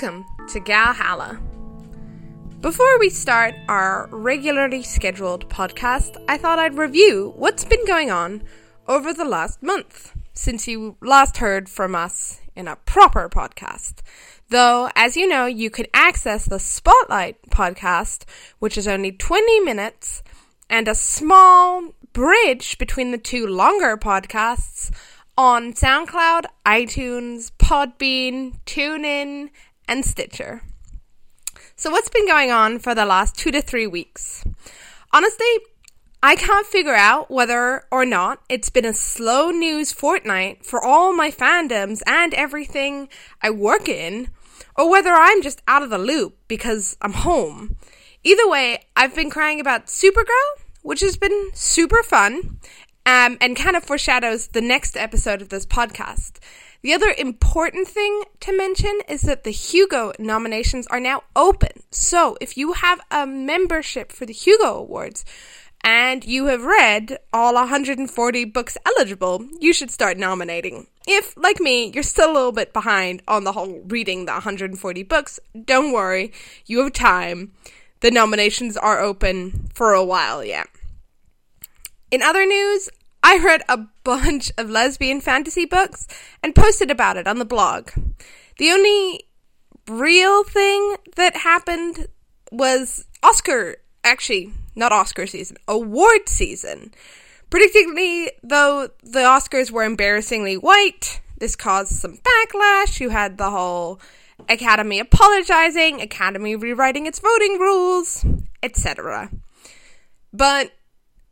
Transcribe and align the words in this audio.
Welcome 0.00 0.26
to 0.50 0.60
Galhalla. 0.60 1.40
Before 2.60 3.00
we 3.00 3.10
start 3.10 3.56
our 3.68 4.08
regularly 4.12 4.84
scheduled 4.84 5.48
podcast, 5.48 6.22
I 6.28 6.38
thought 6.38 6.60
I'd 6.60 6.78
review 6.78 7.32
what's 7.34 7.64
been 7.64 7.84
going 7.84 8.08
on 8.08 8.44
over 8.86 9.12
the 9.12 9.24
last 9.24 9.60
month 9.60 10.14
since 10.34 10.68
you 10.68 10.96
last 11.00 11.38
heard 11.38 11.68
from 11.68 11.96
us 11.96 12.40
in 12.54 12.68
a 12.68 12.76
proper 12.76 13.28
podcast. 13.28 13.94
Though, 14.50 14.88
as 14.94 15.16
you 15.16 15.26
know, 15.26 15.46
you 15.46 15.68
can 15.68 15.86
access 15.92 16.44
the 16.44 16.60
Spotlight 16.60 17.42
podcast, 17.50 18.22
which 18.60 18.78
is 18.78 18.86
only 18.86 19.10
20 19.10 19.60
minutes, 19.60 20.22
and 20.70 20.86
a 20.86 20.94
small 20.94 21.92
bridge 22.12 22.78
between 22.78 23.10
the 23.10 23.18
two 23.18 23.48
longer 23.48 23.96
podcasts 23.96 24.92
on 25.36 25.72
SoundCloud, 25.72 26.46
iTunes, 26.66 27.50
Podbean, 27.58 28.60
TuneIn, 28.64 29.50
and 29.88 30.04
Stitcher. 30.04 30.62
So, 31.76 31.90
what's 31.90 32.08
been 32.08 32.26
going 32.26 32.50
on 32.50 32.78
for 32.78 32.94
the 32.94 33.06
last 33.06 33.36
two 33.36 33.50
to 33.50 33.62
three 33.62 33.86
weeks? 33.86 34.44
Honestly, 35.12 35.46
I 36.22 36.34
can't 36.34 36.66
figure 36.66 36.94
out 36.94 37.30
whether 37.30 37.84
or 37.92 38.04
not 38.04 38.42
it's 38.48 38.70
been 38.70 38.84
a 38.84 38.92
slow 38.92 39.50
news 39.50 39.92
fortnight 39.92 40.66
for 40.66 40.84
all 40.84 41.12
my 41.12 41.30
fandoms 41.30 42.02
and 42.06 42.34
everything 42.34 43.08
I 43.40 43.50
work 43.50 43.88
in, 43.88 44.28
or 44.76 44.90
whether 44.90 45.12
I'm 45.12 45.42
just 45.42 45.62
out 45.68 45.84
of 45.84 45.90
the 45.90 45.98
loop 45.98 46.36
because 46.48 46.96
I'm 47.00 47.12
home. 47.12 47.76
Either 48.24 48.48
way, 48.48 48.84
I've 48.96 49.14
been 49.14 49.30
crying 49.30 49.60
about 49.60 49.86
Supergirl, 49.86 50.64
which 50.82 51.00
has 51.00 51.16
been 51.16 51.50
super 51.54 52.02
fun, 52.02 52.58
um, 53.06 53.38
and 53.40 53.56
kind 53.56 53.76
of 53.76 53.84
foreshadows 53.84 54.48
the 54.48 54.60
next 54.60 54.96
episode 54.96 55.40
of 55.40 55.50
this 55.50 55.64
podcast. 55.64 56.40
The 56.80 56.94
other 56.94 57.12
important 57.18 57.88
thing 57.88 58.22
to 58.40 58.56
mention 58.56 59.00
is 59.08 59.22
that 59.22 59.42
the 59.42 59.50
Hugo 59.50 60.12
nominations 60.18 60.86
are 60.86 61.00
now 61.00 61.24
open. 61.34 61.82
So 61.90 62.36
if 62.40 62.56
you 62.56 62.74
have 62.74 63.00
a 63.10 63.26
membership 63.26 64.12
for 64.12 64.26
the 64.26 64.32
Hugo 64.32 64.76
Awards 64.76 65.24
and 65.82 66.24
you 66.24 66.46
have 66.46 66.64
read 66.64 67.18
all 67.32 67.54
140 67.54 68.44
books 68.44 68.78
eligible, 68.86 69.44
you 69.58 69.72
should 69.72 69.90
start 69.90 70.18
nominating. 70.18 70.86
If, 71.06 71.36
like 71.36 71.58
me, 71.58 71.90
you're 71.92 72.04
still 72.04 72.30
a 72.30 72.34
little 72.34 72.52
bit 72.52 72.72
behind 72.72 73.22
on 73.26 73.42
the 73.42 73.52
whole 73.52 73.80
reading 73.86 74.26
the 74.26 74.32
140 74.32 75.02
books, 75.02 75.40
don't 75.64 75.92
worry, 75.92 76.32
you 76.66 76.82
have 76.82 76.92
time. 76.92 77.52
The 78.00 78.12
nominations 78.12 78.76
are 78.76 79.00
open 79.00 79.68
for 79.74 79.94
a 79.94 80.04
while 80.04 80.44
yet. 80.44 80.68
In 82.10 82.22
other 82.22 82.46
news, 82.46 82.88
I 83.28 83.36
read 83.44 83.60
a 83.68 83.76
bunch 84.04 84.50
of 84.56 84.70
lesbian 84.70 85.20
fantasy 85.20 85.66
books 85.66 86.06
and 86.42 86.54
posted 86.54 86.90
about 86.90 87.18
it 87.18 87.26
on 87.28 87.38
the 87.38 87.44
blog. 87.44 87.90
The 88.56 88.70
only 88.70 89.28
real 89.86 90.44
thing 90.44 90.96
that 91.16 91.36
happened 91.36 92.06
was 92.50 93.04
Oscar, 93.22 93.76
actually, 94.02 94.54
not 94.74 94.92
Oscar 94.92 95.26
season, 95.26 95.58
award 95.68 96.26
season. 96.26 96.94
Predictably, 97.50 98.28
though 98.42 98.88
the 99.02 99.20
Oscars 99.20 99.70
were 99.70 99.84
embarrassingly 99.84 100.56
white, 100.56 101.20
this 101.36 101.54
caused 101.54 101.92
some 101.92 102.16
backlash. 102.16 102.98
You 102.98 103.10
had 103.10 103.36
the 103.36 103.50
whole 103.50 104.00
Academy 104.48 105.00
apologizing, 105.00 106.00
Academy 106.00 106.56
rewriting 106.56 107.04
its 107.04 107.18
voting 107.18 107.58
rules, 107.58 108.24
etc. 108.62 109.30
But 110.32 110.72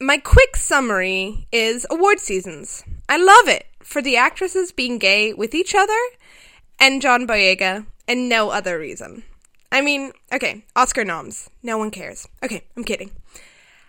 my 0.01 0.19
quick 0.19 0.57
summary 0.57 1.47
is 1.51 1.87
award 1.91 2.21
seasons. 2.21 2.85
I 3.09 3.17
love 3.17 3.49
it 3.49 3.67
for 3.83 4.03
the 4.03 4.17
actresses 4.17 4.73
being 4.73 4.99
gay 4.99 5.33
with 5.33 5.55
each 5.55 5.75
other 5.75 5.99
and 6.79 7.01
John 7.01 7.27
Boyega 7.27 7.87
and 8.07 8.29
no 8.29 8.51
other 8.51 8.79
reason. 8.79 9.23
I 9.73 9.81
mean, 9.81 10.13
okay, 10.33 10.65
Oscar 10.75 11.05
noms. 11.05 11.51
No 11.63 11.79
one 11.79 11.91
cares. 11.91 12.29
Okay, 12.43 12.65
I'm 12.77 12.85
kidding. 12.85 13.11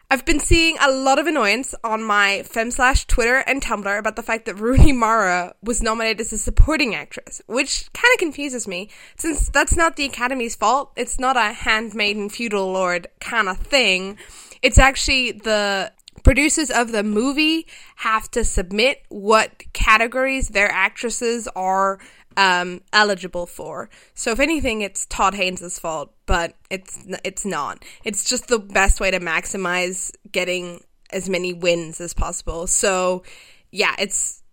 I've 0.09 0.23
been 0.23 0.39
seeing 0.39 0.77
a 0.79 0.89
lot 0.89 1.19
of 1.19 1.27
annoyance 1.27 1.75
on 1.83 2.01
my 2.01 2.43
fem 2.43 2.71
slash 2.71 3.05
Twitter 3.07 3.43
and 3.45 3.61
Tumblr 3.61 3.99
about 3.99 4.15
the 4.15 4.23
fact 4.23 4.45
that 4.45 4.55
Rooney 4.55 4.93
Mara 4.93 5.53
was 5.61 5.83
nominated 5.83 6.21
as 6.21 6.31
a 6.31 6.37
supporting 6.37 6.95
actress, 6.95 7.41
which 7.47 7.91
kind 7.91 8.13
of 8.13 8.19
confuses 8.19 8.69
me, 8.69 8.89
since 9.17 9.49
that's 9.49 9.75
not 9.75 9.97
the 9.97 10.05
Academy's 10.05 10.55
fault. 10.55 10.93
It's 10.95 11.19
not 11.19 11.35
a 11.35 11.51
handmaiden 11.51 12.29
feudal 12.29 12.71
lord 12.71 13.07
kind 13.19 13.49
of 13.49 13.57
thing. 13.57 14.17
It's 14.61 14.77
actually 14.77 15.33
the 15.33 15.91
producers 16.27 16.69
of 16.69 16.91
the 16.91 17.03
movie 17.03 17.65
have 17.95 18.29
to 18.29 18.43
submit 18.43 19.01
what 19.07 19.63
categories 19.71 20.49
their 20.49 20.69
actresses 20.69 21.47
are 21.55 21.99
um, 22.35 22.81
eligible 22.91 23.45
for. 23.45 23.89
So 24.13 24.31
if 24.31 24.41
anything, 24.41 24.81
it's 24.81 25.05
Todd 25.05 25.35
Haynes' 25.35 25.79
fault, 25.79 26.13
but 26.25 26.53
it's 26.69 27.07
it's 27.23 27.45
not. 27.45 27.83
It's 28.03 28.29
just 28.29 28.49
the 28.49 28.59
best 28.59 28.99
way 28.99 29.09
to 29.09 29.21
maximize 29.21 30.11
getting 30.29 30.83
as 31.11 31.29
many 31.29 31.53
wins 31.53 32.01
as 32.01 32.13
possible. 32.13 32.67
So 32.67 33.23
yeah, 33.71 33.95
it's. 33.97 34.43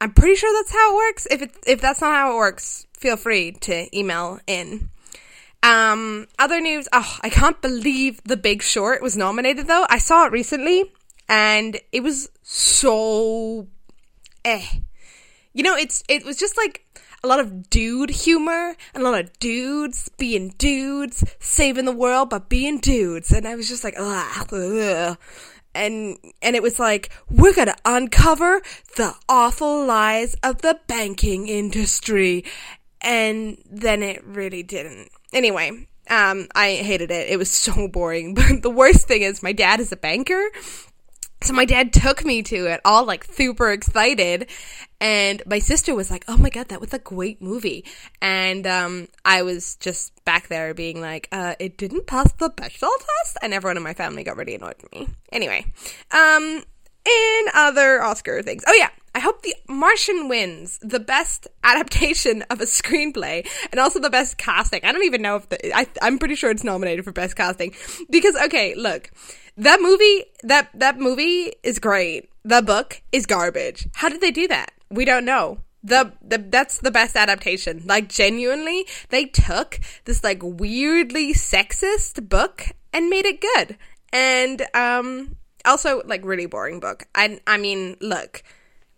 I'm 0.00 0.12
pretty 0.12 0.36
sure 0.36 0.52
that's 0.58 0.72
how 0.72 0.92
it 0.92 0.96
works. 0.96 1.26
If 1.30 1.42
it 1.42 1.50
if 1.66 1.80
that's 1.82 2.00
not 2.00 2.14
how 2.14 2.32
it 2.32 2.36
works, 2.36 2.86
feel 2.94 3.18
free 3.18 3.52
to 3.52 3.94
email 3.96 4.40
in. 4.46 4.88
Um, 5.62 6.26
other 6.38 6.60
news. 6.60 6.88
Oh, 6.92 7.18
I 7.22 7.30
can't 7.30 7.60
believe 7.62 8.22
The 8.24 8.36
Big 8.36 8.62
Short 8.62 9.00
was 9.02 9.16
nominated 9.16 9.66
though. 9.66 9.86
I 9.88 9.98
saw 9.98 10.26
it 10.26 10.32
recently 10.32 10.92
and 11.28 11.80
it 11.92 12.02
was 12.02 12.30
so 12.42 13.68
eh. 14.44 14.64
You 15.52 15.62
know, 15.62 15.76
it's 15.76 16.02
it 16.08 16.24
was 16.24 16.36
just 16.36 16.56
like 16.56 16.84
a 17.22 17.28
lot 17.28 17.40
of 17.40 17.70
dude 17.70 18.10
humor 18.10 18.76
and 18.92 19.02
a 19.02 19.10
lot 19.10 19.18
of 19.20 19.38
dudes 19.38 20.10
being 20.18 20.50
dudes, 20.58 21.24
saving 21.38 21.86
the 21.86 21.92
world 21.92 22.30
by 22.30 22.38
being 22.38 22.78
dudes, 22.78 23.32
and 23.32 23.46
I 23.46 23.54
was 23.54 23.68
just 23.68 23.84
like, 23.84 23.94
ugh, 23.98 24.52
ugh. 24.52 25.18
and 25.74 26.18
and 26.42 26.56
it 26.56 26.62
was 26.62 26.78
like 26.78 27.10
we're 27.30 27.54
gonna 27.54 27.76
uncover 27.84 28.60
the 28.96 29.14
awful 29.28 29.86
lies 29.86 30.34
of 30.42 30.62
the 30.62 30.80
banking 30.86 31.48
industry, 31.48 32.44
and 33.00 33.58
then 33.70 34.02
it 34.02 34.22
really 34.24 34.62
didn't. 34.62 35.08
Anyway, 35.32 35.86
um, 36.10 36.48
I 36.54 36.74
hated 36.74 37.10
it. 37.10 37.30
It 37.30 37.38
was 37.38 37.50
so 37.50 37.88
boring. 37.88 38.34
But 38.44 38.62
the 38.62 38.70
worst 38.70 39.08
thing 39.08 39.22
is, 39.22 39.42
my 39.42 39.52
dad 39.52 39.80
is 39.80 39.92
a 39.92 39.96
banker. 39.96 40.50
So 41.42 41.52
my 41.52 41.66
dad 41.66 41.92
took 41.92 42.24
me 42.24 42.42
to 42.44 42.66
it, 42.66 42.80
all 42.84 43.04
like 43.04 43.24
super 43.24 43.70
excited. 43.70 44.48
And 45.00 45.42
my 45.44 45.58
sister 45.58 45.94
was 45.94 46.10
like, 46.10 46.24
oh 46.26 46.38
my 46.38 46.48
God, 46.48 46.68
that 46.68 46.80
was 46.80 46.94
a 46.94 46.98
great 46.98 47.42
movie. 47.42 47.84
And 48.22 48.66
um, 48.66 49.08
I 49.24 49.42
was 49.42 49.76
just 49.76 50.24
back 50.24 50.48
there 50.48 50.72
being 50.72 51.00
like, 51.00 51.28
uh, 51.32 51.54
it 51.58 51.76
didn't 51.76 52.06
pass 52.06 52.32
the 52.32 52.48
Bechdel 52.48 52.88
test. 52.98 53.36
And 53.42 53.52
everyone 53.52 53.76
in 53.76 53.82
my 53.82 53.92
family 53.92 54.24
got 54.24 54.38
really 54.38 54.54
annoyed 54.54 54.76
with 54.82 54.92
me. 54.92 55.08
Anyway, 55.32 55.66
um, 56.10 56.62
in 57.04 57.44
other 57.52 58.02
Oscar 58.02 58.42
things. 58.42 58.64
Oh 58.66 58.74
yeah, 58.74 58.88
I 59.14 59.20
hope 59.20 59.42
The 59.42 59.54
Martian 59.68 60.28
wins 60.28 60.78
the 60.82 60.98
best 60.98 61.46
adaptation 61.62 62.42
of 62.50 62.60
a 62.60 62.64
screenplay 62.64 63.46
and 63.70 63.78
also 63.78 64.00
the 64.00 64.10
best 64.10 64.38
casting. 64.38 64.80
I 64.84 64.92
don't 64.92 65.04
even 65.04 65.22
know 65.22 65.36
if 65.36 65.48
the, 65.48 65.76
I, 65.76 65.86
I'm 66.02 66.18
pretty 66.18 66.34
sure 66.34 66.50
it's 66.50 66.64
nominated 66.64 67.04
for 67.04 67.12
best 67.12 67.36
casting 67.36 67.74
because 68.10 68.34
okay, 68.36 68.74
look, 68.74 69.10
that 69.56 69.80
movie 69.80 70.24
that 70.42 70.68
that 70.74 70.98
movie 70.98 71.52
is 71.62 71.78
great. 71.78 72.28
The 72.44 72.60
book 72.60 73.02
is 73.12 73.26
garbage. 73.26 73.88
How 73.94 74.08
did 74.08 74.20
they 74.20 74.32
do 74.32 74.48
that? 74.48 74.72
We 74.90 75.04
don't 75.04 75.24
know. 75.24 75.58
The, 75.82 76.12
the 76.22 76.38
that's 76.38 76.78
the 76.78 76.90
best 76.90 77.14
adaptation. 77.14 77.82
Like 77.84 78.08
genuinely, 78.08 78.86
they 79.10 79.26
took 79.26 79.78
this 80.06 80.24
like 80.24 80.40
weirdly 80.42 81.34
sexist 81.34 82.28
book 82.28 82.66
and 82.92 83.10
made 83.10 83.26
it 83.26 83.40
good. 83.40 83.76
And 84.12 84.66
um 84.74 85.36
also 85.64 86.02
like 86.04 86.24
really 86.24 86.46
boring 86.46 86.80
book. 86.80 87.04
I 87.14 87.40
I 87.46 87.58
mean, 87.58 87.96
look, 88.00 88.42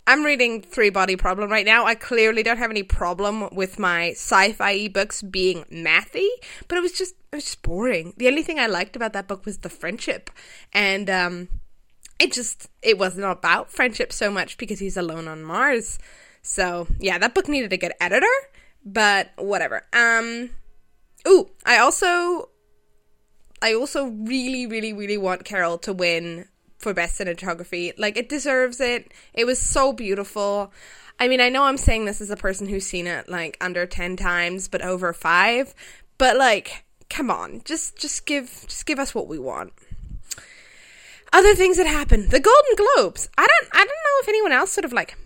I'm 0.07 0.25
reading 0.25 0.63
Three 0.63 0.91
Body 0.91 1.17
Problem 1.17 1.51
right 1.51 1.67
now. 1.67 1.85
I 1.85 1.97
clearly 1.97 2.45
don't 2.45 2.59
have 2.59 2.71
any 2.71 2.85
problem 2.85 3.49
with 3.53 3.79
my 3.79 4.11
sci-fi 4.11 4.89
ebooks 4.89 5.29
being 5.29 5.65
mathy, 5.65 6.29
but 6.69 6.79
it 6.79 6.81
was 6.81 6.93
just 6.93 7.15
it 7.33 7.37
was 7.37 7.45
just 7.45 7.63
boring. 7.63 8.15
The 8.17 8.29
only 8.29 8.43
thing 8.43 8.61
I 8.61 8.69
liked 8.69 8.95
about 8.95 9.13
that 9.15 9.27
book 9.27 9.45
was 9.45 9.59
the 9.59 9.69
friendship, 9.69 10.31
and 10.73 11.11
um, 11.11 11.49
it 12.21 12.33
just 12.33 12.69
it 12.83 12.99
wasn't 12.99 13.27
about 13.27 13.73
friendship 13.73 14.13
so 14.13 14.31
much 14.31 14.59
because 14.59 14.79
he's 14.79 14.97
alone 14.97 15.27
on 15.27 15.43
Mars. 15.43 15.99
So 16.41 16.87
yeah, 17.01 17.19
that 17.19 17.35
book 17.35 17.49
needed 17.49 17.73
a 17.73 17.77
good 17.77 17.93
editor, 18.01 18.27
but 18.85 19.31
whatever. 19.37 19.83
Um, 19.93 20.51
ooh, 21.27 21.51
I 21.65 21.79
also 21.79 22.51
I 23.61 23.75
also 23.75 24.07
really, 24.07 24.67
really, 24.67 24.93
really 24.93 25.19
want 25.19 25.45
Carol 25.45 25.79
to 25.79 25.93
win 25.93 26.47
for 26.79 26.95
best 26.95 27.19
cinematography. 27.19 27.93
Like 27.99 28.17
it 28.17 28.29
deserves 28.29 28.81
it. 28.81 29.13
It 29.35 29.45
was 29.45 29.59
so 29.59 29.93
beautiful. 29.93 30.73
I 31.19 31.29
mean, 31.29 31.41
I 31.41 31.49
know 31.49 31.65
I'm 31.65 31.79
saying 31.79 32.05
this 32.05 32.21
as 32.21 32.31
a 32.31 32.37
person 32.37 32.69
who's 32.69 32.87
seen 32.87 33.07
it 33.07 33.29
like 33.29 33.57
under 33.61 33.87
10 33.87 34.17
times 34.17 34.69
but 34.69 34.83
over 34.83 35.13
5, 35.13 35.75
but 36.19 36.37
like 36.37 36.85
come 37.09 37.31
on. 37.31 37.63
Just 37.65 37.97
just 37.97 38.27
give 38.27 38.65
just 38.69 38.87
give 38.87 38.99
us 38.99 39.15
what 39.15 39.29
we 39.29 39.39
want. 39.39 39.73
Other 41.33 41.55
things 41.55 41.77
that 41.77 41.87
happened. 41.87 42.31
The 42.31 42.41
Golden 42.41 42.87
Globes. 42.95 43.29
I 43.37 43.47
don't 43.47 43.71
I 43.73 43.79
don't 43.79 43.87
know 43.87 44.23
if 44.23 44.29
anyone 44.29 44.53
else 44.53 44.73
sort 44.73 44.85
of 44.85 44.93
like 44.93 45.17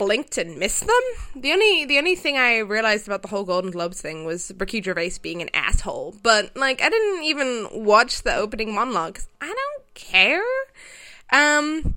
blinked 0.00 0.38
and 0.38 0.58
missed 0.58 0.86
them. 0.86 1.42
The 1.42 1.52
only 1.52 1.84
the 1.84 1.98
only 1.98 2.16
thing 2.16 2.38
I 2.38 2.58
realized 2.58 3.06
about 3.06 3.20
the 3.20 3.28
whole 3.28 3.44
Golden 3.44 3.70
Globes 3.70 4.00
thing 4.00 4.24
was 4.24 4.50
Ricky 4.58 4.80
Gervais 4.80 5.18
being 5.20 5.42
an 5.42 5.50
asshole. 5.52 6.16
But 6.22 6.56
like, 6.56 6.80
I 6.80 6.88
didn't 6.88 7.24
even 7.24 7.68
watch 7.72 8.22
the 8.22 8.34
opening 8.34 8.74
monologue. 8.74 9.18
I 9.42 9.48
don't 9.48 9.94
care. 9.94 10.42
Um, 11.32 11.94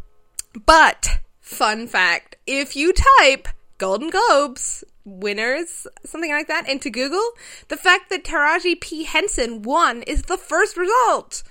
but 0.65 1.19
fun 1.41 1.87
fact: 1.87 2.37
if 2.45 2.75
you 2.75 2.93
type 3.19 3.47
Golden 3.77 4.09
Globes 4.09 4.83
winners, 5.05 5.87
something 6.05 6.31
like 6.31 6.47
that, 6.47 6.69
into 6.69 6.89
Google, 6.89 7.31
the 7.67 7.77
fact 7.77 8.09
that 8.09 8.23
Taraji 8.23 8.79
P 8.79 9.03
Henson 9.03 9.61
won 9.61 10.03
is 10.03 10.23
the 10.23 10.37
first 10.37 10.77
result. 10.77 11.43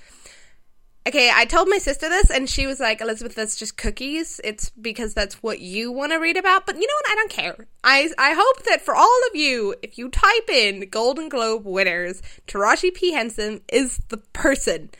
Okay, 1.04 1.32
I 1.34 1.46
told 1.46 1.68
my 1.68 1.78
sister 1.78 2.08
this, 2.08 2.30
and 2.30 2.48
she 2.48 2.64
was 2.64 2.78
like, 2.78 3.00
"Elizabeth, 3.00 3.34
that's 3.34 3.56
just 3.56 3.76
cookies. 3.76 4.40
It's 4.44 4.70
because 4.70 5.14
that's 5.14 5.42
what 5.42 5.58
you 5.58 5.90
want 5.90 6.12
to 6.12 6.18
read 6.18 6.36
about." 6.36 6.64
But 6.64 6.76
you 6.76 6.82
know 6.82 6.94
what? 7.02 7.10
I 7.10 7.14
don't 7.16 7.30
care. 7.30 7.66
I 7.82 8.10
I 8.18 8.34
hope 8.34 8.62
that 8.66 8.82
for 8.82 8.94
all 8.94 9.20
of 9.28 9.34
you, 9.34 9.74
if 9.82 9.98
you 9.98 10.08
type 10.10 10.48
in 10.48 10.88
Golden 10.90 11.28
Globe 11.28 11.66
winners, 11.66 12.22
Taraji 12.46 12.94
P 12.94 13.12
Henson 13.12 13.62
is 13.68 13.98
the 14.10 14.18
person 14.18 14.90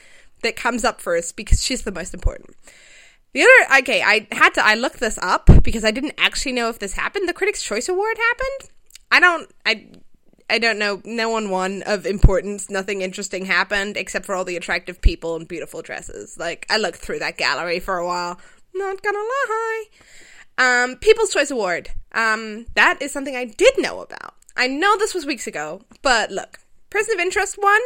that 0.43 0.57
comes 0.57 0.85
up 0.85 1.01
first 1.01 1.37
because 1.37 1.63
she's 1.63 1.83
the 1.83 1.93
most 1.93 2.15
important. 2.15 2.57
The 3.33 3.43
other, 3.43 3.81
okay, 3.81 4.03
I 4.03 4.27
had 4.33 4.55
to, 4.55 4.65
I 4.65 4.75
looked 4.75 5.01
this 5.01 5.19
up 5.23 5.49
because 5.63 5.85
I 5.85 5.91
didn't 5.91 6.15
actually 6.19 6.53
know 6.53 6.69
if 6.69 6.79
this 6.79 6.95
happened. 6.95 7.29
The 7.29 7.33
Critics' 7.33 7.63
Choice 7.63 7.89
Award 7.89 8.19
happened. 8.19 8.71
I 9.11 9.21
don't, 9.21 9.51
I, 9.65 9.87
I 10.51 10.59
don't 10.59 10.79
know. 10.79 11.01
No 11.05 11.31
one 11.31 11.49
won 11.49 11.83
of 11.87 12.05
importance. 12.05 12.69
Nothing 12.69 13.01
interesting 13.01 13.47
happened 13.47 13.97
except 13.97 14.27
for 14.27 14.35
all 14.35 14.45
the 14.45 14.57
attractive 14.57 15.01
people 15.01 15.37
in 15.37 15.47
beautiful 15.47 15.81
dresses. 15.81 16.37
Like, 16.39 16.67
I 16.69 16.77
looked 16.77 16.99
through 16.99 17.21
that 17.21 17.39
gallery 17.39 17.81
for 17.81 17.97
a 17.97 18.07
while. 18.07 18.39
Not 18.75 19.03
gonna 19.03 19.19
lie. 19.19 19.85
Um, 20.59 20.97
People's 20.97 21.33
Choice 21.33 21.51
Award. 21.51 21.91
Um, 22.13 22.67
that 22.75 23.01
is 23.01 23.13
something 23.13 23.35
I 23.35 23.47
did 23.47 23.75
know 23.79 24.01
about. 24.03 24.35
I 24.57 24.67
know 24.67 24.97
this 24.99 25.15
was 25.15 25.25
weeks 25.25 25.47
ago, 25.47 25.83
but 26.03 26.31
look, 26.31 26.59
Person 26.91 27.15
of 27.15 27.21
Interest 27.21 27.57
won, 27.57 27.81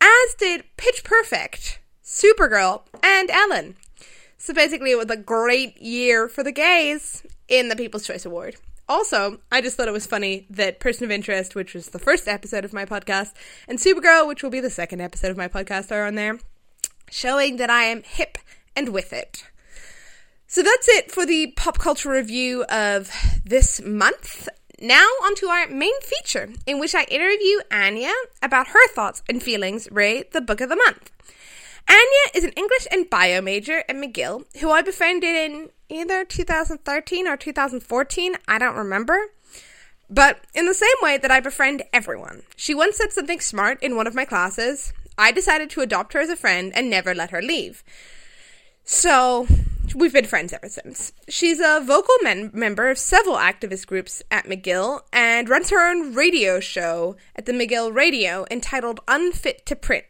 as 0.00 0.34
did 0.38 0.64
Pitch 0.78 1.04
Perfect, 1.04 1.80
Supergirl, 2.08 2.84
and 3.02 3.30
Ellen. 3.30 3.76
So 4.38 4.54
basically, 4.54 4.92
it 4.92 4.96
was 4.96 5.10
a 5.10 5.16
great 5.16 5.76
year 5.76 6.26
for 6.26 6.42
the 6.42 6.50
gays 6.50 7.22
in 7.48 7.68
the 7.68 7.76
People's 7.76 8.06
Choice 8.06 8.24
Award. 8.24 8.56
Also, 8.88 9.40
I 9.52 9.60
just 9.60 9.76
thought 9.76 9.88
it 9.88 9.92
was 9.92 10.06
funny 10.06 10.46
that 10.48 10.80
Person 10.80 11.04
of 11.04 11.10
Interest, 11.10 11.54
which 11.54 11.74
was 11.74 11.88
the 11.88 11.98
first 11.98 12.26
episode 12.26 12.64
of 12.64 12.72
my 12.72 12.86
podcast, 12.86 13.34
and 13.68 13.78
Supergirl, 13.78 14.26
which 14.26 14.42
will 14.42 14.48
be 14.48 14.58
the 14.58 14.70
second 14.70 15.02
episode 15.02 15.30
of 15.30 15.36
my 15.36 15.48
podcast, 15.48 15.92
are 15.92 16.06
on 16.06 16.14
there, 16.14 16.38
showing 17.10 17.58
that 17.58 17.68
I 17.68 17.82
am 17.84 18.02
hip 18.02 18.38
and 18.74 18.88
with 18.88 19.12
it. 19.12 19.44
So 20.46 20.62
that's 20.62 20.88
it 20.88 21.12
for 21.12 21.26
the 21.26 21.52
pop 21.58 21.78
culture 21.78 22.10
review 22.10 22.64
of 22.70 23.12
this 23.44 23.82
month. 23.82 24.48
Now, 24.80 25.04
onto 25.24 25.46
our 25.46 25.68
main 25.68 26.00
feature, 26.00 26.48
in 26.66 26.80
which 26.80 26.94
I 26.94 27.02
interview 27.04 27.58
Anya 27.70 28.14
about 28.40 28.68
her 28.68 28.88
thoughts 28.94 29.22
and 29.28 29.42
feelings 29.42 29.90
rate 29.90 30.32
the 30.32 30.40
book 30.40 30.62
of 30.62 30.70
the 30.70 30.76
month. 30.76 31.10
Anya 31.88 32.30
is 32.34 32.44
an 32.44 32.52
English 32.52 32.86
and 32.90 33.08
bio 33.08 33.40
major 33.40 33.82
at 33.88 33.96
McGill, 33.96 34.44
who 34.60 34.70
I 34.70 34.82
befriended 34.82 35.34
in 35.34 35.70
either 35.88 36.24
2013 36.24 37.26
or 37.26 37.36
2014, 37.36 38.36
I 38.46 38.58
don't 38.58 38.76
remember. 38.76 39.18
But 40.10 40.40
in 40.54 40.66
the 40.66 40.74
same 40.74 40.88
way 41.02 41.18
that 41.18 41.30
I 41.30 41.40
befriend 41.40 41.82
everyone, 41.92 42.42
she 42.56 42.74
once 42.74 42.96
said 42.96 43.12
something 43.12 43.40
smart 43.40 43.82
in 43.82 43.96
one 43.96 44.06
of 44.06 44.14
my 44.14 44.24
classes. 44.24 44.92
I 45.16 45.32
decided 45.32 45.70
to 45.70 45.80
adopt 45.80 46.12
her 46.12 46.20
as 46.20 46.30
a 46.30 46.36
friend 46.36 46.72
and 46.74 46.88
never 46.88 47.14
let 47.14 47.30
her 47.30 47.42
leave. 47.42 47.82
So, 48.84 49.46
we've 49.94 50.12
been 50.12 50.24
friends 50.24 50.52
ever 50.52 50.68
since. 50.68 51.12
She's 51.28 51.60
a 51.60 51.82
vocal 51.84 52.14
men- 52.22 52.50
member 52.54 52.88
of 52.88 52.98
several 52.98 53.36
activist 53.36 53.86
groups 53.86 54.22
at 54.30 54.46
McGill 54.46 55.02
and 55.12 55.48
runs 55.48 55.70
her 55.70 55.90
own 55.90 56.14
radio 56.14 56.60
show 56.60 57.16
at 57.36 57.46
the 57.46 57.52
McGill 57.52 57.94
Radio 57.94 58.46
entitled 58.50 59.00
Unfit 59.08 59.66
to 59.66 59.76
Print. 59.76 60.04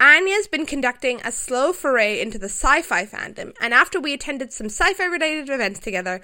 Anya's 0.00 0.48
been 0.48 0.66
conducting 0.66 1.20
a 1.24 1.30
slow 1.30 1.72
foray 1.72 2.20
into 2.20 2.38
the 2.38 2.48
sci 2.48 2.82
fi 2.82 3.06
fandom, 3.06 3.54
and 3.60 3.72
after 3.72 4.00
we 4.00 4.12
attended 4.12 4.52
some 4.52 4.66
sci 4.66 4.92
fi 4.94 5.04
related 5.04 5.48
events 5.48 5.80
together, 5.80 6.20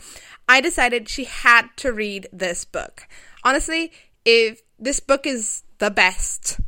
I 0.48 0.60
decided 0.60 1.08
she 1.08 1.24
had 1.24 1.68
to 1.76 1.92
read 1.92 2.28
this 2.32 2.64
book. 2.64 3.06
Honestly, 3.44 3.92
if 4.24 4.62
this 4.78 5.00
book 5.00 5.26
is 5.26 5.62
the 5.78 5.90
best 5.90 6.60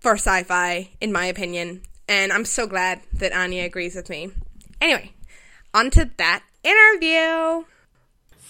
for 0.00 0.14
sci 0.14 0.42
fi, 0.42 0.90
in 1.00 1.12
my 1.12 1.26
opinion, 1.26 1.82
and 2.08 2.32
I'm 2.32 2.44
so 2.44 2.66
glad 2.66 3.02
that 3.12 3.32
Anya 3.32 3.64
agrees 3.64 3.94
with 3.94 4.08
me. 4.08 4.30
Anyway, 4.80 5.12
on 5.72 5.90
to 5.90 6.10
that 6.16 6.42
interview. 6.64 7.64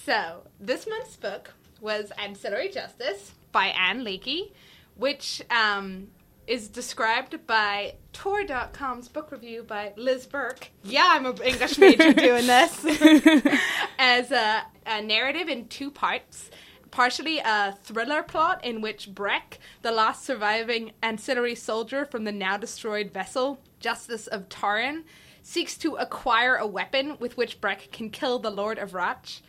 So, 0.05 0.43
this 0.59 0.87
month's 0.87 1.15
book 1.15 1.53
was 1.81 2.11
Ancillary 2.17 2.69
Justice 2.69 3.33
by 3.51 3.67
Ann 3.67 4.03
Leckie, 4.03 4.53
which 4.95 5.41
um, 5.49 6.07
is 6.49 6.67
described 6.67 7.45
by 7.45 7.93
Tor.com's 8.11 9.07
book 9.07 9.31
review 9.31 9.61
by 9.61 9.93
Liz 9.95 10.25
Bourke. 10.25 10.71
Yeah, 10.83 11.05
I'm 11.05 11.27
an 11.27 11.37
English 11.43 11.77
major 11.77 12.11
doing 12.11 12.47
this. 12.47 12.83
as 13.99 14.31
a, 14.31 14.63
a 14.87 15.01
narrative 15.03 15.47
in 15.47 15.67
two 15.67 15.91
parts. 15.91 16.49
Partially 16.89 17.37
a 17.37 17.77
thriller 17.83 18.23
plot 18.23 18.65
in 18.65 18.81
which 18.81 19.13
Breq, 19.13 19.59
the 19.83 19.91
last 19.91 20.25
surviving 20.25 20.91
ancillary 21.03 21.53
soldier 21.53 22.03
from 22.03 22.23
the 22.23 22.31
now 22.31 22.57
destroyed 22.57 23.13
vessel, 23.13 23.59
Justice 23.79 24.25
of 24.25 24.49
Toren, 24.49 25.03
seeks 25.43 25.77
to 25.77 25.97
acquire 25.97 26.55
a 26.55 26.65
weapon 26.65 27.15
with 27.19 27.37
which 27.37 27.61
Breq 27.61 27.91
can 27.91 28.09
kill 28.09 28.39
the 28.39 28.49
Lord 28.49 28.79
of 28.79 28.93
Radch. 28.93 29.41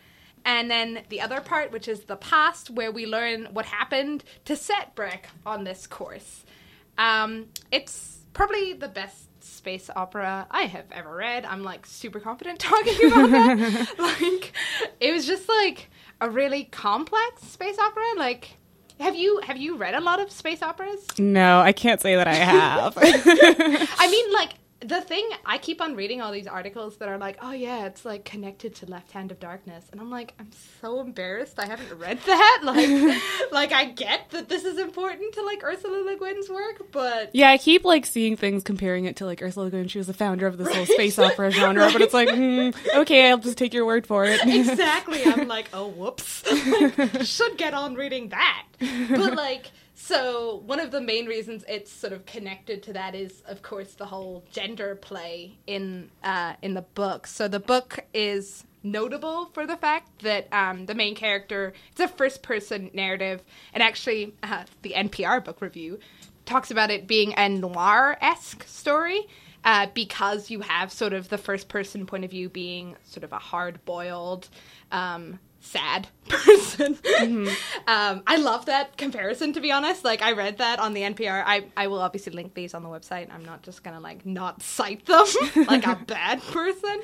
And 0.44 0.70
then 0.70 1.04
the 1.08 1.22
other 1.22 1.40
part, 1.40 1.72
which 1.72 1.88
is 1.88 2.00
the 2.00 2.16
past, 2.16 2.68
where 2.68 2.92
we 2.92 3.06
learn 3.06 3.48
what 3.52 3.64
happened 3.64 4.22
to 4.44 4.54
set 4.54 4.94
Breq 4.94 5.20
on 5.46 5.64
this 5.64 5.86
course. 5.86 6.44
Um, 6.98 7.46
it's 7.70 8.18
probably 8.32 8.74
the 8.74 8.88
best 8.88 9.42
space 9.42 9.90
opera 9.94 10.46
I 10.50 10.62
have 10.62 10.86
ever 10.92 11.14
read. 11.14 11.44
I'm 11.44 11.62
like 11.62 11.86
super 11.86 12.20
confident 12.20 12.58
talking 12.60 12.94
about 13.06 13.30
that. 13.30 13.94
like, 13.98 14.52
it 15.00 15.12
was 15.12 15.26
just 15.26 15.48
like 15.48 15.90
a 16.20 16.30
really 16.30 16.64
complex 16.64 17.42
space 17.42 17.78
opera. 17.78 18.04
Like, 18.16 18.56
have 19.00 19.16
you 19.16 19.40
have 19.44 19.56
you 19.56 19.76
read 19.76 19.94
a 19.94 20.00
lot 20.00 20.20
of 20.20 20.30
space 20.30 20.62
operas? 20.62 21.06
No, 21.18 21.60
I 21.60 21.72
can't 21.72 22.00
say 22.00 22.16
that 22.16 22.28
I 22.28 22.34
have. 22.34 22.94
I 23.00 24.08
mean, 24.10 24.32
like 24.32 24.50
the 24.82 25.00
thing 25.00 25.28
I 25.44 25.58
keep 25.58 25.80
on 25.80 25.94
reading 25.94 26.20
all 26.22 26.32
these 26.32 26.46
articles 26.46 26.96
that 26.98 27.08
are 27.08 27.18
like, 27.18 27.38
oh 27.42 27.52
yeah, 27.52 27.86
it's 27.86 28.04
like 28.04 28.24
connected 28.24 28.74
to 28.76 28.86
Left 28.86 29.12
Hand 29.12 29.30
of 29.30 29.38
Darkness, 29.38 29.84
and 29.92 30.00
I'm 30.00 30.10
like, 30.10 30.32
I'm 30.40 30.48
so 30.80 31.00
embarrassed 31.00 31.58
I 31.58 31.66
haven't 31.66 31.92
read 31.98 32.18
that. 32.26 32.60
Like, 32.62 33.20
like 33.52 33.72
I 33.72 33.84
get 33.86 34.30
that 34.30 34.48
this 34.48 34.64
is 34.64 34.78
important 34.78 35.34
to 35.34 35.42
like 35.42 35.62
Ursula 35.62 35.98
Le 36.02 36.16
Guin's 36.16 36.48
work, 36.48 36.90
but 36.92 37.30
yeah, 37.34 37.50
I 37.50 37.58
keep 37.58 37.84
like 37.84 38.06
seeing 38.06 38.36
things 38.36 38.62
comparing 38.62 39.04
it 39.04 39.16
to 39.16 39.26
like 39.26 39.42
Ursula 39.42 39.64
Le 39.64 39.70
Guin. 39.70 39.88
She 39.88 39.98
was 39.98 40.06
the 40.06 40.14
founder 40.14 40.46
of 40.46 40.56
this 40.58 40.74
whole 40.74 40.86
space 40.86 41.18
opera 41.18 41.50
genre, 41.50 41.84
Right. 41.84 41.92
but 41.92 42.02
it's 42.02 42.14
like, 42.14 42.30
hmm, 42.30 42.70
okay, 42.94 43.28
I'll 43.30 43.38
just 43.38 43.58
take 43.58 43.74
your 43.74 43.84
word 43.86 44.06
for 44.06 44.24
it. 44.24 44.40
exactly. 44.46 45.22
I'm 45.24 45.46
like, 45.48 45.68
oh 45.72 45.88
whoops, 45.88 46.44
Like, 46.50 47.22
should 47.26 47.56
get 47.58 47.74
on 47.74 47.94
reading 47.96 48.30
that. 48.30 48.66
But 49.10 49.34
like, 49.34 49.70
so 50.02 50.62
one 50.64 50.80
of 50.80 50.90
the 50.90 51.00
main 51.00 51.26
reasons 51.26 51.62
it's 51.68 51.92
sort 51.92 52.12
of 52.12 52.24
connected 52.24 52.82
to 52.84 52.92
that 52.94 53.14
is, 53.14 53.42
of 53.46 53.60
course, 53.60 53.92
the 53.94 54.06
whole 54.06 54.44
gender 54.50 54.94
play 54.96 55.58
in 55.66 56.10
uh, 56.24 56.54
in 56.62 56.74
the 56.74 56.82
book. 56.82 57.26
So 57.26 57.48
the 57.48 57.60
book 57.60 58.00
is 58.14 58.64
notable 58.82 59.50
for 59.52 59.66
the 59.66 59.76
fact 59.76 60.22
that 60.22 60.48
um, 60.52 60.86
the 60.86 60.94
main 60.94 61.14
character 61.14 61.74
it's 61.92 62.00
a 62.00 62.08
first 62.08 62.42
person 62.42 62.90
narrative, 62.94 63.42
and 63.74 63.82
actually, 63.82 64.34
uh, 64.42 64.64
the 64.82 64.94
NPR 64.96 65.44
book 65.44 65.60
review 65.60 65.98
talks 66.46 66.70
about 66.70 66.90
it 66.90 67.06
being 67.06 67.34
a 67.36 67.48
noir 67.48 68.16
esque 68.22 68.64
story 68.66 69.26
uh, 69.64 69.86
because 69.92 70.50
you 70.50 70.60
have 70.60 70.90
sort 70.90 71.12
of 71.12 71.28
the 71.28 71.38
first 71.38 71.68
person 71.68 72.06
point 72.06 72.24
of 72.24 72.30
view 72.30 72.48
being 72.48 72.96
sort 73.04 73.22
of 73.22 73.32
a 73.32 73.38
hard 73.38 73.84
boiled, 73.84 74.48
um, 74.90 75.38
sad 75.60 76.08
person. 76.28 76.98
um, 77.86 78.22
I 78.26 78.36
love 78.36 78.66
that 78.66 78.96
comparison, 78.96 79.52
to 79.52 79.60
be 79.60 79.70
honest. 79.70 80.04
Like, 80.04 80.22
I 80.22 80.32
read 80.32 80.58
that 80.58 80.78
on 80.78 80.94
the 80.94 81.02
NPR. 81.02 81.42
I, 81.46 81.66
I 81.76 81.86
will 81.86 82.00
obviously 82.00 82.32
link 82.32 82.54
these 82.54 82.74
on 82.74 82.82
the 82.82 82.88
website. 82.88 83.32
I'm 83.32 83.44
not 83.44 83.62
just 83.62 83.84
gonna, 83.84 84.00
like, 84.00 84.24
not 84.26 84.62
cite 84.62 85.06
them 85.06 85.26
like 85.68 85.86
a 85.86 85.96
bad 86.06 86.42
person. 86.42 87.00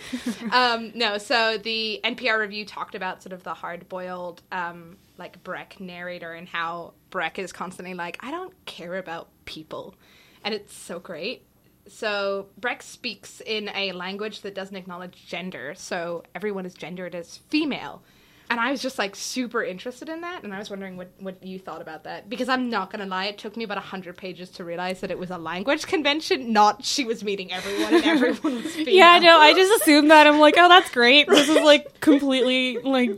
Um, 0.51 0.93
no, 0.95 1.19
so 1.19 1.59
the 1.59 2.01
NPR 2.03 2.39
review 2.39 2.65
talked 2.65 2.95
about 2.95 3.23
sort 3.23 3.33
of 3.33 3.43
the 3.43 3.55
hard 3.55 3.89
boiled, 3.89 4.43
um, 4.51 4.97
like, 5.19 5.43
Breq 5.45 5.79
narrator 5.79 6.33
and 6.33 6.49
how 6.49 6.95
Breq 7.11 7.39
is 7.39 7.53
constantly 7.53 7.95
like, 7.95 8.19
I 8.21 8.31
don't 8.31 8.53
care 8.65 8.97
about 8.97 9.29
people. 9.45 9.95
And 10.43 10.55
it's 10.55 10.75
so 10.75 10.99
great. 10.99 11.47
So 11.89 12.49
Breck 12.59 12.83
speaks 12.83 13.41
in 13.41 13.69
a 13.75 13.93
language 13.93 14.41
that 14.43 14.55
doesn't 14.55 14.75
acknowledge 14.77 15.27
gender, 15.27 15.75
so 15.77 16.25
everyone 16.35 16.67
is 16.67 16.75
gendered 16.75 17.15
as 17.15 17.37
female. 17.49 18.03
And 18.49 18.61
I 18.61 18.71
was 18.71 18.81
just 18.81 18.99
like 18.99 19.17
super 19.17 19.65
interested 19.65 20.09
in 20.09 20.21
that, 20.21 20.45
and 20.45 20.55
I 20.55 20.59
was 20.59 20.71
wondering 20.71 20.97
what, 20.97 21.11
what 21.19 21.43
you 21.45 21.59
thought 21.59 21.81
about 21.83 22.05
that. 22.05 22.29
Because 22.29 22.49
I'm 22.49 22.71
not 22.71 22.91
gonna 22.91 23.07
lie, 23.07 23.27
it 23.27 23.39
took 23.39 23.57
me 23.57 23.65
about 23.65 23.77
100 23.79 24.17
pages 24.17 24.51
to 24.51 24.65
realize 24.65 25.01
that 25.01 25.11
it 25.11 25.19
was 25.19 25.31
a 25.31 25.39
language 25.39 25.87
convention, 25.87 26.53
not 26.53 26.85
she 26.85 27.05
was 27.05 27.25
meeting 27.25 27.53
everyone 27.53 27.95
and 27.95 28.05
everyone 28.05 28.63
was 28.63 28.73
female. 28.75 28.95
Yeah, 28.95 29.19
no, 29.19 29.39
I 29.39 29.53
just 29.53 29.83
assumed 29.83 30.11
that. 30.11 30.27
I'm 30.27 30.39
like, 30.39 30.55
oh, 30.57 30.69
that's 30.69 30.91
great. 30.91 31.29
This 31.29 31.49
is 31.49 31.61
like 31.63 32.01
completely 32.01 32.79
like 32.79 33.11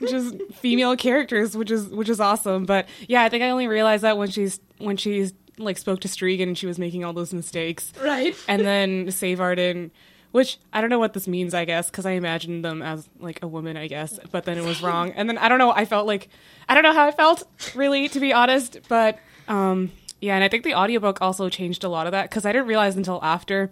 just 0.00 0.34
female 0.54 0.96
characters, 0.96 1.56
which 1.56 1.70
is 1.70 1.86
which 1.88 2.08
is 2.08 2.18
awesome. 2.20 2.64
But 2.64 2.86
yeah, 3.08 3.22
I 3.22 3.28
think 3.28 3.42
I 3.44 3.50
only 3.50 3.68
realized 3.68 4.02
that 4.02 4.18
when 4.18 4.30
she's 4.30 4.58
when 4.78 4.96
she's 4.96 5.32
like 5.58 5.78
spoke 5.78 6.00
to 6.00 6.08
Strigan 6.08 6.44
and 6.44 6.58
she 6.58 6.66
was 6.66 6.78
making 6.78 7.04
all 7.04 7.12
those 7.12 7.32
mistakes, 7.32 7.92
Right. 8.02 8.34
and 8.48 8.62
then 8.62 9.06
Seivarden, 9.08 9.90
which 10.32 10.58
I 10.72 10.80
don't 10.80 10.90
know 10.90 10.98
what 10.98 11.12
this 11.12 11.28
means. 11.28 11.54
I 11.54 11.64
guess 11.64 11.88
because 11.90 12.04
I 12.04 12.12
imagined 12.12 12.64
them 12.64 12.82
as 12.82 13.08
like 13.20 13.42
a 13.42 13.46
woman, 13.48 13.76
I 13.76 13.86
guess, 13.86 14.18
but 14.30 14.44
then 14.44 14.58
it 14.58 14.64
was 14.64 14.82
wrong. 14.82 15.12
And 15.12 15.28
then 15.28 15.38
I 15.38 15.48
don't 15.48 15.58
know. 15.58 15.70
I 15.72 15.84
felt 15.84 16.06
like 16.06 16.28
I 16.68 16.74
don't 16.74 16.82
know 16.82 16.92
how 16.92 17.06
I 17.06 17.12
felt 17.12 17.44
really, 17.74 18.08
to 18.08 18.18
be 18.20 18.32
honest. 18.32 18.80
But 18.88 19.18
um, 19.48 19.92
yeah, 20.20 20.34
and 20.34 20.42
I 20.44 20.48
think 20.48 20.64
the 20.64 20.74
audiobook 20.74 21.22
also 21.22 21.48
changed 21.48 21.84
a 21.84 21.88
lot 21.88 22.06
of 22.06 22.12
that 22.12 22.28
because 22.28 22.44
I 22.44 22.52
didn't 22.52 22.66
realize 22.68 22.96
until 22.96 23.20
after. 23.22 23.70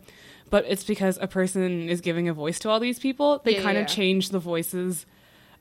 But 0.51 0.65
it's 0.67 0.83
because 0.85 1.17
a 1.21 1.29
person 1.29 1.89
is 1.89 2.01
giving 2.01 2.29
a 2.29 2.35
voice 2.35 2.59
to 2.61 2.69
all 2.71 2.81
these 2.81 2.99
people. 2.99 3.41
They 3.45 3.55
Yeah, 3.57 3.63
kind 3.63 3.77
yeah. 3.77 3.83
of 3.83 3.87
change 3.89 4.31
the 4.31 4.41
voices 4.41 5.07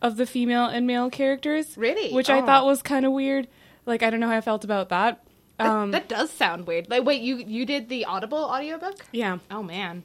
of 0.01 0.17
the 0.17 0.25
female 0.25 0.65
and 0.65 0.87
male 0.87 1.09
characters. 1.11 1.77
Really? 1.77 2.11
Which 2.11 2.29
I 2.29 2.39
Oh. 2.41 2.45
thought 2.45 2.65
was 2.65 2.81
kind 2.81 3.05
of 3.05 3.11
weird. 3.11 3.47
Like 3.85 4.01
I 4.01 4.09
don't 4.09 4.19
know 4.19 4.27
how 4.29 4.37
I 4.37 4.41
felt 4.41 4.63
about 4.63 4.89
that. 4.89 5.23
Um, 5.59 5.91
that 5.91 6.07
does 6.07 6.31
sound 6.31 6.65
weird. 6.67 6.89
Like, 6.89 7.03
wait, 7.05 7.21
you 7.21 7.35
you 7.35 7.65
did 7.65 7.89
the 7.89 8.05
Audible 8.05 8.37
audiobook? 8.39 9.05
yeah. 9.11 9.37
Oh 9.51 9.61
man. 9.61 10.03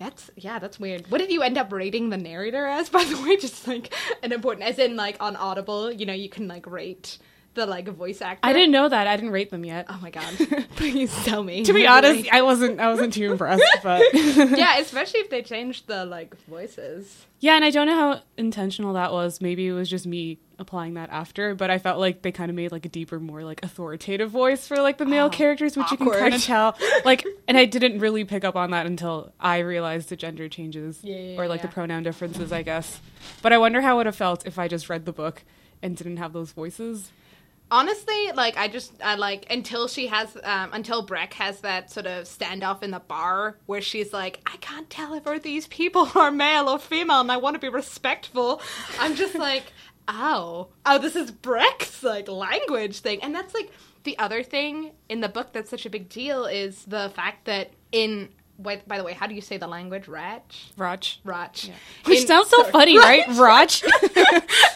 That's 0.00 0.30
yeah, 0.34 0.58
that's 0.58 0.80
weird. 0.80 1.10
What 1.10 1.18
did 1.18 1.30
you 1.30 1.42
end 1.42 1.58
up 1.58 1.70
rating 1.72 2.08
the 2.08 2.16
narrator 2.16 2.66
as, 2.66 2.88
by 2.96 3.04
the 3.04 3.20
way? 3.22 3.36
Just 3.36 3.68
like 3.68 3.92
an 4.22 4.32
important 4.32 4.66
as 4.66 4.78
in 4.78 4.96
like 4.96 5.16
on 5.20 5.36
Audible, 5.36 5.92
you 5.92 6.06
know, 6.06 6.14
you 6.14 6.30
can 6.30 6.48
like 6.48 6.66
rate 6.66 7.18
the 7.52 7.66
like 7.66 7.86
voice 7.88 8.22
actor. 8.22 8.40
I 8.42 8.54
didn't 8.54 8.70
know 8.70 8.88
that. 8.88 9.06
I 9.06 9.16
didn't 9.16 9.32
rate 9.32 9.50
them 9.50 9.62
yet. 9.64 9.86
Oh 9.90 9.98
my 10.00 10.10
god. 10.10 10.34
Please 10.76 11.14
tell 11.24 11.42
me. 11.44 11.64
to 11.64 11.74
be 11.74 11.86
honest, 11.86 12.32
I 12.32 12.40
wasn't. 12.40 12.80
I 12.80 12.88
wasn't 12.88 13.12
too 13.12 13.30
impressed. 13.30 13.62
But 13.82 14.02
yeah, 14.14 14.78
especially 14.78 15.20
if 15.20 15.28
they 15.28 15.42
changed 15.42 15.86
the 15.86 16.06
like 16.06 16.34
voices. 16.46 17.26
yeah, 17.40 17.56
and 17.56 17.64
I 17.64 17.70
don't 17.70 17.86
know 17.86 17.94
how 17.94 18.22
intentional 18.38 18.94
that 18.94 19.12
was. 19.12 19.42
Maybe 19.42 19.66
it 19.66 19.72
was 19.72 19.90
just 19.90 20.06
me 20.06 20.38
applying 20.60 20.94
that 20.94 21.10
after. 21.10 21.54
But 21.54 21.70
I 21.70 21.78
felt 21.78 21.98
like 21.98 22.22
they 22.22 22.30
kind 22.32 22.50
of 22.50 22.54
made 22.56 22.70
like 22.70 22.86
a 22.86 22.88
deeper, 22.88 23.18
more 23.18 23.42
like 23.42 23.64
authoritative 23.64 24.30
voice 24.30 24.66
for 24.68 24.76
like 24.76 24.98
the 24.98 25.06
male 25.06 25.26
Oh, 25.26 25.30
characters, 25.30 25.76
which 25.76 25.90
you 25.90 25.96
can 25.96 26.10
kind 26.10 26.34
of 26.34 26.42
tell. 26.42 26.76
Like, 27.04 27.24
and 27.48 27.56
I 27.56 27.64
didn't 27.64 27.98
really 27.98 28.24
pick 28.24 28.44
up 28.44 28.56
on 28.56 28.70
that 28.70 28.86
until 28.86 29.32
I 29.40 29.58
realized 29.58 30.08
the 30.10 30.16
gender 30.16 30.48
changes 30.48 31.00
Yeah, 31.02 31.16
yeah, 31.16 31.40
or 31.40 31.48
like 31.48 31.60
yeah. 31.60 31.66
the 31.66 31.72
pronoun 31.72 32.02
differences, 32.02 32.52
I 32.52 32.62
guess. 32.62 33.00
But 33.42 33.52
I 33.52 33.58
wonder 33.58 33.80
how 33.80 33.94
it 33.94 33.96
would 33.98 34.06
have 34.06 34.16
felt 34.16 34.46
if 34.46 34.58
I 34.58 34.68
just 34.68 34.88
read 34.88 35.06
the 35.06 35.12
book 35.12 35.42
and 35.82 35.96
didn't 35.96 36.18
have 36.18 36.32
those 36.32 36.52
voices. 36.52 37.10
Honestly, 37.72 38.32
like 38.34 38.56
I 38.56 38.66
just 38.66 38.92
I 39.00 39.14
like 39.14 39.46
until 39.48 39.86
she 39.86 40.08
has 40.08 40.36
um 40.42 40.70
until 40.72 41.06
Breq 41.06 41.34
has 41.34 41.60
that 41.60 41.88
sort 41.92 42.06
of 42.06 42.24
standoff 42.24 42.82
in 42.82 42.90
the 42.90 42.98
bar 42.98 43.56
where 43.66 43.80
she's 43.80 44.12
like, 44.12 44.40
I 44.44 44.56
can't 44.56 44.90
tell 44.90 45.14
if 45.14 45.42
these 45.44 45.68
people 45.68 46.10
are 46.16 46.32
male 46.32 46.68
or 46.68 46.80
female 46.80 47.20
and 47.20 47.30
I 47.30 47.36
want 47.36 47.54
to 47.54 47.60
be 47.60 47.68
respectful. 47.68 48.60
I'm 48.98 49.14
just 49.14 49.36
like, 49.36 49.72
oh. 50.10 50.68
Oh, 50.84 50.98
this 50.98 51.16
is 51.16 51.30
Breq's 51.30 52.02
like 52.02 52.28
language 52.28 53.00
thing. 53.00 53.22
And 53.22 53.34
that's 53.34 53.54
like 53.54 53.70
the 54.04 54.18
other 54.18 54.42
thing 54.42 54.92
in 55.08 55.20
the 55.20 55.28
book 55.28 55.52
that's 55.52 55.70
such 55.70 55.86
a 55.86 55.90
big 55.90 56.08
deal 56.08 56.44
is 56.46 56.84
the 56.84 57.10
fact 57.14 57.44
that 57.46 57.70
in 57.92 58.28
wait, 58.62 58.86
by 58.86 58.98
the 58.98 59.04
way, 59.04 59.12
how 59.12 59.26
do 59.26 59.34
you 59.34 59.40
say 59.40 59.56
the 59.56 59.66
language? 59.66 60.06
Radch? 60.06 60.72
Rach. 60.76 61.18
Radch. 61.24 61.70
Which 62.04 62.20
In- 62.20 62.26
sounds 62.26 62.48
so 62.48 62.58
sorry. 62.58 62.72
funny, 62.72 62.98
right? 62.98 63.24
Rach. 63.26 63.82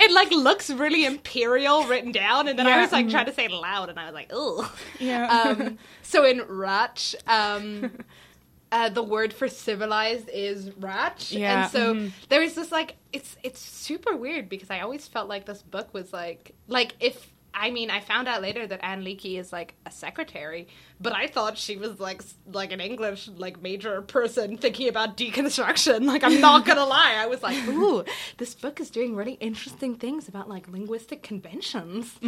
it 0.00 0.12
like 0.12 0.30
looks 0.30 0.70
really 0.70 1.04
imperial 1.04 1.84
written 1.84 2.12
down, 2.12 2.48
and 2.48 2.58
then 2.58 2.66
I 2.66 2.80
was 2.80 2.92
like 2.92 3.06
mhm. 3.06 3.10
trying 3.10 3.26
to 3.26 3.32
say 3.32 3.46
it 3.46 3.52
loud, 3.52 3.90
and 3.90 3.98
I 3.98 4.06
was 4.06 4.14
like, 4.14 4.32
ugh. 4.34 4.70
Yeah. 4.98 5.26
Um, 5.26 5.78
so 6.02 6.24
in 6.24 6.40
Radch, 6.40 7.14
um, 7.26 7.98
uh, 8.72 8.88
the 8.88 9.02
word 9.02 9.32
for 9.32 9.48
civilized 9.48 10.28
is 10.32 10.70
Radch, 10.70 11.36
Yeah, 11.36 11.64
and 11.64 11.72
so 11.72 11.94
mhm. 11.94 12.10
there 12.28 12.42
is 12.42 12.54
this 12.54 12.72
like 12.72 12.96
it's 13.12 13.36
it's 13.42 13.60
super 13.60 14.16
weird 14.16 14.48
because 14.48 14.70
I 14.70 14.80
always 14.80 15.06
felt 15.06 15.28
like 15.28 15.46
this 15.46 15.62
book 15.62 15.92
was 15.94 16.12
like 16.12 16.54
like 16.68 16.94
if. 17.00 17.30
I 17.56 17.70
mean, 17.70 17.88
I 17.88 18.00
found 18.00 18.26
out 18.26 18.42
later 18.42 18.66
that 18.66 18.84
Ann 18.84 19.04
Leckie 19.04 19.38
is 19.38 19.52
like 19.52 19.74
a 19.86 19.90
secretary, 19.92 20.66
but 21.00 21.12
I 21.12 21.28
thought 21.28 21.56
she 21.56 21.76
was 21.76 22.00
like 22.00 22.20
like 22.52 22.72
an 22.72 22.80
English 22.80 23.28
like 23.28 23.62
major 23.62 24.02
person 24.02 24.56
thinking 24.58 24.88
about 24.88 25.16
deconstruction. 25.16 26.04
Like, 26.12 26.24
I'm 26.24 26.40
not 26.40 26.64
gonna 26.66 26.84
lie, 26.98 27.14
I 27.16 27.26
was 27.26 27.44
like, 27.44 27.56
ooh, 27.68 28.02
this 28.38 28.56
book 28.56 28.80
is 28.80 28.90
doing 28.90 29.14
really 29.14 29.34
interesting 29.34 29.94
things 29.94 30.26
about 30.26 30.48
like 30.48 30.66
linguistic 30.66 31.22
conventions. 31.22 32.18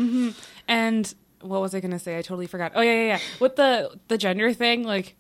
And 0.69 1.13
what 1.41 1.61
was 1.61 1.75
I 1.75 1.81
gonna 1.81 1.99
say? 1.99 2.17
I 2.19 2.23
totally 2.23 2.47
forgot. 2.47 2.71
Oh 2.77 2.81
yeah, 2.81 2.93
yeah, 2.93 3.07
yeah. 3.07 3.19
With 3.41 3.57
the 3.57 3.99
the 4.07 4.19
gender 4.19 4.53
thing, 4.53 4.85
like, 4.85 5.17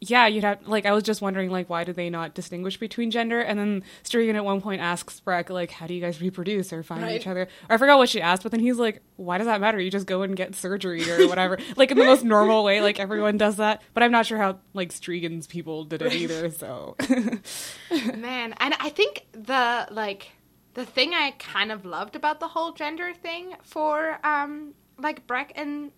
yeah, 0.00 0.26
you'd 0.26 0.44
have 0.44 0.66
like 0.66 0.86
I 0.86 0.92
was 0.92 1.02
just 1.02 1.20
wondering 1.20 1.50
like 1.50 1.68
why 1.68 1.84
do 1.84 1.92
they 1.92 2.08
not 2.08 2.32
distinguish 2.34 2.78
between 2.78 3.10
gender? 3.10 3.40
And 3.40 3.58
then 3.58 3.82
Strigan 4.02 4.34
at 4.34 4.44
one 4.44 4.60
point 4.62 4.80
asks 4.80 5.20
Breq 5.24 5.50
like, 5.50 5.70
how 5.70 5.86
do 5.86 5.92
you 5.94 6.00
guys 6.00 6.20
reproduce 6.20 6.72
or 6.72 6.82
find 6.82 7.02
Right. 7.02 7.20
each 7.20 7.26
other? 7.26 7.42
Or 7.68 7.74
I 7.74 7.76
forgot 7.76 7.98
what 7.98 8.08
she 8.08 8.20
asked, 8.20 8.42
but 8.42 8.50
then 8.52 8.60
he's 8.60 8.78
like, 8.78 9.02
why 9.16 9.36
does 9.38 9.46
that 9.46 9.60
matter? 9.60 9.78
You 9.78 9.90
just 9.90 10.06
go 10.06 10.22
and 10.22 10.34
get 10.34 10.54
surgery 10.54 11.08
or 11.10 11.28
whatever, 11.28 11.58
like 11.76 11.90
in 11.90 11.98
the 11.98 12.04
most 12.06 12.24
normal 12.24 12.64
way, 12.64 12.80
like 12.80 12.98
everyone 12.98 13.36
does 13.36 13.56
that. 13.56 13.82
But 13.92 14.02
I'm 14.02 14.10
not 14.12 14.24
sure 14.26 14.38
how 14.38 14.58
like 14.72 14.90
Strigan's 14.90 15.46
people 15.46 15.84
did 15.84 16.00
it 16.02 16.12
either. 16.14 16.50
So 16.50 16.96
Man, 18.16 18.54
and 18.58 18.74
I 18.78 18.88
think 18.90 19.26
the 19.32 19.86
like 19.90 20.30
the 20.74 20.86
thing 20.86 21.12
I 21.14 21.32
kind 21.38 21.72
of 21.72 21.84
loved 21.84 22.16
about 22.16 22.40
the 22.40 22.48
whole 22.48 22.72
gender 22.72 23.12
thing 23.12 23.54
for 23.62 24.18
um 24.24 24.74
like 24.98 25.26
Breq 25.26 25.50
and 25.56 25.90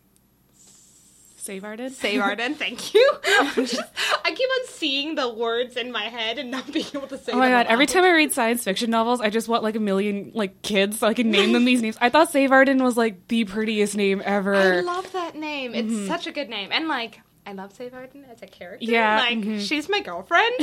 Save 1.43 1.65
Arden. 1.65 1.91
Seivarden, 1.91 2.55
thank 2.57 2.95
you. 2.95 3.11
Just, 3.57 3.81
I 4.25 4.31
keep 4.33 4.49
on 4.49 4.67
seeing 4.69 5.17
the 5.17 5.29
words 5.29 5.77
in 5.77 5.91
my 5.91 6.05
head 6.05 6.39
and 6.39 6.53
not 6.53 6.73
being 6.73 6.87
able 6.95 7.09
to 7.09 7.19
say 7.19 7.33
Oh 7.33 7.37
my 7.39 7.49
god! 7.49 7.67
Every 7.67 7.87
time 7.87 8.05
I 8.05 8.11
read 8.13 8.33
science 8.33 8.63
fiction 8.63 8.91
novels, 8.91 9.21
I 9.21 9.29
just 9.29 9.49
want 9.49 9.65
like 9.65 9.75
a 9.75 9.81
million 9.81 10.31
like 10.35 10.63
kids 10.63 11.01
so 11.01 11.09
I 11.09 11.15
can 11.15 11.33
name 11.33 11.53
them 11.53 11.65
these 11.65 11.83
names. 11.83 11.99
I 12.01 12.11
thought 12.11 12.33
Seivarden 12.33 12.81
was 12.83 12.97
like 12.97 13.27
the 13.27 13.45
prettiest 13.45 13.97
name 13.97 14.23
ever. 14.25 14.55
I 14.55 14.81
love 14.83 15.11
that 15.13 15.35
name. 15.35 15.75
It's 15.75 16.07
such 16.07 16.29
a 16.29 16.33
good 16.33 16.49
name. 16.49 16.71
And 16.71 16.87
like 16.87 17.21
I 17.45 17.55
love 17.55 17.77
Seivarden 17.77 18.31
as 18.31 18.41
a 18.43 18.47
character. 18.47 18.85
Yeah, 18.85 19.17
Like 19.17 19.39
mhm. 19.39 19.61
she's 19.61 19.89
my 19.89 19.99
girlfriend. 19.99 20.55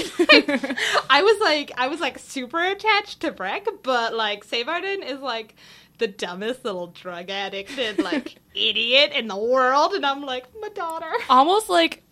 I 1.10 1.22
was 1.24 1.42
like 1.42 1.74
I 1.78 1.90
was 1.90 2.00
like 2.00 2.20
super 2.20 2.64
attached 2.64 3.20
to 3.20 3.32
Breq, 3.32 3.68
but 3.84 4.14
like 4.14 4.48
Seivarden 4.48 5.06
is 5.06 5.20
like 5.20 5.56
the 6.00 6.08
dumbest 6.08 6.66
little 6.66 6.88
drug 6.88 7.30
addicted 7.30 8.00
like 8.00 8.38
idiot 8.56 9.12
in 9.14 9.28
the 9.28 9.38
world 9.38 9.94
and 9.94 10.06
I'm 10.06 10.24
like, 10.24 10.46
my 10.60 10.70
daughter. 10.70 11.12
Almost 11.30 11.70
like 11.70 12.04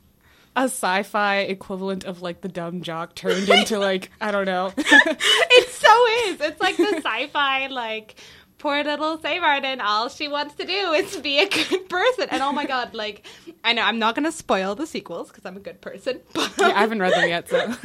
a 0.56 0.63
sci-fi 0.63 1.39
equivalent 1.39 2.03
of 2.03 2.22
like 2.22 2.41
the 2.41 2.50
dumb 2.50 2.82
jock 2.82 3.15
turned 3.15 3.50
into 3.50 3.79
like 3.79 4.12
I 4.22 4.32
don't 4.32 4.46
know. 4.46 4.74
it 4.77 5.70
so 5.70 6.08
is. 6.29 6.41
It's 6.41 6.62
like 6.62 6.77
the 6.77 7.01
sci-fi 7.03 7.67
like 7.67 8.15
poor 8.58 8.84
little 8.84 9.17
Seivarden. 9.17 9.79
All 9.82 10.10
she 10.10 10.27
wants 10.27 10.56
to 10.56 10.65
do 10.65 10.74
is 10.94 11.15
be 11.17 11.39
a 11.39 11.48
good 11.48 11.89
person. 11.89 12.27
And 12.29 12.41
oh 12.41 12.51
my 12.51 12.65
god, 12.65 12.94
like 12.94 13.25
I 13.63 13.74
know 13.74 13.84
I'm 13.84 14.00
not 14.00 14.15
gonna 14.15 14.32
spoil 14.32 14.75
the 14.75 14.88
sequels 14.88 15.29
because 15.29 15.46
I'm 15.46 15.58
a 15.58 15.62
good 15.62 15.79
person, 15.82 16.20
but 16.34 16.51
yeah, 16.60 16.67
I 16.67 16.79
haven't 16.79 17.00
read 17.00 17.13
them 17.13 17.29
yet, 17.29 17.50
so 17.50 17.75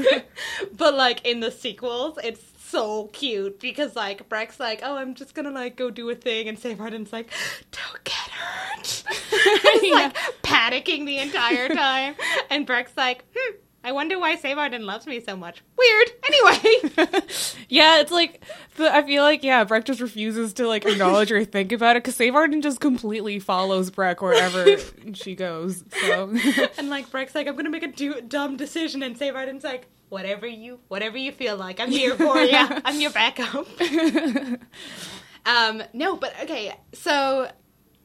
but 0.77 0.95
like 0.95 1.27
in 1.27 1.41
the 1.41 1.51
sequels, 1.51 2.19
it's 2.25 2.52
so 2.73 3.09
cute 3.13 3.61
because 3.61 3.95
like 3.95 4.29
Breq's 4.29 4.59
like, 4.59 4.81
oh, 4.83 4.97
I'm 4.97 5.15
just 5.15 5.35
gonna 5.35 5.51
like 5.51 5.77
go 5.77 5.91
do 5.91 6.09
a 6.11 6.15
thing, 6.15 6.49
and 6.49 6.59
Seivarden's 6.59 7.13
like, 7.13 7.31
don't 7.71 8.03
get 8.03 8.15
hurt. 8.15 9.05
He's 9.81 9.93
like 9.93 10.17
panicking 10.43 11.05
the 11.07 11.19
entire 11.19 11.69
time, 11.69 12.17
and 12.51 12.67
Breq's 12.67 12.97
like, 12.97 13.25
hmm. 13.37 13.57
I 13.85 13.91
wonder 13.91 14.17
why 14.17 14.37
Seivarden 14.37 14.85
loves 14.85 15.09
me 15.09 15.21
so 15.21 15.35
much. 15.37 15.61
Weird. 15.77 16.13
Anyway, 16.25 17.23
yeah, 17.69 18.01
it's 18.01 18.13
like 18.13 18.45
the, 18.77 18.95
I 18.95 19.03
feel 19.03 19.25
like 19.25 19.43
yeah, 19.43 19.65
Breq 19.65 19.85
just 19.85 20.01
refuses 20.01 20.55
to 20.55 20.69
like 20.69 20.87
acknowledge 20.87 21.33
or 21.33 21.45
think 21.45 21.73
about 21.73 21.97
it 21.97 22.05
because 22.05 22.17
Seivarden 22.17 22.63
just 22.63 22.79
completely 22.79 23.41
follows 23.41 23.91
Breq 23.91 24.23
wherever 24.23 24.65
she 25.15 25.35
goes. 25.35 25.85
So 26.07 26.33
and 26.79 26.91
like 26.91 27.11
Breq's 27.11 27.35
like, 27.35 27.49
I'm 27.49 27.57
gonna 27.57 27.71
make 27.71 27.83
a 27.83 27.89
do- 27.89 28.21
dumb 28.21 28.57
decision, 28.57 29.03
and 29.03 29.19
Seivarden's 29.19 29.65
like, 29.65 29.89
whatever 30.13 30.47
you, 30.47 30.79
whatever 30.89 31.17
you 31.17 31.33
feel 31.33 31.57
like, 31.57 31.81
I'm 31.81 31.91
here 31.91 32.15
for 32.15 32.39
you. 32.41 32.53
I'm 32.53 33.01
your 33.01 33.11
backup. 33.11 33.67
um, 35.47 35.83
no, 35.95 36.17
but 36.17 36.35
okay, 36.43 36.79
so 36.93 37.51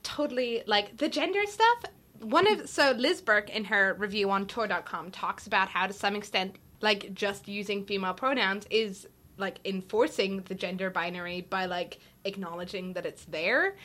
totally 0.03 0.63
like 0.65 0.95
the 0.95 1.09
gender 1.09 1.41
stuff. 1.45 1.83
One 2.21 2.47
of 2.47 2.69
so 2.69 2.91
Liz 2.91 3.21
Bourke 3.21 3.49
in 3.49 3.65
her 3.65 3.93
review 3.99 4.31
on 4.31 4.47
Tor.com 4.47 5.11
talks 5.11 5.47
about 5.47 5.67
how 5.67 5.85
to 5.85 5.91
some 5.91 6.15
extent 6.15 6.55
like 6.79 7.13
just 7.13 7.49
using 7.49 7.83
female 7.85 8.13
pronouns 8.13 8.65
is 8.71 9.05
like 9.37 9.59
enforcing 9.65 10.43
the 10.43 10.55
gender 10.55 10.89
binary 10.89 11.41
by 11.41 11.65
like 11.65 11.99
acknowledging 12.23 12.93
that 12.93 13.05
it's 13.05 13.25
there. 13.25 13.75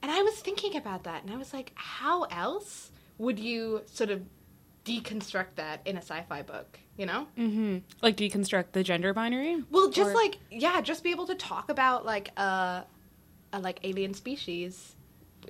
And 0.00 0.12
I 0.12 0.22
was 0.22 0.34
thinking 0.36 0.76
about 0.76 1.04
that 1.04 1.24
and 1.24 1.32
I 1.32 1.36
was 1.36 1.52
like, 1.52 1.72
how 1.74 2.22
else 2.24 2.92
would 3.18 3.40
you 3.40 3.82
sort 3.86 4.10
of 4.10 4.22
deconstruct 4.84 5.56
that 5.56 5.80
in 5.84 5.96
a 5.96 6.02
sci-fi 6.02 6.42
book, 6.42 6.78
you 6.96 7.06
know? 7.06 7.26
hmm 7.36 7.78
like 8.02 8.16
deconstruct 8.16 8.72
the 8.72 8.82
gender 8.82 9.12
binary. 9.14 9.62
Well, 9.70 9.90
just 9.90 10.10
Or- 10.10 10.14
like 10.14 10.38
yeah, 10.50 10.80
just 10.80 11.02
be 11.04 11.10
able 11.10 11.26
to 11.26 11.34
talk 11.34 11.68
about 11.70 12.04
like 12.04 12.30
a, 12.38 12.84
a 13.52 13.58
like 13.60 13.80
alien 13.82 14.14
species 14.14 14.94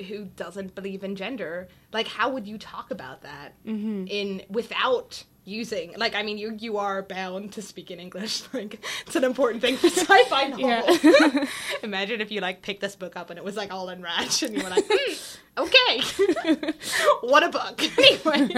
who 0.09 0.25
doesn't 0.25 0.75
believe 0.75 1.05
in 1.05 1.15
gender. 1.17 1.69
Like, 1.93 2.09
how 2.09 2.29
would 2.31 2.49
you 2.49 2.59
talk 2.59 2.91
about 2.91 3.23
that 3.23 3.53
Mhm. 3.65 4.09
in 4.11 4.43
without 4.49 5.23
using 5.45 5.93
like 5.97 6.15
I 6.15 6.23
mean 6.23 6.39
you 6.39 6.57
you 6.59 6.79
are 6.79 7.03
bound 7.03 7.53
to 7.53 7.63
speak 7.63 7.91
in 7.91 8.01
English 8.01 8.43
like 8.53 8.85
it's 9.07 9.17
an 9.17 9.25
important 9.25 9.61
thing 9.61 9.77
for 9.77 9.89
sci-fi 9.89 10.45
novel. 10.49 10.69
Yeah. 10.69 11.47
Imagine 11.83 12.21
if 12.21 12.31
you 12.31 12.41
like 12.41 12.63
picked 12.63 12.81
this 12.81 12.97
book 12.97 13.17
up 13.17 13.31
and 13.31 13.39
it 13.39 13.45
was 13.45 13.57
like 13.57 13.73
all 13.73 13.89
in 13.91 14.03
Radch 14.03 14.43
and 14.43 14.57
you 14.57 14.63
were 14.63 14.71
like, 14.71 14.85
hmm, 14.89 15.13
okay, 15.59 16.01
what 17.21 17.43
a 17.43 17.49
book. 17.49 17.83
Anyway, 17.99 18.49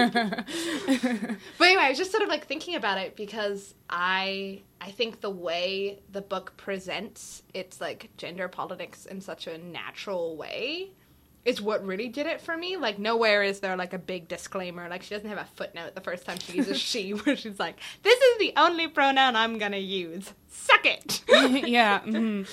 but 1.57 1.65
anyway, 1.65 1.83
I 1.83 1.89
was 1.89 1.97
just 1.97 2.11
sort 2.11 2.23
of 2.23 2.29
like 2.29 2.47
thinking 2.47 2.75
about 2.75 2.97
it 2.97 3.15
because 3.15 3.75
I 3.89 4.61
I 4.79 4.91
think 4.91 5.21
the 5.21 5.29
way 5.29 5.99
the 6.11 6.21
book 6.21 6.53
presents 6.57 7.43
its 7.53 7.81
like 7.81 8.09
gender 8.17 8.47
politics 8.47 9.05
in 9.05 9.21
such 9.21 9.47
a 9.47 9.57
natural 9.57 10.37
way 10.37 10.91
is 11.47 11.61
what 11.61 11.85
really 11.85 12.09
did 12.09 12.27
it 12.27 12.41
for 12.41 12.57
me. 12.57 12.75
Like 12.75 12.99
nowhere 12.99 13.41
is 13.41 13.61
there 13.61 13.77
like 13.77 13.93
a 13.93 13.97
big 13.97 14.27
disclaimer. 14.27 14.89
Like 14.89 15.01
she 15.01 15.15
doesn't 15.15 15.29
have 15.29 15.37
a 15.39 15.47
footnote 15.55 15.95
the 15.95 16.01
first 16.01 16.25
time 16.25 16.37
she 16.39 16.57
uses 16.57 16.77
she, 16.77 17.11
where 17.11 17.37
she's 17.37 17.57
like, 17.57 17.77
"This 18.03 18.19
is 18.19 18.37
the 18.39 18.53
only 18.57 18.89
pronoun 18.89 19.37
I'm 19.37 19.57
gonna 19.57 19.77
use. 19.77 20.33
Suck 20.49 20.85
it." 20.85 21.23
yeah. 21.67 22.01
mhm. 22.01 22.47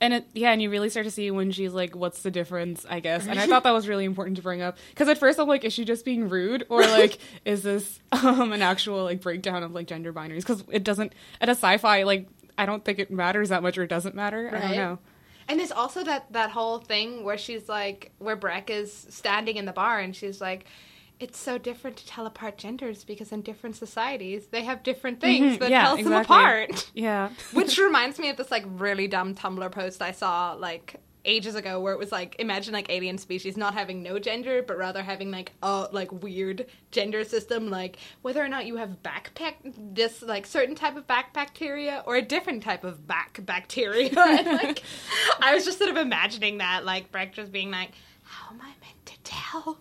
And 0.00 0.14
it, 0.14 0.26
yeah, 0.34 0.50
and 0.50 0.60
you 0.60 0.68
really 0.68 0.90
start 0.90 1.06
to 1.06 1.12
see 1.12 1.30
when 1.30 1.52
she's 1.52 1.72
like, 1.72 1.94
"What's 1.94 2.22
the 2.22 2.32
difference?" 2.32 2.84
I 2.90 2.98
guess, 2.98 3.28
and 3.28 3.38
I 3.38 3.46
thought 3.46 3.62
that 3.62 3.70
was 3.70 3.86
really 3.86 4.04
important 4.04 4.36
to 4.38 4.42
bring 4.42 4.60
up 4.60 4.76
because 4.90 5.06
at 5.06 5.18
first 5.18 5.38
I'm 5.38 5.46
like, 5.46 5.62
"Is 5.62 5.72
she 5.72 5.84
just 5.84 6.04
being 6.04 6.28
rude, 6.28 6.66
or 6.68 6.80
like, 6.80 7.18
is 7.44 7.62
this 7.62 8.00
um, 8.10 8.52
an 8.52 8.62
actual 8.62 9.04
like 9.04 9.20
breakdown 9.20 9.62
of 9.62 9.70
like 9.70 9.86
gender 9.86 10.12
binaries?" 10.12 10.40
Because 10.40 10.64
it 10.72 10.82
doesn't 10.82 11.12
at 11.40 11.48
a 11.48 11.52
sci-fi 11.52 12.02
like 12.02 12.26
I 12.58 12.66
don't 12.66 12.84
think 12.84 12.98
it 12.98 13.12
matters 13.12 13.50
that 13.50 13.62
much 13.62 13.78
or 13.78 13.84
it 13.84 13.88
doesn't 13.88 14.16
matter. 14.16 14.50
I 14.52 14.60
don't 14.60 14.76
know. 14.76 14.98
And 15.48 15.58
there's 15.58 15.72
also 15.72 16.04
that 16.04 16.32
that 16.32 16.50
whole 16.50 16.78
thing 16.78 17.24
where 17.24 17.38
she's 17.38 17.68
like, 17.68 18.12
where 18.18 18.36
Breck 18.36 18.70
is 18.70 19.06
standing 19.10 19.56
in 19.56 19.64
the 19.64 19.72
bar 19.72 19.98
and 19.98 20.14
she's 20.14 20.40
like, 20.40 20.64
"It's 21.20 21.38
so 21.38 21.58
different 21.58 21.96
to 21.98 22.06
tell 22.06 22.26
apart 22.26 22.58
genders 22.58 23.04
because 23.04 23.32
in 23.32 23.42
different 23.42 23.76
societies 23.76 24.48
they 24.48 24.62
have 24.64 24.82
different 24.82 25.20
things 25.20 25.56
Mhm, 25.56 25.60
that 25.60 25.70
yeah, 25.70 25.82
tells 25.82 26.02
them 26.04 26.12
apart." 26.12 26.90
Yeah. 26.94 27.30
Which 27.52 27.78
reminds 27.78 28.18
me 28.18 28.30
of 28.30 28.36
this 28.36 28.50
like 28.50 28.64
really 28.66 29.08
dumb 29.08 29.34
Tumblr 29.34 29.70
post 29.72 30.00
I 30.02 30.12
saw 30.12 30.52
like 30.52 30.96
ages 31.24 31.54
ago 31.54 31.80
where 31.80 31.92
it 31.92 31.98
was 31.98 32.10
like 32.10 32.34
imagine 32.38 32.72
like 32.72 32.90
alien 32.90 33.16
species 33.18 33.56
not 33.56 33.74
having 33.74 34.02
no 34.02 34.18
gender 34.18 34.62
but 34.62 34.76
rather 34.76 35.02
having 35.02 35.30
like 35.30 35.52
a 35.62 35.88
like 35.92 36.10
weird 36.12 36.66
gender 36.90 37.24
system 37.24 37.70
like 37.70 37.96
whether 38.22 38.42
or 38.42 38.48
not 38.48 38.66
you 38.66 38.76
have 38.76 39.02
backpack 39.02 39.54
this 39.94 40.22
like 40.22 40.46
certain 40.46 40.74
type 40.74 40.96
of 40.96 41.06
back 41.06 41.32
bacteria 41.32 42.02
or 42.06 42.16
a 42.16 42.22
different 42.22 42.62
type 42.62 42.84
of 42.84 43.06
back 43.06 43.44
bacteria. 43.44 44.10
And 44.32 44.46
like 44.46 44.82
I 45.40 45.54
was 45.54 45.64
just 45.64 45.78
sort 45.78 45.90
of 45.90 45.96
imagining 45.96 46.58
that 46.58 46.84
like 46.84 47.12
Breq 47.12 47.32
just 47.32 47.52
being 47.52 47.70
like 47.70 47.90
how 48.22 48.54
am 48.54 48.60
I 48.62 48.72
meant 48.80 49.06
to 49.06 49.14
tell? 49.24 49.78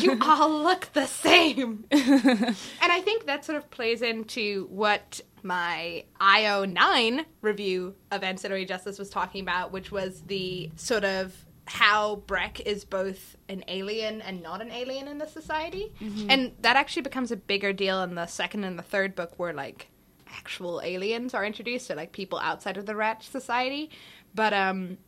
You 0.00 0.18
all 0.22 0.62
look 0.62 0.88
the 0.94 1.06
same. 1.06 1.84
And 1.90 2.56
I 2.80 3.00
think 3.02 3.26
that 3.26 3.44
sort 3.44 3.58
of 3.58 3.70
plays 3.70 4.00
into 4.00 4.66
what 4.70 5.20
my 5.44 6.04
IO9 6.20 7.24
review 7.40 7.94
of 8.10 8.22
Ancillary 8.22 8.64
Justice 8.64 8.98
was 8.98 9.10
talking 9.10 9.42
about, 9.42 9.72
which 9.72 9.90
was 9.90 10.22
the 10.22 10.70
sort 10.76 11.04
of 11.04 11.34
how 11.66 12.22
Breq 12.26 12.60
is 12.60 12.84
both 12.84 13.36
an 13.48 13.64
alien 13.68 14.20
and 14.20 14.42
not 14.42 14.60
an 14.60 14.70
alien 14.72 15.06
in 15.08 15.18
the 15.18 15.26
society. 15.26 15.92
And 16.28 16.52
that 16.60 16.76
actually 16.76 17.02
becomes 17.02 17.30
a 17.30 17.36
bigger 17.36 17.72
deal 17.72 18.02
in 18.02 18.14
the 18.14 18.26
second 18.26 18.64
and 18.64 18.78
the 18.78 18.82
third 18.82 19.14
book 19.14 19.38
where 19.38 19.52
like 19.52 19.88
actual 20.28 20.80
aliens 20.82 21.34
are 21.34 21.44
introduced, 21.44 21.86
so 21.86 21.94
like 21.94 22.12
people 22.12 22.38
outside 22.38 22.76
of 22.76 22.86
the 22.86 22.96
Rat 22.96 23.22
Society. 23.22 23.90
But 24.34 24.52
um 24.52 24.98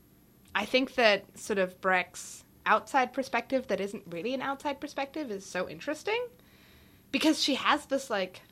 I 0.54 0.64
think 0.64 0.94
that 0.94 1.36
sort 1.38 1.58
of 1.58 1.80
Breq's 1.80 2.44
outside 2.66 3.12
perspective 3.12 3.66
that 3.66 3.80
isn't 3.80 4.04
really 4.08 4.32
an 4.32 4.40
outside 4.40 4.80
perspective 4.80 5.30
is 5.30 5.44
so 5.44 5.68
interesting 5.68 6.28
because 7.10 7.42
she 7.42 7.56
has 7.56 7.86
this 7.86 8.08
like 8.08 8.42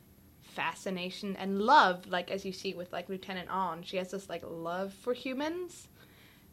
fascination 0.53 1.37
and 1.37 1.61
love 1.61 2.07
like 2.09 2.31
as 2.31 2.45
you 2.45 2.53
see 2.53 2.75
with 2.75 2.93
like 2.93 3.09
lieutenant 3.09 3.49
Awn 3.51 3.83
she 3.83 3.97
has 3.97 4.11
this 4.11 4.29
like 4.29 4.43
love 4.47 4.93
for 4.93 5.12
humans 5.12 5.88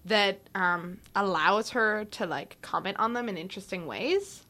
that 0.06 0.40
um 0.56 1.00
allows 1.16 1.72
her 1.72 2.06
to 2.06 2.26
like 2.26 2.58
comment 2.62 2.98
on 3.00 3.14
them 3.14 3.30
in 3.30 3.38
interesting 3.38 3.86
ways 3.86 4.46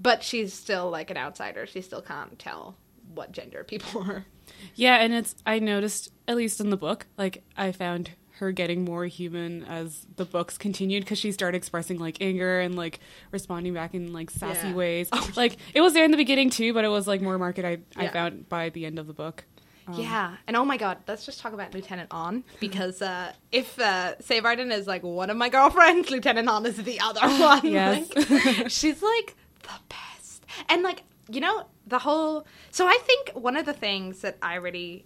but 0.00 0.22
she's 0.22 0.52
still 0.52 0.90
like 0.90 1.10
an 1.10 1.16
outsider. 1.16 1.66
She 1.66 1.80
still 1.80 2.02
can't 2.02 2.38
tell 2.38 2.76
what 3.14 3.32
gender 3.32 3.64
people 3.64 4.02
are. 4.08 4.26
Yeah, 4.74 4.96
and 4.96 5.14
it's 5.14 5.34
I 5.46 5.58
noticed 5.58 6.12
at 6.28 6.36
least 6.36 6.60
in 6.60 6.70
the 6.70 6.76
book, 6.76 7.06
like 7.16 7.42
I 7.56 7.72
found 7.72 8.10
her 8.38 8.50
getting 8.52 8.84
more 8.84 9.04
human 9.06 9.64
as 9.64 10.06
the 10.16 10.24
books 10.24 10.58
continued 10.58 11.04
because 11.04 11.18
she 11.18 11.30
started 11.30 11.56
expressing 11.56 11.98
like 11.98 12.18
anger 12.20 12.60
and 12.60 12.74
like 12.74 12.98
responding 13.30 13.72
back 13.74 13.94
in 13.94 14.12
like 14.12 14.28
sassy 14.30 14.68
Yeah. 14.68 14.74
ways. 14.74 15.08
Like 15.36 15.56
it 15.72 15.80
was 15.80 15.92
there 15.92 16.04
in 16.04 16.10
the 16.10 16.16
beginning 16.16 16.50
too, 16.50 16.72
but 16.74 16.84
it 16.84 16.88
was 16.88 17.06
like 17.06 17.20
more 17.22 17.38
market 17.38 17.64
I 17.64 17.78
I 17.96 18.04
Yeah. 18.04 18.10
found 18.12 18.48
by 18.48 18.70
the 18.70 18.86
end 18.86 18.98
of 18.98 19.06
the 19.06 19.12
book. 19.12 19.44
Um, 19.86 20.00
yeah, 20.00 20.36
and 20.48 20.56
oh 20.56 20.64
my 20.64 20.78
god, 20.78 20.96
let's 21.06 21.26
just 21.26 21.40
talk 21.40 21.52
about 21.52 21.74
Lieutenant 21.74 22.08
Awn 22.10 22.42
because 22.58 23.02
uh, 23.02 23.32
if 23.52 23.78
uh, 23.78 24.14
Seivarden 24.16 24.72
is 24.72 24.86
like 24.86 25.02
one 25.02 25.28
of 25.28 25.36
my 25.36 25.50
girlfriends, 25.50 26.10
Lieutenant 26.10 26.48
Awn 26.48 26.64
is 26.64 26.78
the 26.82 26.98
other 27.00 27.20
one. 27.38 27.60
Yes. 27.66 28.08
Like, 28.16 28.70
she's 28.70 29.02
like 29.02 29.36
the 29.62 29.78
best, 29.90 30.44
and 30.70 30.82
like 30.82 31.02
you 31.30 31.40
know 31.40 31.66
the 31.86 31.98
whole. 31.98 32.46
So 32.70 32.86
I 32.86 32.98
think 33.04 33.32
one 33.36 33.56
of 33.58 33.66
the 33.66 33.74
things 33.74 34.22
that 34.22 34.38
I 34.40 34.54
really 34.54 35.04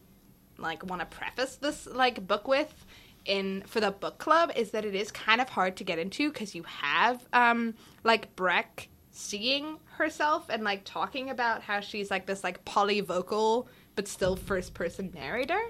like 0.59 0.85
want 0.85 1.01
to 1.01 1.07
preface 1.07 1.57
this 1.57 1.87
like 1.87 2.25
book 2.27 2.47
with 2.49 2.87
in 3.29 3.63
for 3.67 3.81
the 3.81 3.91
book 3.91 4.19
club 4.19 4.51
is 4.57 4.71
that 4.73 4.85
it 4.85 4.95
is 4.95 5.11
kind 5.13 5.41
of 5.41 5.49
hard 5.49 5.77
to 5.77 5.85
get 5.85 5.99
into 5.99 6.31
because 6.33 6.55
you 6.55 6.63
have 6.65 7.25
um 7.33 7.75
like 8.05 8.35
Breq 8.37 8.89
seeing 9.11 9.79
herself 9.97 10.47
and 10.49 10.63
like 10.65 10.83
talking 10.85 11.29
about 11.31 11.63
how 11.63 11.81
she's 11.81 12.11
like 12.11 12.27
this 12.27 12.43
like 12.45 12.65
polyvocal 12.65 13.67
but 13.95 14.07
still 14.09 14.37
first 14.37 14.75
person 14.75 15.11
narrator. 15.15 15.61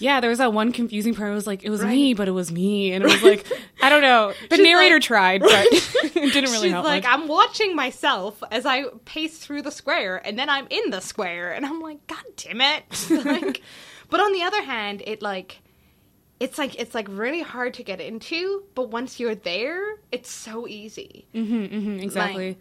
Yeah, 0.00 0.20
there 0.20 0.30
was 0.30 0.38
that 0.38 0.52
one 0.52 0.70
confusing 0.70 1.12
part. 1.14 1.32
It 1.32 1.34
was 1.34 1.46
like 1.46 1.64
it 1.64 1.70
was 1.70 1.80
Right. 1.82 1.90
me, 1.90 2.14
but 2.14 2.28
it 2.28 2.32
was 2.32 2.52
me, 2.52 2.92
and 2.92 3.02
it 3.02 3.10
was 3.10 3.22
like 3.22 3.44
I 3.82 3.88
don't 3.88 4.02
know. 4.02 4.32
The 4.48 4.56
She's 4.56 4.62
narrator 4.64 4.96
like- 4.96 5.02
tried, 5.02 5.40
but 5.40 5.50
it 5.72 6.12
didn't 6.32 6.50
really 6.52 6.68
She's 6.68 6.72
help. 6.72 6.84
like, 6.84 7.02
much. 7.02 7.12
I'm 7.12 7.26
watching 7.26 7.74
myself 7.74 8.40
as 8.52 8.64
I 8.64 8.84
pace 9.06 9.38
through 9.38 9.62
the 9.62 9.72
square, 9.72 10.20
and 10.24 10.38
then 10.38 10.48
I'm 10.48 10.68
in 10.70 10.90
the 10.90 11.00
square, 11.00 11.52
and 11.52 11.66
I'm 11.66 11.80
like, 11.80 12.06
God 12.06 12.22
damn 12.36 12.60
it! 12.60 12.84
like, 13.24 13.62
but 14.08 14.20
on 14.20 14.32
the 14.32 14.42
other 14.42 14.62
hand, 14.62 15.02
it 15.04 15.20
like, 15.20 15.60
it's 16.40 16.58
like 16.58 16.78
it's 16.78 16.94
like 16.94 17.08
really 17.10 17.42
hard 17.42 17.74
to 17.74 17.82
get 17.82 18.00
into, 18.00 18.64
but 18.74 18.90
once 18.90 19.18
you're 19.18 19.34
there, 19.34 19.96
it's 20.12 20.30
so 20.30 20.66
easy. 20.68 21.26
Mhm, 21.34 21.70
mhm, 21.70 22.02
exactly. 22.02 22.58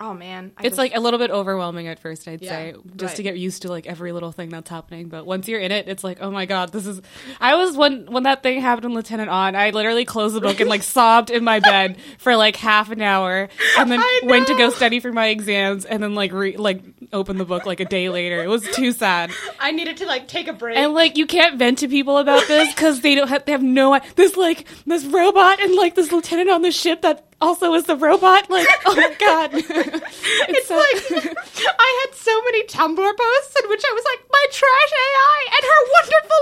Oh 0.00 0.14
man, 0.14 0.52
I 0.56 0.60
it's 0.60 0.68
just- 0.70 0.78
like 0.78 0.94
a 0.94 1.00
little 1.00 1.18
bit 1.18 1.30
overwhelming 1.30 1.88
at 1.88 1.98
first, 1.98 2.28
I'd 2.28 2.40
Yeah, 2.40 2.50
say, 2.50 2.74
just 2.96 3.16
to 3.16 3.22
get 3.22 3.36
used 3.36 3.62
to 3.62 3.68
like 3.68 3.86
every 3.86 4.12
little 4.12 4.30
thing 4.32 4.48
that's 4.48 4.70
happening. 4.70 5.08
But 5.08 5.26
once 5.26 5.48
you're 5.48 5.58
in 5.60 5.72
it, 5.72 5.88
it's 5.88 6.04
like, 6.04 6.18
oh 6.20 6.30
my 6.30 6.46
god, 6.46 6.70
this 6.72 6.86
is. 6.86 7.00
I 7.40 7.56
was 7.56 7.76
when 7.76 8.06
when 8.06 8.22
that 8.22 8.42
thing 8.42 8.60
happened 8.60 8.84
in 8.86 8.94
Lieutenant 8.94 9.28
Awn, 9.30 9.56
I 9.56 9.70
literally 9.70 10.04
closed 10.04 10.34
the 10.36 10.40
book 10.40 10.60
and 10.60 10.70
like 10.70 10.82
sobbed 10.82 11.30
in 11.30 11.42
my 11.42 11.58
bed 11.60 11.96
for 12.18 12.36
like 12.36 12.56
half 12.56 12.90
an 12.90 13.02
hour, 13.02 13.48
and 13.76 13.90
then 13.90 14.00
went 14.24 14.46
to 14.48 14.54
go 14.56 14.70
study 14.70 15.00
for 15.00 15.12
my 15.12 15.26
exams, 15.28 15.84
and 15.84 16.02
then 16.02 16.14
like 16.14 16.32
re- 16.32 16.56
like 16.56 16.82
opened 17.12 17.40
the 17.40 17.44
book 17.44 17.66
like 17.66 17.80
a 17.80 17.84
day 17.84 18.08
later. 18.08 18.42
It 18.42 18.48
was 18.48 18.62
too 18.70 18.92
sad, 18.92 19.30
I 19.58 19.72
needed 19.72 19.96
to 19.98 20.06
like 20.06 20.28
take 20.28 20.46
a 20.46 20.52
break. 20.52 20.76
and 20.76 20.94
like 20.94 21.16
you 21.16 21.26
can't 21.26 21.58
vent 21.58 21.78
to 21.78 21.88
people 21.88 22.18
about 22.18 22.46
this 22.46 22.72
because 22.74 23.00
they 23.00 23.14
don't 23.14 23.28
have 23.28 23.44
they 23.46 23.52
have 23.52 23.62
no 23.62 23.98
this 24.14 24.36
like 24.36 24.66
this 24.86 25.04
robot 25.06 25.60
and 25.60 25.74
like 25.74 25.94
this 25.94 26.12
lieutenant 26.12 26.50
on 26.50 26.62
the 26.62 26.70
ship 26.70 27.02
that 27.02 27.24
also 27.40 27.74
is 27.74 27.84
the 27.84 27.96
robot. 27.96 28.48
Like, 28.50 28.66
oh 28.86 28.94
my 28.96 29.14
god, 29.18 29.50
it's 29.54 30.68
so- 30.68 30.76
like 30.76 31.36
I 31.78 32.06
had 32.06 32.14
so 32.14 32.40
many 32.42 32.64
Tumblr 32.64 33.16
posts 33.16 33.56
in 33.62 33.68
which 33.68 33.82
I 33.88 33.92
was 33.92 34.04
like, 34.04 34.26
my 34.30 34.46
trash 34.52 34.92
AI 35.06 35.46
and 35.54 35.64
her 35.70 35.80
wonderful 35.96 36.40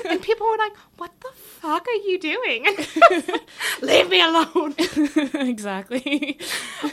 lieutenant, 0.00 0.12
and 0.12 0.22
people 0.22 0.46
were 0.46 0.56
like, 0.58 0.72
"What 0.96 1.12
the 1.20 1.30
fuck 1.34 1.86
are 1.86 2.08
you 2.08 2.18
doing? 2.18 2.66
Leave 3.82 4.08
me 4.08 4.20
alone." 4.22 4.74
exactly. 5.48 6.38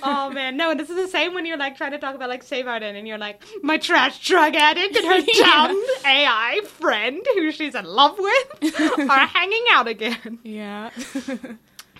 oh 0.03 0.29
man, 0.29 0.57
no, 0.57 0.75
this 0.75 0.89
is 0.89 0.95
the 0.95 1.07
same 1.07 1.33
when 1.33 1.45
you're 1.45 1.57
like 1.57 1.77
trying 1.77 1.91
to 1.91 1.97
talk 1.99 2.15
about 2.15 2.29
like 2.29 2.45
Seivarden, 2.45 2.95
and 2.97 3.07
you're 3.07 3.17
like, 3.17 3.41
my 3.63 3.77
trash 3.77 4.25
drug 4.25 4.55
addict 4.55 4.95
and 4.95 5.05
her 5.05 5.21
dumb 5.43 5.83
AI 6.05 6.61
friend 6.65 7.25
who 7.35 7.51
she's 7.51 7.75
in 7.75 7.85
love 7.85 8.17
with 8.19 9.09
are 9.09 9.25
hanging 9.27 9.63
out 9.71 9.87
again. 9.87 10.39
Yeah. 10.43 10.91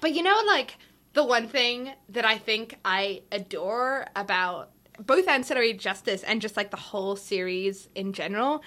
But 0.02 0.14
you 0.14 0.24
know, 0.24 0.40
like 0.48 0.78
the 1.20 1.26
one 1.26 1.50
thing 1.50 1.92
that 2.08 2.24
I 2.24 2.38
think 2.38 2.78
I 2.86 3.24
adore 3.30 4.06
about 4.16 4.70
both 5.06 5.28
Ancillary 5.28 5.74
Justice 5.74 6.24
and 6.24 6.42
just 6.42 6.56
like 6.56 6.72
the 6.72 6.78
whole 6.78 7.18
series 7.18 7.90
in 7.94 8.14
general 8.14 8.64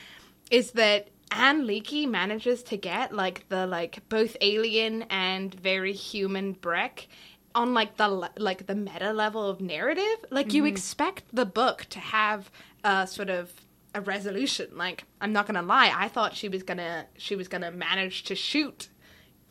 is 0.51 0.73
that 0.73 1.09
Ann 1.31 1.67
Leckie 1.67 2.05
manages 2.05 2.63
to 2.65 2.77
get 2.77 3.11
like 3.11 3.49
the 3.49 3.67
like 3.67 4.07
both 4.11 4.37
alien 4.43 5.05
and 5.05 5.55
very 5.55 5.95
human 5.95 6.55
Breq 6.55 7.07
on 7.55 7.73
like 7.73 7.97
the 7.97 8.31
like 8.37 8.67
the 8.67 8.75
meta 8.75 9.15
level 9.15 9.49
of 9.49 9.63
narrative. 9.63 10.23
Like 10.31 10.53
you 10.53 10.65
mm-hmm. 10.65 10.75
expect 10.75 11.25
the 11.33 11.47
book 11.47 11.87
to 11.89 12.01
have 12.01 12.51
a 12.85 13.07
sort 13.07 13.31
of 13.31 13.51
a 13.95 14.03
resolution. 14.03 14.77
Like 14.77 15.05
I'm 15.23 15.33
not 15.33 15.47
gonna 15.47 15.63
lie, 15.63 15.91
I 15.95 16.09
thought 16.09 16.37
she 16.37 16.51
was 16.51 16.63
gonna 16.63 17.07
she 17.17 17.35
was 17.35 17.49
gonna 17.49 17.71
manage 17.71 18.25
to 18.25 18.35
shoot 18.35 18.91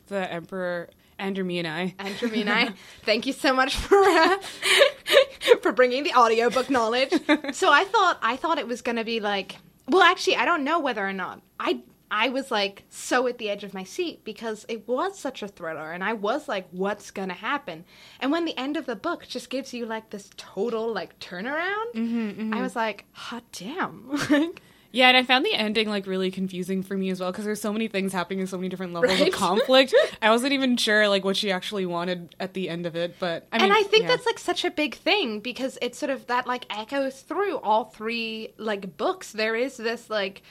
the 0.06 0.32
Emperor 0.32 0.88
Andrew 1.22 1.44
me 1.44 1.58
and 1.60 1.68
I. 1.68 1.94
Andrew 1.98 2.30
and 2.34 2.50
I, 2.50 2.70
thank 3.04 3.26
you 3.26 3.32
so 3.32 3.54
much 3.54 3.76
for 3.76 3.96
uh, 3.98 4.36
for 5.62 5.72
bringing 5.72 6.02
the 6.02 6.12
audiobook 6.14 6.68
knowledge. 6.68 7.12
so 7.52 7.70
I 7.72 7.84
thought 7.84 8.18
I 8.22 8.36
thought 8.36 8.58
it 8.58 8.66
was 8.66 8.82
going 8.82 8.96
to 8.96 9.04
be 9.04 9.20
like 9.20 9.56
well 9.88 10.02
actually 10.02 10.36
I 10.36 10.44
don't 10.44 10.64
know 10.64 10.80
whether 10.80 11.06
or 11.06 11.12
not. 11.12 11.40
I 11.58 11.80
I 12.10 12.28
was 12.28 12.50
like 12.50 12.84
so 12.90 13.26
at 13.26 13.38
the 13.38 13.48
edge 13.48 13.64
of 13.64 13.72
my 13.72 13.84
seat 13.84 14.22
because 14.22 14.66
it 14.68 14.86
was 14.86 15.18
such 15.18 15.42
a 15.42 15.48
thriller 15.48 15.92
and 15.92 16.04
I 16.04 16.12
was 16.12 16.46
like 16.48 16.66
what's 16.70 17.10
going 17.10 17.28
to 17.30 17.34
happen. 17.34 17.84
And 18.20 18.30
when 18.30 18.44
the 18.44 18.58
end 18.58 18.76
of 18.76 18.84
the 18.84 18.96
book 18.96 19.26
just 19.26 19.48
gives 19.48 19.72
you 19.72 19.86
like 19.86 20.10
this 20.10 20.28
total 20.36 20.92
like 20.92 21.18
turnaround, 21.20 21.94
Mm-hmm, 21.94 22.52
I 22.52 22.60
was 22.60 22.76
like 22.76 23.06
hot 23.12 23.44
damn. 23.52 24.10
Like, 24.30 24.60
Yeah, 24.92 25.08
and 25.08 25.16
I 25.16 25.22
found 25.22 25.44
the 25.46 25.54
ending 25.54 25.88
like 25.88 26.06
really 26.06 26.30
confusing 26.30 26.82
for 26.82 26.96
me 26.96 27.08
as 27.10 27.18
well 27.18 27.32
because 27.32 27.46
there's 27.46 27.60
so 27.60 27.72
many 27.72 27.88
things 27.88 28.12
happening 28.12 28.40
in 28.40 28.46
so 28.46 28.58
many 28.58 28.68
different 28.68 28.92
levels 28.92 29.18
Right. 29.18 29.28
of 29.28 29.34
conflict. 29.38 29.94
I 30.20 30.30
wasn't 30.30 30.52
even 30.52 30.76
sure 30.76 31.08
like 31.08 31.24
what 31.24 31.36
she 31.36 31.50
actually 31.50 31.86
wanted 31.86 32.34
at 32.38 32.52
the 32.52 32.68
end 32.68 32.84
of 32.84 32.94
it, 32.94 33.16
but 33.18 33.48
I 33.50 33.56
mean, 33.58 33.64
and 33.64 33.72
I 33.72 33.82
think 33.84 34.02
yeah. 34.02 34.08
that's 34.08 34.26
like 34.26 34.38
such 34.38 34.64
a 34.64 34.70
big 34.70 34.94
thing 34.94 35.40
because 35.40 35.78
it's 35.80 35.98
sort 35.98 36.10
of 36.10 36.26
that 36.26 36.46
like 36.46 36.66
echoes 36.70 37.22
through 37.22 37.56
all 37.58 37.86
three 37.86 38.52
like 38.58 38.96
books. 38.98 39.32
There 39.32 39.56
is 39.56 39.78
this 39.78 40.10
like 40.10 40.42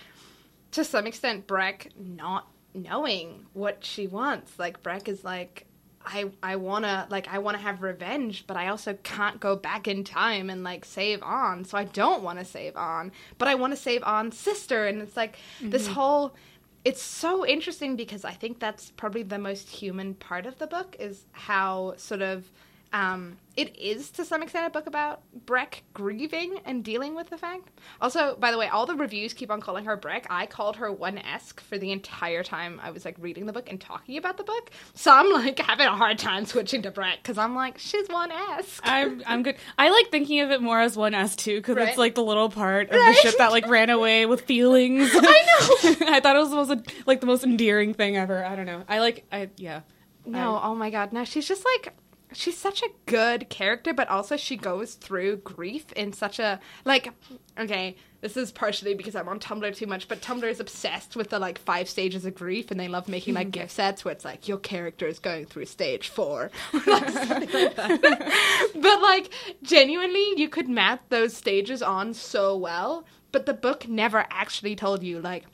to 0.71 0.84
some 0.84 1.06
extent 1.06 1.45
Breq 1.47 1.89
not 1.95 2.47
knowing 2.73 3.45
what 3.54 3.86
she 3.86 4.08
wants. 4.08 4.58
Like 4.58 4.82
Breq 4.82 5.08
is 5.08 5.23
like 5.23 5.67
I 6.06 6.32
I 6.42 6.56
want 6.56 6.86
to 6.86 7.08
like 7.10 7.28
I 7.28 7.40
want 7.40 7.58
to 7.58 7.64
have 7.64 7.82
revenge, 7.82 8.46
but 8.48 8.58
I 8.58 8.68
also 8.68 8.98
can't 9.04 9.40
go 9.40 9.56
back 9.56 9.88
in 9.88 10.04
time 10.04 10.50
and 10.50 10.64
like 10.64 10.86
save 10.86 11.22
Awn. 11.24 11.66
So 11.66 11.78
I 11.78 11.86
don't 11.86 12.24
want 12.24 12.40
to 12.40 12.46
save 12.46 12.76
Awn, 12.76 13.12
but 13.38 13.48
I 13.48 13.56
want 13.56 13.74
to 13.74 13.78
save 13.78 14.04
Awn's 14.04 14.38
sister 14.38 14.88
and 14.88 15.02
it's 15.02 15.18
like 15.18 15.38
this 15.62 15.86
mm-hmm. 15.86 15.94
whole 15.94 16.36
it's 16.84 17.02
so 17.02 17.46
interesting 17.46 17.96
because 17.96 18.26
I 18.26 18.32
think 18.32 18.60
that's 18.60 18.92
probably 18.92 19.24
the 19.24 19.38
most 19.38 19.70
human 19.70 20.16
part 20.16 20.46
of 20.46 20.58
the 20.58 20.68
book 20.68 20.96
is 21.00 21.26
how 21.32 21.94
sort 21.98 22.22
of 22.22 22.50
um, 22.93 23.38
it 23.56 23.77
is 23.77 24.12
to 24.12 24.25
some 24.25 24.43
extent 24.43 24.67
a 24.67 24.69
book 24.69 24.86
about 24.88 25.21
Breq 25.45 25.82
grieving 25.93 26.60
and 26.65 26.84
dealing 26.84 27.15
with 27.15 27.30
the 27.30 27.38
fact. 27.38 27.69
Also, 28.01 28.36
by 28.39 28.51
the 28.51 28.58
way, 28.58 28.67
all 28.67 28.86
the 28.86 28.95
reviews 28.95 29.34
keep 29.34 29.49
on 29.51 29.62
calling 29.62 29.86
her 29.86 29.97
Breq. 29.97 30.25
I 30.30 30.45
called 30.45 30.75
her 30.77 30.91
One 30.91 31.17
Esk 31.17 31.62
for 31.62 31.77
the 31.77 31.91
entire 31.91 32.43
time 32.43 32.80
I 32.84 32.91
was 32.91 33.06
like 33.06 33.15
reading 33.19 33.45
the 33.45 33.54
book 33.54 33.69
and 33.69 33.80
talking 33.80 34.17
about 34.17 34.38
the 34.38 34.43
book. 34.43 34.71
So 34.93 35.12
I'm 35.13 35.32
like 35.32 35.60
having 35.71 35.88
a 35.88 35.95
hard 35.95 36.17
time 36.17 36.45
switching 36.45 36.82
to 36.82 36.91
Breq 36.91 37.17
because 37.17 37.38
I'm 37.38 37.56
like 37.56 37.77
she's 37.77 38.08
One 38.10 38.32
Esk. 38.32 38.82
I'm 38.86 39.21
I'm 39.25 39.43
good. 39.43 39.56
I 39.77 39.89
like 39.89 40.10
thinking 40.12 40.41
of 40.41 40.51
it 40.51 40.62
more 40.62 40.80
as 40.82 40.97
One 40.97 41.13
Esk 41.13 41.38
too 41.38 41.58
because 41.58 41.75
Right. 41.77 41.89
it's 41.89 41.97
like 41.97 42.15
the 42.15 42.23
little 42.23 42.49
part 42.49 42.89
of 42.89 42.95
Right. 42.95 43.15
the 43.21 43.30
ship 43.30 43.38
that 43.38 43.51
like 43.51 43.67
ran 43.67 43.89
away 43.89 44.25
with 44.25 44.41
feelings. 44.41 45.10
I 45.13 45.19
know. 45.21 45.95
I 46.10 46.19
thought 46.19 46.36
it 46.36 46.39
was 46.39 46.49
the 46.49 46.56
most 46.58 47.08
like 47.08 47.19
the 47.21 47.27
most 47.27 47.43
endearing 47.43 47.93
thing 47.93 48.17
ever. 48.17 48.43
I 48.45 48.56
don't 48.56 48.65
know. 48.65 48.84
I 48.89 48.99
like 48.99 49.25
I 49.32 49.49
yeah. 49.58 49.82
No, 50.25 50.60
oh 50.62 50.75
my 50.75 50.91
god, 50.91 51.13
no, 51.13 51.25
she's 51.25 51.47
just 51.47 51.65
like 51.65 51.93
she's 52.34 52.58
such 52.58 52.82
a 52.82 52.89
good 53.06 53.50
character, 53.50 53.94
but 53.94 54.08
also 54.08 54.38
she 54.38 54.56
goes 54.56 54.96
through 54.96 55.38
grief 55.38 55.91
in 55.94 56.13
such 56.13 56.39
a 56.39 56.60
like 56.86 57.13
okay, 57.60 57.96
this 58.22 58.38
is 58.38 58.52
partially 58.52 58.94
because 58.94 59.15
I'm 59.15 59.28
on 59.28 59.39
Tumblr 59.39 59.76
too 59.76 59.88
much, 59.88 60.08
but 60.08 60.22
Tumblr 60.22 60.50
is 60.50 60.60
obsessed 60.60 61.15
with 61.15 61.30
the 61.30 61.39
like 61.39 61.58
five 61.60 61.89
stages 61.89 62.26
of 62.26 62.36
grief 62.36 62.72
and 62.72 62.80
they 62.80 62.88
love 62.88 63.08
making 63.08 63.34
like 63.34 63.48
mm-hmm. 63.48 63.62
gift 63.62 63.72
sets 63.72 64.06
where 64.06 64.13
it's 64.13 64.26
like 64.26 64.48
your 64.48 64.58
character 64.58 65.08
is 65.08 65.20
going 65.20 65.46
through 65.46 65.65
stage 65.65 66.10
four. 66.10 66.52
Like, 66.91 67.10
something 67.10 67.50
like 67.52 67.76
that. 67.76 68.72
but 68.76 69.02
like 69.02 69.30
genuinely 69.63 70.34
you 70.36 70.50
could 70.50 70.67
map 70.67 71.04
those 71.10 71.36
stages 71.36 71.82
on 71.82 72.13
so 72.13 72.58
well, 72.58 73.06
but 73.32 73.46
the 73.46 73.54
book 73.54 73.88
never 73.88 74.26
actually 74.30 74.76
told 74.76 75.04
you 75.04 75.20
like 75.20 75.46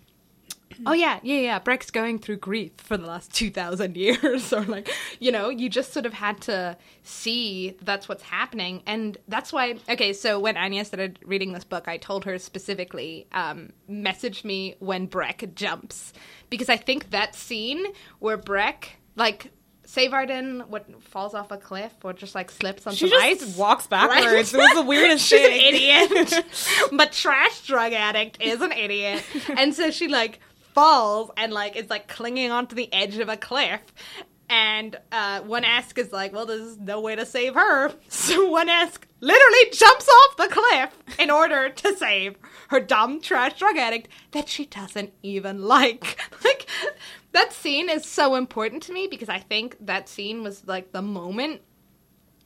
oh 0.85 0.93
yeah 0.93 1.19
yeah 1.23 1.39
yeah 1.39 1.59
breq's 1.59 1.91
going 1.91 2.19
through 2.19 2.37
grief 2.37 2.71
for 2.77 2.97
the 2.97 3.05
last 3.05 3.33
2000 3.33 3.95
years 3.97 4.51
or 4.53 4.61
like 4.63 4.89
you 5.19 5.31
know 5.31 5.49
you 5.49 5.69
just 5.69 5.93
sort 5.93 6.05
of 6.05 6.13
had 6.13 6.39
to 6.41 6.77
see 7.03 7.75
that's 7.81 8.07
what's 8.09 8.23
happening 8.23 8.83
and 8.85 9.17
that's 9.27 9.51
why 9.53 9.75
okay 9.89 10.13
so 10.13 10.39
when 10.39 10.57
anya 10.57 10.83
started 10.85 11.19
reading 11.25 11.53
this 11.53 11.63
book 11.63 11.87
i 11.87 11.97
told 11.97 12.25
her 12.25 12.37
specifically 12.37 13.27
um, 13.31 13.69
message 13.87 14.43
me 14.43 14.75
when 14.79 15.07
breq 15.07 15.53
jumps 15.55 16.13
because 16.49 16.69
i 16.69 16.77
think 16.77 17.09
that 17.11 17.33
scene 17.35 17.83
where 18.19 18.37
breq 18.37 18.85
like 19.15 19.51
Seivarden 19.87 20.67
what 20.67 21.01
falls 21.01 21.33
off 21.33 21.49
a 21.49 21.55
cliff 21.57 21.93
or 22.03 22.11
just 22.11 22.35
like 22.35 22.51
slips 22.51 22.85
on 22.85 22.93
She 22.93 23.07
some 23.09 23.21
just 23.21 23.43
ice. 23.43 23.57
walks 23.57 23.87
backwards. 23.95 24.53
Right? 24.53 24.53
It 24.53 24.57
was 24.57 24.73
the 24.73 24.81
weirdest 24.81 25.25
shit. 25.25 25.39
She's 25.39 25.47
an 25.47 26.29
idiot. 26.33 26.45
but 26.91 27.13
trash 27.13 27.65
drug 27.65 27.93
addict 27.93 28.41
is 28.41 28.59
an 28.61 28.73
idiot. 28.73 29.23
And 29.55 29.73
so 29.73 29.89
she 29.89 30.09
like 30.09 30.41
falls 30.77 31.31
and 31.37 31.51
like 31.51 31.75
is 31.75 31.89
like 31.89 32.07
clinging 32.07 32.51
onto 32.51 32.75
the 32.75 32.93
edge 32.93 33.17
of 33.17 33.29
a 33.29 33.35
cliff. 33.35 33.81
And 34.47 34.95
uh, 35.11 35.41
One 35.41 35.65
Esk 35.65 35.97
is 35.97 36.11
like, 36.11 36.33
well, 36.33 36.45
there's 36.45 36.77
no 36.77 37.01
way 37.01 37.15
to 37.15 37.25
save 37.25 37.55
her. 37.55 37.91
So 38.09 38.47
One 38.47 38.69
Esk 38.69 39.07
literally 39.19 39.71
jumps 39.73 40.07
off 40.07 40.37
the 40.37 40.47
cliff 40.49 41.17
in 41.17 41.31
order 41.31 41.69
to 41.69 41.97
save 41.97 42.35
her 42.69 42.79
dumb 42.79 43.21
trash 43.21 43.57
drug 43.57 43.75
addict 43.75 44.09
that 44.31 44.47
she 44.47 44.67
doesn't 44.67 45.13
even 45.23 45.63
like. 45.63 46.19
Like 46.43 46.67
that 47.31 47.51
scene 47.51 47.89
is 47.89 48.05
so 48.05 48.35
important 48.35 48.83
to 48.83 48.93
me 48.93 49.07
because 49.07 49.29
I 49.29 49.39
think 49.39 49.75
that 49.81 50.07
scene 50.07 50.43
was 50.43 50.65
like 50.67 50.91
the 50.91 51.01
moment 51.01 51.61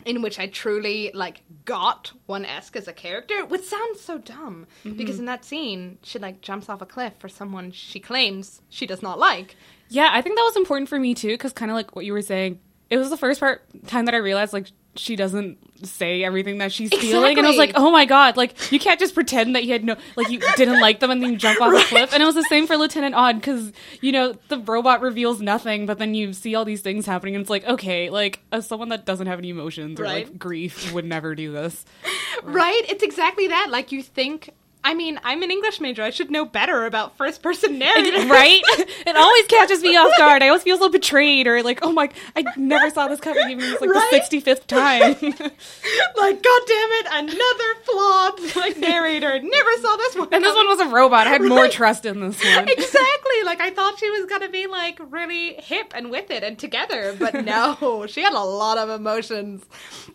in 0.06 0.22
which 0.22 0.40
I 0.40 0.48
truly 0.48 1.12
like 1.14 1.42
got 1.66 2.12
One 2.26 2.46
Esk 2.46 2.76
as 2.76 2.88
a 2.88 2.94
character, 2.94 3.46
which 3.46 3.64
sounds 3.64 4.02
so 4.02 4.18
dumb 4.18 4.68
mm-hmm. 4.84 4.98
because 4.98 5.20
in 5.20 5.26
that 5.26 5.46
scene 5.46 5.98
she 6.04 6.20
like 6.20 6.42
jumps 6.42 6.70
off 6.70 6.82
a 6.82 6.86
cliff 6.86 7.14
for 7.20 7.30
someone 7.30 7.72
she 7.72 8.00
claims 8.00 8.62
she 8.70 8.86
does 8.86 9.02
not 9.02 9.20
like. 9.20 9.56
Yeah, 9.90 10.10
I 10.12 10.22
think 10.22 10.36
that 10.38 10.44
was 10.44 10.56
important 10.56 10.90
for 10.90 11.00
me 11.00 11.14
too, 11.14 11.30
because 11.30 11.54
kind 11.54 11.70
of 11.70 11.76
like 11.76 11.96
what 11.96 12.06
you 12.06 12.14
were 12.14 12.22
saying, 12.22 12.60
it 12.90 12.98
was 12.98 13.10
the 13.10 13.18
first 13.18 13.40
part 13.40 13.64
time 13.88 14.06
that 14.06 14.14
I 14.14 14.20
realized 14.20 14.54
like 14.54 14.68
she 14.96 15.16
doesn't 15.16 15.58
say 15.88 16.24
everything 16.24 16.60
that 16.60 16.72
she's 16.72 16.90
feeling, 16.90 17.38
and 17.38 17.48
I 17.48 17.50
was 17.50 17.58
like, 17.58 17.72
oh 17.76 17.92
my 17.92 18.06
god, 18.06 18.38
like 18.38 18.72
you 18.72 18.80
can't 18.80 19.00
just 19.00 19.14
pretend 19.16 19.56
that 19.56 19.64
you 19.64 19.72
had 19.72 19.84
no, 19.84 19.96
like 20.16 20.30
you 20.30 20.40
didn't 20.56 20.80
like 20.80 21.00
them, 21.00 21.12
and 21.12 21.24
then 21.24 21.32
you 21.32 21.38
jump 21.38 21.62
off 21.62 21.74
a 21.74 21.86
cliff. 21.88 22.14
And 22.14 22.22
it 22.22 22.26
was 22.26 22.36
the 22.36 22.44
same 22.44 22.68
for 22.68 22.78
Lieutenant 22.78 23.16
Odd, 23.16 23.36
because 23.36 23.72
you 24.02 24.12
know 24.12 24.36
the 24.50 24.60
robot 24.60 25.02
reveals 25.02 25.42
nothing, 25.42 25.86
but 25.86 25.98
then 25.98 26.14
you 26.14 26.34
see 26.34 26.56
all 26.56 26.66
these 26.66 26.82
things 26.82 27.06
happening, 27.06 27.36
and 27.36 27.42
it's 27.42 27.50
like, 27.50 27.66
okay, 27.66 28.10
like 28.10 28.42
as 28.52 28.68
someone 28.68 28.90
that 28.90 29.06
doesn't 29.06 29.28
have 29.28 29.40
any 29.40 29.50
emotions 29.50 30.00
or 30.00 30.06
like 30.06 30.38
grief 30.38 30.92
would 30.94 31.06
never 31.06 31.36
do 31.36 31.52
this. 31.52 31.86
Right? 32.44 32.84
It's 32.90 33.04
exactly 33.04 33.48
that. 33.50 33.68
Like 33.70 33.92
you 33.92 34.02
think. 34.02 34.50
I 34.84 34.96
mean, 34.96 35.20
I'm 35.24 35.44
an 35.44 35.52
English 35.52 35.80
major. 35.80 36.02
I 36.02 36.10
should 36.10 36.32
know 36.32 36.44
better 36.44 36.86
about 36.88 37.16
first 37.16 37.44
person 37.44 37.78
narrative. 37.78 38.30
right? 38.30 38.62
It 38.66 39.16
always 39.16 39.46
catches 39.48 39.82
me 39.84 39.96
off 39.96 40.12
guard. 40.18 40.42
I 40.42 40.48
always 40.48 40.64
feel 40.64 40.78
so 40.78 40.90
betrayed, 40.90 41.46
or 41.48 41.62
like, 41.62 41.80
oh 41.84 41.92
my, 41.92 42.10
I 42.36 42.44
never 42.58 42.90
saw 42.90 43.08
this 43.08 43.20
coming. 43.20 43.50
Even 43.52 43.64
it's 43.72 43.80
like 43.82 43.90
Right? 43.92 44.08
the 44.10 44.16
sixty 44.18 44.40
fifth 44.40 44.66
time. 44.68 45.00
like, 45.22 46.44
god 46.44 46.62
damn 46.68 46.92
it, 46.92 47.08
another 47.12 47.76
flawed 47.84 48.56
like 48.56 48.78
narrator. 48.78 49.40
Never 49.42 49.72
saw 49.82 49.96
this 49.98 50.16
one. 50.16 50.30
and 50.32 50.44
this 50.44 50.56
one 50.56 50.68
was 50.68 50.80
a 50.80 50.88
robot. 50.88 51.28
I 51.28 51.32
had 51.32 51.42
more 51.44 51.62
Right. 51.64 51.72
trust 51.72 52.06
in 52.06 52.20
this 52.20 52.44
one. 52.44 52.68
exactly. 52.70 53.44
Like 53.46 53.62
I 53.62 53.72
thought 53.72 54.00
she 54.00 54.10
was 54.10 54.26
gonna 54.26 54.50
be 54.50 54.68
like 54.68 55.00
really 55.12 55.54
hip 55.56 55.94
and 55.96 56.10
with 56.12 56.32
it 56.32 56.44
and 56.44 56.58
together, 56.58 57.16
but 57.20 57.46
no, 57.46 58.06
she 58.08 58.22
had 58.22 58.34
a 58.34 58.40
lot 58.44 58.78
of 58.78 58.90
emotions. 58.90 59.64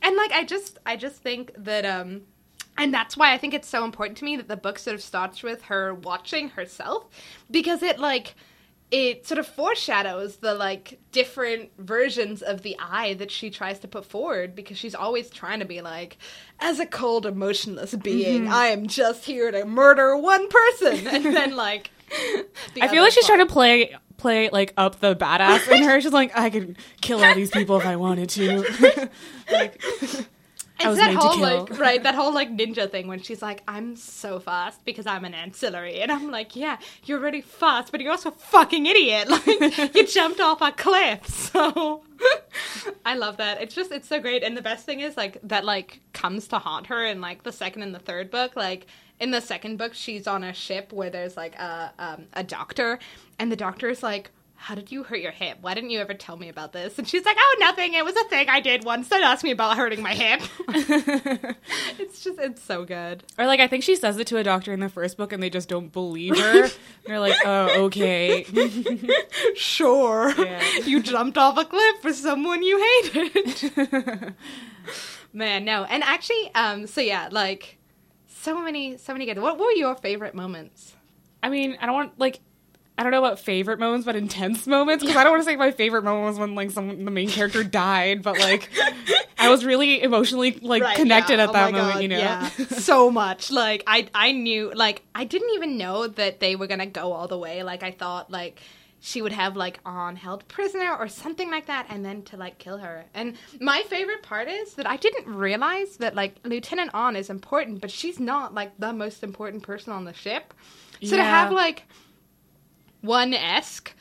And 0.02 0.16
like 0.16 0.32
I 0.32 0.44
just 0.44 0.78
I 0.84 0.96
just 0.96 1.16
think 1.22 1.52
that 1.56 1.84
um 1.84 2.22
and 2.78 2.92
that's 2.92 3.16
why 3.16 3.32
I 3.32 3.38
think 3.38 3.54
it's 3.54 3.68
so 3.68 3.84
important 3.84 4.18
to 4.18 4.24
me 4.24 4.36
that 4.36 4.48
the 4.48 4.56
book 4.56 4.78
sort 4.78 4.94
of 4.94 5.02
starts 5.02 5.42
with 5.42 5.62
her 5.62 5.94
watching 5.94 6.50
herself 6.50 7.06
because 7.50 7.82
it 7.82 7.98
like 7.98 8.34
it 8.90 9.26
sort 9.26 9.38
of 9.38 9.46
foreshadows 9.46 10.36
the 10.36 10.54
like 10.54 11.00
different 11.10 11.70
versions 11.78 12.42
of 12.42 12.62
the 12.62 12.76
I 12.78 13.14
that 13.14 13.30
she 13.30 13.50
tries 13.50 13.80
to 13.80 13.88
put 13.88 14.04
forward 14.04 14.54
because 14.54 14.78
she's 14.78 14.94
always 14.94 15.28
trying 15.28 15.58
to 15.58 15.64
be 15.64 15.80
like 15.80 16.18
as 16.60 16.78
a 16.78 16.86
cold 16.86 17.26
emotionless 17.26 17.94
being 17.94 18.44
mm-hmm. 18.44 18.52
I 18.52 18.66
am 18.66 18.86
just 18.86 19.24
here 19.24 19.50
to 19.50 19.64
murder 19.64 20.16
one 20.16 20.48
person 20.48 21.06
and 21.06 21.24
then 21.24 21.56
like 21.56 21.90
the 22.74 22.82
I 22.82 22.88
feel 22.88 23.02
like 23.02 23.12
she's 23.12 23.26
part. 23.26 23.38
trying 23.38 23.48
to 23.48 23.52
play 23.52 23.96
play 24.16 24.48
like 24.50 24.72
up 24.76 25.00
the 25.00 25.14
badass 25.14 25.68
in 25.70 25.82
her. 25.84 26.00
She's 26.00 26.12
like, 26.12 26.36
I 26.36 26.50
could 26.50 26.76
kill 27.00 27.22
all 27.22 27.34
these 27.34 27.50
people 27.50 27.76
if 27.76 27.86
I 27.86 27.96
wanted 27.96 28.30
to. 28.30 29.08
like, 29.50 29.82
It's 30.78 30.98
that 30.98 31.14
whole 31.14 31.40
like 31.40 31.78
right, 31.78 32.02
that 32.02 32.14
whole 32.14 32.34
like 32.34 32.50
ninja 32.54 32.90
thing 32.90 33.06
when 33.06 33.20
she's 33.22 33.40
like, 33.40 33.62
"I'm 33.66 33.96
so 33.96 34.38
fast 34.38 34.84
because 34.84 35.06
I'm 35.06 35.24
an 35.24 35.32
ancillary," 35.32 36.00
and 36.00 36.12
I'm 36.12 36.30
like, 36.30 36.54
"Yeah, 36.54 36.78
you're 37.04 37.18
really 37.18 37.40
fast, 37.40 37.92
but 37.92 38.00
you're 38.00 38.10
also 38.10 38.28
a 38.30 38.32
fucking 38.32 38.86
idiot. 38.86 39.28
Like 39.46 39.94
you 39.94 40.06
jumped 40.06 40.40
off 40.40 40.60
a 40.60 40.72
cliff." 40.72 41.50
So 41.56 42.02
I 43.04 43.14
love 43.14 43.36
that. 43.38 43.62
It's 43.62 43.74
just 43.74 43.90
it's 43.90 44.08
so 44.08 44.20
great, 44.20 44.42
and 44.42 44.56
the 44.56 44.62
best 44.62 44.84
thing 44.84 45.00
is 45.00 45.16
like 45.16 45.38
that 45.44 45.64
like 45.64 46.00
comes 46.12 46.48
to 46.48 46.58
haunt 46.58 46.88
her 46.88 47.04
in 47.06 47.20
like 47.20 47.42
the 47.42 47.52
second 47.52 47.82
and 47.82 47.94
the 47.94 47.98
third 47.98 48.30
book. 48.30 48.56
Like 48.56 48.86
in 49.18 49.30
the 49.30 49.40
second 49.40 49.78
book, 49.78 49.94
she's 49.94 50.26
on 50.26 50.44
a 50.44 50.52
ship 50.52 50.92
where 50.92 51.08
there's 51.08 51.36
like 51.36 51.54
a 51.56 51.92
um, 51.98 52.24
a 52.34 52.42
doctor, 52.44 52.98
and 53.38 53.50
the 53.50 53.56
doctor 53.56 53.88
is 53.88 54.02
like. 54.02 54.30
How 54.66 54.74
did 54.74 54.90
you 54.90 55.04
hurt 55.04 55.20
your 55.20 55.30
hip? 55.30 55.58
Why 55.60 55.74
didn't 55.74 55.90
you 55.90 56.00
ever 56.00 56.12
tell 56.12 56.36
me 56.36 56.48
about 56.48 56.72
this? 56.72 56.98
And 56.98 57.06
she's 57.06 57.24
like, 57.24 57.36
"Oh, 57.38 57.56
nothing. 57.60 57.94
It 57.94 58.04
was 58.04 58.16
a 58.16 58.24
thing 58.24 58.48
I 58.48 58.58
did 58.58 58.82
once. 58.84 59.08
Don't 59.08 59.22
ask 59.22 59.44
me 59.44 59.52
about 59.52 59.76
hurting 59.76 60.02
my 60.02 60.12
hip." 60.12 60.40
it's 62.00 62.24
just, 62.24 62.40
it's 62.40 62.64
so 62.64 62.84
good. 62.84 63.22
or 63.38 63.46
like, 63.46 63.60
I 63.60 63.68
think 63.68 63.84
she 63.84 63.94
says 63.94 64.18
it 64.18 64.26
to 64.26 64.38
a 64.38 64.42
doctor 64.42 64.72
in 64.72 64.80
the 64.80 64.88
first 64.88 65.16
book, 65.16 65.32
and 65.32 65.40
they 65.40 65.50
just 65.50 65.68
don't 65.68 65.92
believe 65.92 66.36
her. 66.36 66.68
They're 67.06 67.20
like, 67.20 67.36
oh, 67.44 67.84
okay. 67.84 68.44
Sure, 69.54 70.34
Yeah. 70.36 70.60
you 70.84 71.00
jumped 71.00 71.38
off 71.38 71.56
a 71.58 71.64
cliff 71.64 72.00
for 72.02 72.12
someone 72.12 72.64
you 72.64 72.82
hated. 73.04 74.34
Man, 75.32 75.64
no. 75.64 75.84
And 75.84 76.02
actually, 76.02 76.52
um, 76.56 76.88
so 76.88 77.00
yeah, 77.00 77.28
like 77.30 77.78
so 78.26 78.60
many, 78.60 78.96
so 78.96 79.12
many 79.12 79.26
good. 79.26 79.38
What 79.38 79.60
were 79.60 79.70
your 79.70 79.94
favorite 79.94 80.34
moments? 80.34 80.96
I 81.40 81.50
mean, 81.50 81.76
I 81.80 81.86
don't 81.86 81.94
want 81.94 82.18
like 82.18 82.40
I 82.98 83.02
don't 83.02 83.12
know 83.12 83.18
about 83.24 83.38
favorite 83.38 83.78
moments, 83.78 84.06
but 84.06 84.16
intense 84.16 84.66
moments. 84.66 85.04
Because 85.04 85.16
I 85.18 85.24
don't 85.24 85.32
want 85.32 85.42
to 85.44 85.50
say 85.50 85.56
my 85.56 85.70
favorite 85.70 86.02
moment 86.02 86.26
was 86.26 86.38
when 86.38 86.54
like 86.54 86.70
some 86.70 87.04
the 87.04 87.10
main 87.10 87.28
character 87.28 87.62
died, 87.62 88.22
but 88.22 88.38
like 88.38 88.70
I 89.38 89.50
was 89.50 89.64
really 89.64 90.02
emotionally 90.02 90.58
like 90.62 90.82
Right, 90.82 90.96
connected 90.96 91.36
yeah. 91.36 91.44
at 91.44 91.48
Oh 91.50 91.52
that 91.52 91.72
moment. 91.72 91.92
God, 91.94 92.02
you 92.02 92.08
know, 92.08 92.18
yeah. 92.18 92.48
so 92.48 93.10
much. 93.10 93.50
Like 93.50 93.82
I, 93.86 94.08
I 94.14 94.32
knew. 94.32 94.72
Like 94.74 95.02
I 95.14 95.24
didn't 95.24 95.50
even 95.54 95.76
know 95.76 96.06
that 96.06 96.40
they 96.40 96.56
were 96.56 96.66
gonna 96.66 96.86
go 96.86 97.12
all 97.12 97.28
the 97.28 97.36
way. 97.38 97.62
Like 97.62 97.82
I 97.82 97.90
thought 97.90 98.30
like 98.30 98.60
she 98.98 99.20
would 99.20 99.32
have 99.32 99.56
like 99.56 99.78
Awn 99.84 100.16
held 100.16 100.48
prisoner 100.48 100.96
or 100.96 101.06
something 101.06 101.50
like 101.50 101.66
that, 101.66 101.86
and 101.90 102.02
then 102.02 102.22
to 102.22 102.38
like 102.38 102.56
kill 102.58 102.78
her. 102.78 103.04
And 103.12 103.36
my 103.60 103.82
favorite 103.82 104.22
part 104.22 104.48
is 104.48 104.72
that 104.74 104.86
I 104.88 104.96
didn't 104.96 105.26
realize 105.32 105.98
that 105.98 106.14
like 106.14 106.36
Lieutenant 106.44 106.92
Awn 106.94 107.14
is 107.14 107.28
important, 107.28 107.82
but 107.82 107.90
she's 107.90 108.18
not 108.18 108.54
like 108.54 108.72
the 108.78 108.94
most 108.94 109.22
important 109.22 109.62
person 109.64 109.92
on 109.92 110.06
the 110.06 110.14
ship. 110.14 110.54
So 111.04 111.18
to 111.18 111.22
have 111.22 111.52
like 111.52 111.84
One 113.06 113.32
Esk 113.32 113.94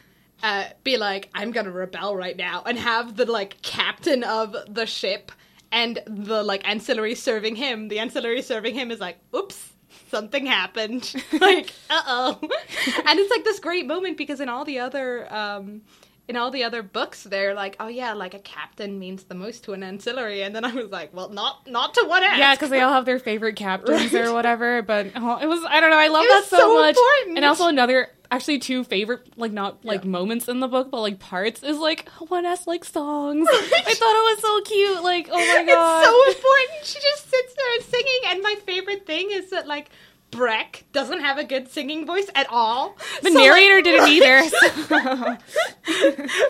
uh, 0.44 0.66
be 0.84 0.98
like, 0.98 1.30
I'm 1.34 1.52
gonna 1.52 1.72
rebel 1.72 2.16
right 2.16 2.36
now, 2.36 2.64
and 2.66 2.78
have 2.78 3.16
the 3.16 3.26
like 3.26 3.62
captain 3.62 4.24
of 4.24 4.56
the 4.68 4.86
ship 4.86 5.32
and 5.72 6.02
the 6.06 6.44
like 6.44 6.68
ancillary 6.68 7.16
serving 7.16 7.56
him. 7.56 7.88
The 7.88 8.00
ancillary 8.00 8.42
serving 8.42 8.76
him 8.76 8.92
is 8.92 9.00
like, 9.00 9.18
oops, 9.36 9.74
something 10.10 10.46
happened. 10.46 11.14
like, 11.42 11.72
uh 11.90 12.02
oh. 12.08 12.40
and 13.06 13.20
it's 13.20 13.32
like 13.32 13.44
this 13.44 13.60
great 13.60 13.86
moment 13.86 14.18
because 14.18 14.40
in 14.40 14.50
all 14.50 14.66
the 14.66 14.80
other 14.80 15.32
um 15.34 15.82
in 16.28 16.36
all 16.36 16.50
the 16.50 16.64
other 16.64 16.82
books 16.82 17.24
they're 17.24 17.54
like, 17.54 17.76
oh 17.80 17.88
yeah, 17.88 18.14
like 18.14 18.34
a 18.34 18.40
captain 18.40 18.98
means 18.98 19.26
the 19.26 19.36
most 19.36 19.64
to 19.66 19.74
an 19.74 19.84
ancillary, 19.84 20.42
and 20.42 20.56
then 20.56 20.66
I 20.66 20.74
was 20.74 20.90
like, 20.90 21.14
well, 21.14 21.30
not 21.30 21.68
not 21.68 21.94
to 21.96 22.06
One 22.08 22.24
Esk. 22.24 22.38
yeah, 22.38 22.56
because 22.56 22.70
they 22.70 22.82
all 22.82 22.94
have 22.94 23.06
their 23.06 23.20
favorite 23.20 23.56
captains 23.56 24.14
or 24.14 24.34
whatever. 24.34 24.82
But 24.82 25.12
oh, 25.16 25.38
it 25.40 25.48
was 25.48 25.64
I 25.68 25.80
don't 25.80 25.92
know. 25.92 25.98
I 25.98 26.08
love 26.08 26.26
that 26.28 26.46
so, 26.46 26.58
so 26.58 26.74
much. 26.76 26.96
important. 26.96 27.38
And 27.38 27.46
also 27.46 27.68
another. 27.68 28.10
Actually, 28.32 28.60
two 28.60 28.84
favorite 28.84 29.28
like 29.38 29.52
not 29.52 29.84
like 29.86 30.04
Yeah. 30.04 30.10
moments 30.10 30.48
in 30.48 30.60
the 30.60 30.68
book, 30.68 30.90
but 30.92 31.02
like 31.02 31.20
parts 31.20 31.64
is 31.64 31.78
like 31.78 32.10
One 32.28 32.46
Esk 32.46 32.68
like 32.68 32.84
songs. 32.84 33.48
I 33.52 33.94
thought 33.94 34.16
it 34.16 34.36
was 34.36 34.42
so 34.42 34.62
cute. 34.62 35.04
Like 35.04 35.30
oh 35.32 35.38
my 35.38 35.64
god, 35.66 36.02
It's 36.02 36.08
so 36.08 36.28
important. 36.40 36.86
She 36.86 37.00
just 37.00 37.30
sits 37.30 37.54
there 37.56 37.76
and 37.76 37.84
singing, 37.86 38.20
and 38.30 38.42
my 38.42 38.56
favorite 38.66 39.06
thing 39.06 39.30
is 39.32 39.50
that 39.52 39.68
like 39.68 39.90
Breq 40.36 40.84
doesn't 40.92 41.22
have 41.22 41.38
a 41.38 41.44
good 41.44 41.70
singing 41.72 42.06
voice 42.06 42.28
at 42.36 42.48
all. 42.50 42.98
the 43.22 43.32
So, 43.32 43.40
narrator 43.40 43.76
like, 43.76 43.84
didn't 43.84 44.08
either. 44.10 44.42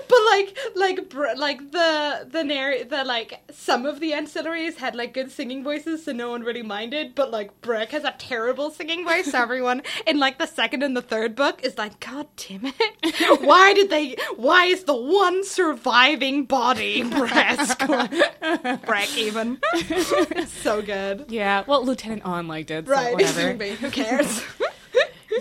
but 0.08 0.20
like 0.32 0.58
like 0.76 1.14
like 1.38 1.72
the 1.72 2.28
the 2.30 2.44
narr 2.44 2.84
the 2.84 3.04
like 3.04 3.42
some 3.52 3.86
of 3.86 4.00
the 4.00 4.12
ancillaries 4.12 4.78
had 4.78 4.96
like 4.96 5.14
good 5.14 5.32
singing 5.32 5.64
voices, 5.64 6.04
so 6.06 6.12
no 6.12 6.30
one 6.32 6.42
really 6.44 6.62
minded. 6.64 7.16
But 7.16 7.32
like 7.32 7.62
Breq 7.62 7.90
has 7.90 8.04
a 8.04 8.14
terrible 8.18 8.70
singing 8.72 9.04
voice, 9.06 9.32
so 9.32 9.40
everyone 9.42 9.82
in 10.08 10.20
like 10.20 10.38
the 10.40 10.46
second 10.48 10.84
and 10.84 10.96
the 10.96 11.02
third 11.02 11.36
book 11.36 11.64
is 11.64 11.78
like, 11.78 12.00
God 12.00 12.28
damn 12.38 12.66
it! 12.66 13.42
Why 13.42 13.74
did 13.74 13.90
they? 13.90 14.16
Why 14.36 14.66
is 14.66 14.84
the 14.86 14.96
one 14.96 15.44
surviving 15.44 16.46
body 16.46 17.04
Breq? 17.04 17.56
Breq 18.86 19.18
even 19.18 19.60
so 20.48 20.82
good. 20.82 21.26
yeah, 21.30 21.64
well, 21.68 21.86
Lieutenant 21.86 22.24
Awn 22.26 22.48
liked 22.48 22.72
it, 22.72 22.86
so 22.88 22.92
Right, 22.92 23.14
whatever. 23.14 23.75
Who 23.76 23.92
cares? 23.92 24.44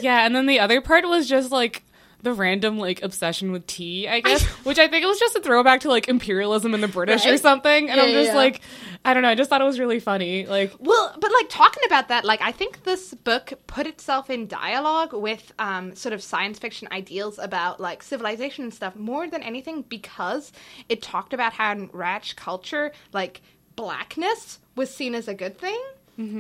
Yeah, 0.00 0.26
and 0.26 0.34
then 0.34 0.46
the 0.46 0.58
other 0.58 0.80
part 0.80 1.06
was 1.06 1.28
just 1.28 1.52
like 1.52 1.84
the 2.22 2.32
random 2.32 2.78
like 2.78 3.02
obsession 3.02 3.52
with 3.52 3.66
tea, 3.66 4.08
I 4.08 4.20
guess, 4.20 4.42
which 4.64 4.78
I 4.78 4.88
think 4.88 5.04
it 5.04 5.06
was 5.06 5.18
just 5.20 5.36
a 5.36 5.40
throwback 5.40 5.82
to 5.82 5.88
like 5.88 6.08
imperialism 6.08 6.74
and 6.74 6.82
the 6.82 6.88
British 6.88 7.24
or 7.26 7.36
something. 7.36 7.90
And 7.90 7.98
Yeah, 7.98 8.06
I'm 8.06 8.12
just 8.12 8.30
yeah. 8.30 8.36
like, 8.36 8.60
I 9.04 9.14
don't 9.14 9.22
know, 9.22 9.28
I 9.28 9.34
just 9.34 9.50
thought 9.50 9.60
it 9.60 9.64
was 9.64 9.78
really 9.78 10.00
funny. 10.00 10.46
Like, 10.46 10.72
Well, 10.80 11.14
but 11.20 11.30
like 11.30 11.48
talking 11.48 11.82
about 11.86 12.08
that, 12.08 12.24
like 12.24 12.40
I 12.42 12.50
think 12.50 12.82
this 12.82 13.14
book 13.14 13.52
put 13.66 13.86
itself 13.86 14.30
in 14.30 14.46
dialogue 14.48 15.12
with 15.12 15.52
um, 15.58 15.94
sort 15.94 16.12
of 16.12 16.22
science 16.22 16.58
fiction 16.58 16.88
ideals 16.90 17.38
about 17.38 17.78
like 17.78 18.02
civilization 18.02 18.64
and 18.64 18.74
stuff 18.74 18.96
more 18.96 19.28
than 19.28 19.42
anything 19.42 19.82
because 19.82 20.50
it 20.88 21.02
talked 21.02 21.34
about 21.34 21.52
how 21.52 21.72
in 21.72 21.88
Radch 21.90 22.36
culture, 22.36 22.90
like 23.12 23.42
blackness 23.76 24.58
was 24.74 24.92
seen 24.92 25.14
as 25.14 25.28
a 25.28 25.34
good 25.34 25.58
thing. 25.58 25.80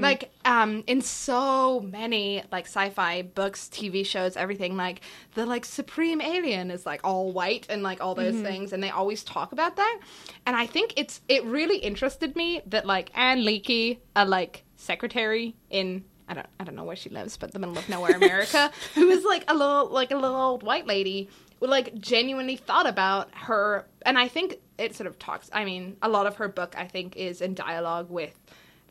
Like 0.00 0.30
um, 0.44 0.84
in 0.86 1.00
so 1.00 1.80
many 1.80 2.42
like 2.52 2.66
sci-fi 2.66 3.22
books, 3.22 3.68
TV 3.72 4.06
shows, 4.06 4.36
everything 4.36 4.76
like 4.76 5.00
the 5.34 5.46
like 5.46 5.64
supreme 5.64 6.20
alien 6.20 6.70
is 6.70 6.86
like 6.86 7.00
all 7.02 7.32
white 7.32 7.66
and 7.68 7.82
like 7.82 8.00
all 8.00 8.14
those 8.14 8.36
things, 8.36 8.72
and 8.72 8.82
they 8.82 8.90
always 8.90 9.24
talk 9.24 9.52
about 9.52 9.76
that. 9.76 10.00
And 10.46 10.54
I 10.56 10.66
think 10.66 10.94
it's 10.96 11.20
it 11.28 11.44
really 11.44 11.78
interested 11.78 12.36
me 12.36 12.60
that 12.66 12.86
like 12.86 13.10
Ann 13.14 13.44
Leckie, 13.44 14.00
a 14.14 14.24
like 14.24 14.64
secretary 14.76 15.54
in 15.70 16.04
I 16.28 16.34
don't 16.34 16.46
I 16.60 16.64
don't 16.64 16.74
know 16.76 16.84
where 16.84 16.96
she 16.96 17.10
lives, 17.10 17.36
but 17.36 17.52
the 17.52 17.58
middle 17.58 17.76
of 17.76 17.88
nowhere 17.88 18.16
America, 18.16 18.70
who 18.94 19.08
is 19.10 19.24
like 19.24 19.44
a 19.48 19.54
little 19.54 19.88
like 19.88 20.10
a 20.10 20.16
little 20.16 20.36
old 20.36 20.62
white 20.62 20.86
lady, 20.86 21.28
like 21.60 21.94
genuinely 21.98 22.56
thought 22.56 22.86
about 22.86 23.28
her, 23.34 23.86
and 24.06 24.18
I 24.18 24.28
think 24.28 24.58
it 24.78 24.94
sort 24.94 25.06
of 25.06 25.18
talks. 25.18 25.50
I 25.52 25.64
mean, 25.64 25.96
a 26.02 26.08
lot 26.08 26.26
of 26.26 26.36
her 26.36 26.48
book 26.48 26.74
I 26.76 26.86
think 26.86 27.16
is 27.16 27.40
in 27.40 27.54
dialogue 27.54 28.10
with 28.10 28.34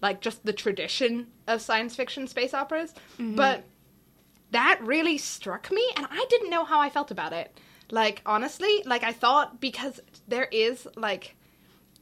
like 0.03 0.19
just 0.19 0.45
the 0.45 0.53
tradition 0.53 1.27
of 1.47 1.61
science 1.61 1.95
fiction 1.95 2.27
space 2.27 2.53
operas, 2.53 2.93
but 3.17 3.63
that 4.51 4.79
really 4.83 5.17
struck 5.17 5.71
me 5.71 5.83
and 5.95 6.05
I 6.11 6.25
didn't 6.29 6.51
know 6.51 6.65
how 6.65 6.79
I 6.79 6.89
felt 6.89 7.09
about 7.09 7.33
it. 7.33 7.57
Like 7.89 8.21
honestly, 8.25 8.83
like 8.85 9.03
I 9.03 9.13
thought 9.13 9.61
because 9.61 10.01
there 10.27 10.49
is 10.51 10.87
like 10.95 11.35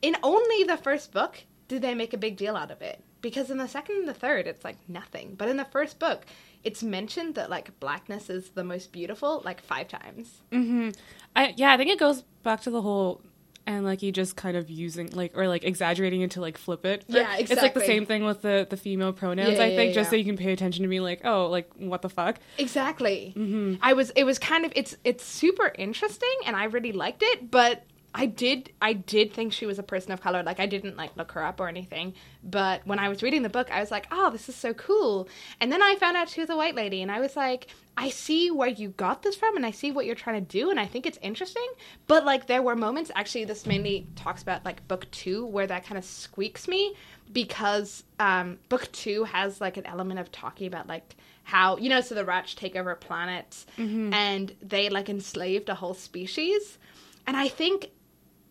in 0.02 0.18
only 0.24 0.64
the 0.64 0.78
first 0.78 1.14
book 1.14 1.44
did 1.68 1.84
they 1.84 1.94
make 1.94 2.14
a 2.14 2.18
big 2.18 2.38
deal 2.38 2.58
out 2.58 2.72
of 2.72 2.82
it. 2.82 3.04
Because 3.22 3.52
in 3.52 3.60
the 3.60 3.68
second 3.68 3.98
and 3.98 4.08
the 4.08 4.16
third 4.16 4.48
it's 4.48 4.66
like 4.66 4.78
nothing. 4.90 5.36
But 5.38 5.48
in 5.48 5.58
the 5.58 5.66
first 5.66 6.00
book, 6.00 6.26
it's 6.64 6.82
mentioned 6.82 7.36
that 7.36 7.52
like 7.52 7.80
blackness 7.80 8.32
is 8.32 8.50
the 8.50 8.64
most 8.64 8.92
beautiful 8.92 9.44
like 9.46 9.62
5 9.62 9.88
times. 9.88 10.42
Hmm. 10.52 10.90
I 11.36 11.54
yeah, 11.56 11.72
I 11.72 11.78
think 11.78 11.92
it 11.92 12.00
goes 12.00 12.24
back 12.42 12.62
to 12.62 12.72
the 12.72 12.82
whole 12.82 13.22
and 13.66 13.86
like 13.86 14.02
you 14.02 14.12
just 14.12 14.36
kind 14.36 14.58
of 14.58 14.70
using 14.70 15.10
like 15.12 15.38
or 15.38 15.48
like 15.48 15.64
exaggerating 15.64 16.22
it 16.22 16.32
to 16.32 16.42
like 16.42 16.58
flip 16.58 16.86
it. 16.86 17.06
Yeah, 17.08 17.22
exactly. 17.36 17.54
It's 17.54 17.62
like 17.62 17.74
the 17.74 17.86
same 17.86 18.06
thing 18.06 18.24
with 18.24 18.42
the 18.42 18.68
the 18.70 18.78
female 18.78 19.14
pronouns. 19.14 19.58
Yeah, 19.58 19.64
I 19.64 19.68
yeah, 19.68 19.76
think 19.76 19.90
yeah, 19.90 20.02
just 20.02 20.10
so 20.10 20.16
you 20.16 20.26
can 20.26 20.38
pay 20.38 20.52
attention 20.52 20.84
to 20.84 20.88
me, 20.88 21.00
like, 21.00 21.22
oh, 21.26 21.48
like 21.48 21.70
what 21.78 22.02
the 22.02 22.10
fuck. 22.10 22.40
Exactly. 22.58 23.34
Mm-hmm. 23.36 23.76
I 23.82 23.94
was. 23.94 24.12
It 24.12 24.24
was 24.24 24.40
kind 24.40 24.66
of. 24.66 24.72
It's. 24.76 24.98
It's 25.04 25.24
super 25.24 25.72
interesting, 25.78 26.36
and 26.46 26.56
I 26.56 26.66
really 26.66 26.92
liked 26.92 27.24
it. 27.24 27.52
But 27.52 27.84
I 28.14 28.26
did. 28.26 28.72
I 28.82 28.94
did 28.94 29.34
think 29.34 29.54
she 29.54 29.66
was 29.66 29.80
a 29.80 29.84
person 29.84 30.12
of 30.12 30.22
color. 30.22 30.44
Like 30.44 30.60
I 30.60 30.66
didn't 30.66 30.98
like 30.98 31.16
look 31.16 31.32
her 31.32 31.44
up 31.44 31.60
or 31.60 31.70
anything. 31.70 32.14
But 32.44 32.86
when 32.86 33.00
I 33.00 33.08
was 33.08 33.24
reading 33.24 33.42
the 33.42 33.50
book, 33.50 33.72
I 33.72 33.80
was 33.80 33.92
like, 33.92 34.08
oh, 34.12 34.30
this 34.32 34.50
is 34.50 34.56
so 34.56 34.74
cool. 34.74 35.30
And 35.60 35.72
then 35.72 35.82
I 35.82 35.96
found 35.96 36.18
out 36.18 36.28
she 36.28 36.42
was 36.42 36.50
a 36.50 36.58
white 36.58 36.76
lady, 36.76 37.02
and 37.02 37.12
I 37.12 37.20
was 37.20 37.36
like, 37.36 37.68
I 37.96 38.10
see 38.10 38.52
where 38.52 38.68
you 38.68 38.90
got 38.90 39.22
this 39.22 39.36
from, 39.36 39.56
and 39.56 39.66
I 39.66 39.72
see 39.72 39.92
what 39.92 40.06
you're 40.06 40.16
trying 40.16 40.44
to 40.44 40.52
do, 40.52 40.72
and 40.72 40.80
I 40.80 40.86
think 40.88 41.06
it's 41.06 41.20
interesting. 41.22 41.68
But 42.08 42.26
like, 42.26 42.48
there 42.48 42.62
were 42.62 42.76
moments. 42.76 43.12
Actually, 43.16 43.46
this 43.46 43.66
mainly 43.66 44.08
talks 44.16 44.42
about 44.42 44.66
like 44.66 44.86
book 44.88 45.10
two, 45.12 45.46
where 45.46 45.68
that 45.68 45.86
kind 45.86 45.98
of 45.98 46.04
squeaks 46.04 46.68
me 46.68 46.96
because 47.32 48.04
um, 48.20 48.60
book 48.70 48.92
two 48.92 49.24
has 49.24 49.62
like 49.62 49.78
an 49.78 49.86
element 49.86 50.20
of 50.20 50.32
talking 50.32 50.68
about 50.68 50.88
like 50.88 51.16
how 51.44 51.78
you 51.78 51.90
know 51.90 52.02
so 52.02 52.14
the 52.14 52.26
rats 52.26 52.54
take 52.54 52.76
over 52.76 52.94
planets 52.96 53.66
and 54.14 54.54
they 54.62 54.90
like 54.90 55.10
enslaved 55.10 55.70
a 55.70 55.76
whole 55.76 55.94
species 55.96 56.78
and 57.26 57.36
i 57.36 57.48
think 57.48 57.90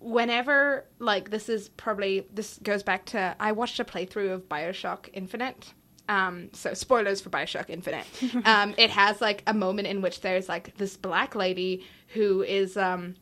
whenever 0.00 0.86
like 0.98 1.30
this 1.30 1.48
is 1.48 1.68
probably 1.68 2.26
this 2.32 2.58
goes 2.62 2.82
back 2.82 3.04
to 3.04 3.36
i 3.38 3.52
watched 3.52 3.78
a 3.78 3.84
playthrough 3.84 4.32
of 4.32 4.48
bioshock 4.48 5.08
infinite. 5.12 5.74
Um, 6.08 6.48
so 6.52 6.74
spoilers 6.74 7.20
for 7.20 7.30
bioshock 7.30 7.70
infinite. 7.70 8.04
Um, 8.44 8.74
it 8.76 8.90
has 8.90 9.20
like 9.20 9.44
a 9.46 9.54
moment 9.54 9.86
in 9.86 10.02
which 10.02 10.22
there's 10.22 10.48
like 10.48 10.76
this 10.76 10.96
black 10.96 11.36
lady 11.36 11.86
who 12.08 12.42
is 12.42 12.76
um, 12.76 13.14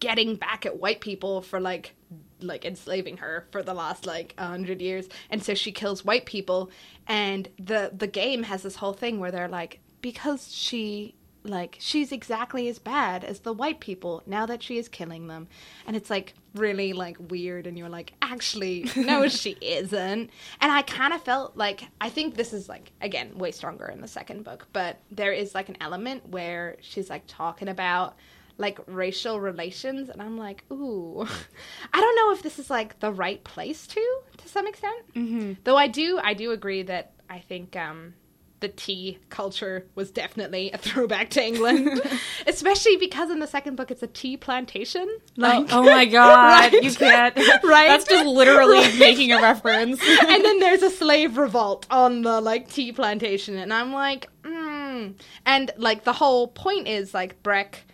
getting 0.00 0.34
back 0.34 0.66
at 0.66 0.80
white 0.80 1.00
people 1.00 1.42
for 1.42 1.60
like 1.60 1.94
like 2.40 2.64
enslaving 2.64 3.18
her 3.18 3.46
for 3.50 3.62
the 3.62 3.74
last 3.74 4.04
like 4.06 4.34
a 4.38 4.46
hundred 4.46 4.80
years. 4.80 5.08
And 5.30 5.42
so 5.42 5.54
she 5.54 5.70
kills 5.70 6.04
white 6.04 6.26
people. 6.26 6.70
And 7.06 7.48
the 7.58 7.92
the 7.96 8.08
game 8.08 8.42
has 8.44 8.62
this 8.62 8.76
whole 8.76 8.92
thing 8.94 9.20
where 9.20 9.30
they're 9.30 9.48
like 9.48 9.80
because 10.00 10.52
she 10.52 11.14
like 11.48 11.76
she's 11.80 12.12
exactly 12.12 12.68
as 12.68 12.78
bad 12.78 13.24
as 13.24 13.40
the 13.40 13.52
white 13.52 13.80
people 13.80 14.22
now 14.26 14.46
that 14.46 14.62
she 14.62 14.78
is 14.78 14.88
killing 14.88 15.26
them. 15.26 15.48
And 15.86 15.96
it's 15.96 16.10
like 16.10 16.34
really 16.54 16.92
like 16.92 17.16
weird. 17.18 17.66
And 17.66 17.78
you're 17.78 17.88
like 17.88 18.12
actually 18.22 18.90
no 18.96 19.28
she 19.40 19.50
isn't. 19.60 20.30
And 20.60 20.72
i 20.72 20.82
kind 20.82 21.12
of 21.12 21.22
felt 21.22 21.56
like 21.56 21.84
i 22.00 22.08
think 22.08 22.34
this 22.34 22.52
is 22.52 22.68
like 22.68 22.92
again 23.00 23.36
way 23.38 23.50
stronger 23.50 23.86
in 23.86 24.00
the 24.00 24.08
second 24.08 24.44
book. 24.44 24.66
But 24.72 24.98
there 25.10 25.32
is 25.32 25.54
like 25.54 25.68
an 25.68 25.76
element 25.80 26.28
where 26.28 26.76
she's 26.80 27.10
like 27.10 27.24
talking 27.26 27.68
about 27.68 28.16
like 28.56 28.78
racial 28.86 29.40
relations. 29.40 30.08
And 30.08 30.20
i'm 30.20 30.36
like 30.36 30.64
ooh. 30.70 31.26
I 31.92 32.00
don't 32.00 32.16
know 32.16 32.32
if 32.32 32.42
this 32.42 32.58
is 32.58 32.70
like 32.70 32.98
the 33.00 33.12
right 33.12 33.42
place 33.44 33.86
to 33.88 34.20
to 34.36 34.48
some 34.48 34.66
extent. 34.66 35.14
Mm-hmm. 35.14 35.52
though 35.64 35.76
i 35.76 35.88
do 35.88 36.20
i 36.22 36.34
do 36.34 36.52
agree 36.52 36.82
that 36.82 37.12
i 37.28 37.38
think 37.38 37.76
um 37.76 38.14
the 38.60 38.68
tea 38.68 39.18
culture 39.28 39.86
was 39.94 40.10
definitely 40.10 40.70
a 40.72 40.78
throwback 40.78 41.30
to 41.30 41.44
England, 41.44 42.00
especially 42.46 42.96
because 42.96 43.30
in 43.30 43.38
the 43.38 43.46
second 43.46 43.76
book 43.76 43.90
it's 43.90 44.02
a 44.02 44.06
tea 44.08 44.36
plantation. 44.36 45.06
oh, 45.38 45.66
oh 45.70 45.82
my 45.84 46.04
god, 46.18 46.72
Right. 46.72 46.82
you 46.82 46.90
can't. 46.92 47.36
Right. 47.64 47.88
That's 47.88 48.06
just 48.06 48.26
literally 48.26 48.80
making 48.98 49.32
a 49.32 49.40
reference. 49.40 50.00
and 50.02 50.44
then 50.44 50.58
there's 50.60 50.82
a 50.82 50.90
slave 50.90 51.36
revolt 51.38 51.86
on 51.90 52.22
the 52.22 52.40
like 52.40 52.68
tea 52.68 52.92
plantation, 52.92 53.56
and 53.58 53.72
I'm 53.72 53.92
like, 53.92 54.28
mm. 54.42 55.14
and 55.46 55.70
like 55.76 56.04
the 56.04 56.14
whole 56.14 56.48
point 56.48 56.88
is 56.88 57.14
like 57.14 57.42
Breck 57.42 57.84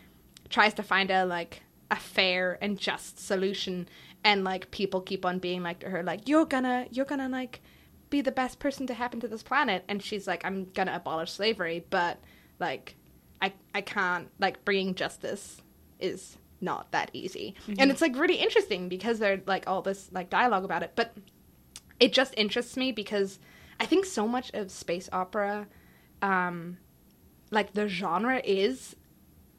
tries 0.48 0.74
to 0.74 0.82
find 0.82 1.10
a 1.10 1.24
like 1.26 1.62
a 1.90 1.96
fair 1.96 2.58
and 2.62 2.78
just 2.78 3.18
solution, 3.18 3.88
and 4.24 4.44
like 4.44 4.70
people 4.70 5.00
keep 5.00 5.24
on 5.26 5.38
being 5.38 5.62
like 5.62 5.80
to 5.80 5.90
her, 5.90 6.02
like 6.02 6.28
you're 6.28 6.46
gonna 6.46 6.86
you're 6.90 7.04
gonna 7.04 7.28
like 7.28 7.60
be 8.14 8.20
the 8.20 8.32
best 8.32 8.60
person 8.60 8.86
to 8.86 8.94
happen 8.94 9.18
to 9.20 9.26
this 9.28 9.42
planet, 9.42 9.84
and 9.88 10.00
she's 10.00 10.26
like, 10.26 10.44
I'm 10.44 10.70
gonna 10.72 10.94
abolish 10.94 11.32
slavery, 11.32 11.84
but 11.90 12.20
like 12.60 12.94
I 13.42 13.52
I 13.74 13.80
can't 13.80 14.28
like 14.38 14.64
bringing 14.64 14.94
justice 14.94 15.60
is 15.98 16.38
not 16.60 16.92
that 16.92 17.10
easy, 17.12 17.56
and 17.78 17.90
it's 17.90 18.00
like 18.00 18.16
really 18.16 18.36
interesting 18.36 18.88
because 18.88 19.18
they're 19.18 19.42
like 19.46 19.64
all 19.66 19.82
this 19.82 20.10
like 20.12 20.30
dialogue 20.30 20.64
about 20.64 20.82
it, 20.84 20.92
but 20.94 21.16
it 21.98 22.12
just 22.12 22.34
interests 22.36 22.76
me 22.76 22.92
because 22.92 23.38
I 23.80 23.86
think 23.86 24.04
so 24.04 24.28
much 24.28 24.52
of 24.54 24.70
space 24.70 25.08
opera, 25.12 25.66
um, 26.22 26.78
like 27.50 27.72
the 27.72 27.88
genre 27.88 28.40
is 28.44 28.94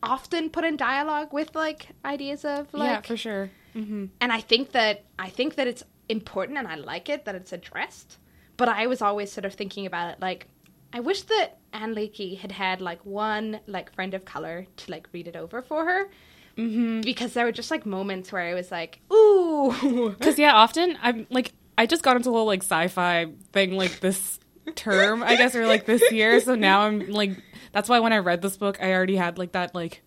often 0.01 0.49
put 0.49 0.63
in 0.63 0.77
dialogue 0.77 1.33
with 1.33 1.53
like 1.55 1.89
ideas 2.05 2.45
of 2.45 2.73
like, 2.73 2.87
yeah, 2.87 3.01
for 3.01 3.17
sure. 3.17 3.49
hmm 3.73 4.05
and 4.21 4.31
I 4.31 4.39
think 4.39 4.71
that 4.71 5.03
I 5.19 5.29
think 5.29 5.55
that 5.55 5.67
it's 5.67 5.83
important 6.07 6.57
and 6.57 6.67
I 6.67 6.75
like 6.75 7.09
it 7.09 7.25
that 7.25 7.35
it's 7.35 7.51
addressed. 7.51 8.19
But 8.57 8.69
I 8.69 8.87
was 8.87 9.01
always 9.01 9.31
sort 9.31 9.45
of 9.45 9.53
thinking 9.53 9.85
about 9.85 10.13
it 10.13 10.21
like 10.21 10.47
I 10.93 11.01
wish 11.01 11.23
that 11.23 11.57
Ann 11.73 11.93
Leckie 11.93 12.35
had 12.35 12.53
had 12.53 12.79
like 12.81 13.05
one 13.05 13.59
like 13.67 13.93
friend 13.93 14.13
of 14.13 14.23
color 14.23 14.65
to 14.77 14.91
like 14.91 15.09
read 15.11 15.27
it 15.27 15.35
over 15.35 15.61
for 15.61 15.83
her. 15.83 16.09
Mm-hmm. 16.57 17.01
Because 17.01 17.33
there 17.33 17.43
were 17.43 17.51
just 17.51 17.69
like 17.69 17.85
moments 17.85 18.31
where 18.31 18.43
I 18.43 18.53
was 18.53 18.71
like, 18.71 19.01
"Ooh, 19.11 20.13
Because 20.17 20.39
yeah, 20.39 20.53
often 20.53 20.97
I'm 21.01 21.27
like 21.29 21.53
I 21.77 21.85
just 21.85 22.01
got 22.01 22.15
into 22.15 22.29
a 22.29 22.31
little 22.31 22.45
like 22.45 22.63
sci-fi 22.63 23.27
thing 23.51 23.75
like 23.75 23.99
this 23.99 24.39
term, 24.75 25.21
I 25.21 25.35
guess, 25.35 25.53
or 25.53 25.67
like 25.67 25.85
this 25.85 26.11
year. 26.11 26.39
So 26.39 26.55
now 26.55 26.81
I'm 26.81 27.11
like 27.11 27.37
that's 27.73 27.89
why 27.89 27.99
when 27.99 28.13
I 28.13 28.19
read 28.19 28.41
this 28.41 28.55
book, 28.55 28.81
I 28.81 28.93
already 28.93 29.17
had 29.17 29.37
like 29.37 29.51
that 29.51 29.75
like 29.75 30.01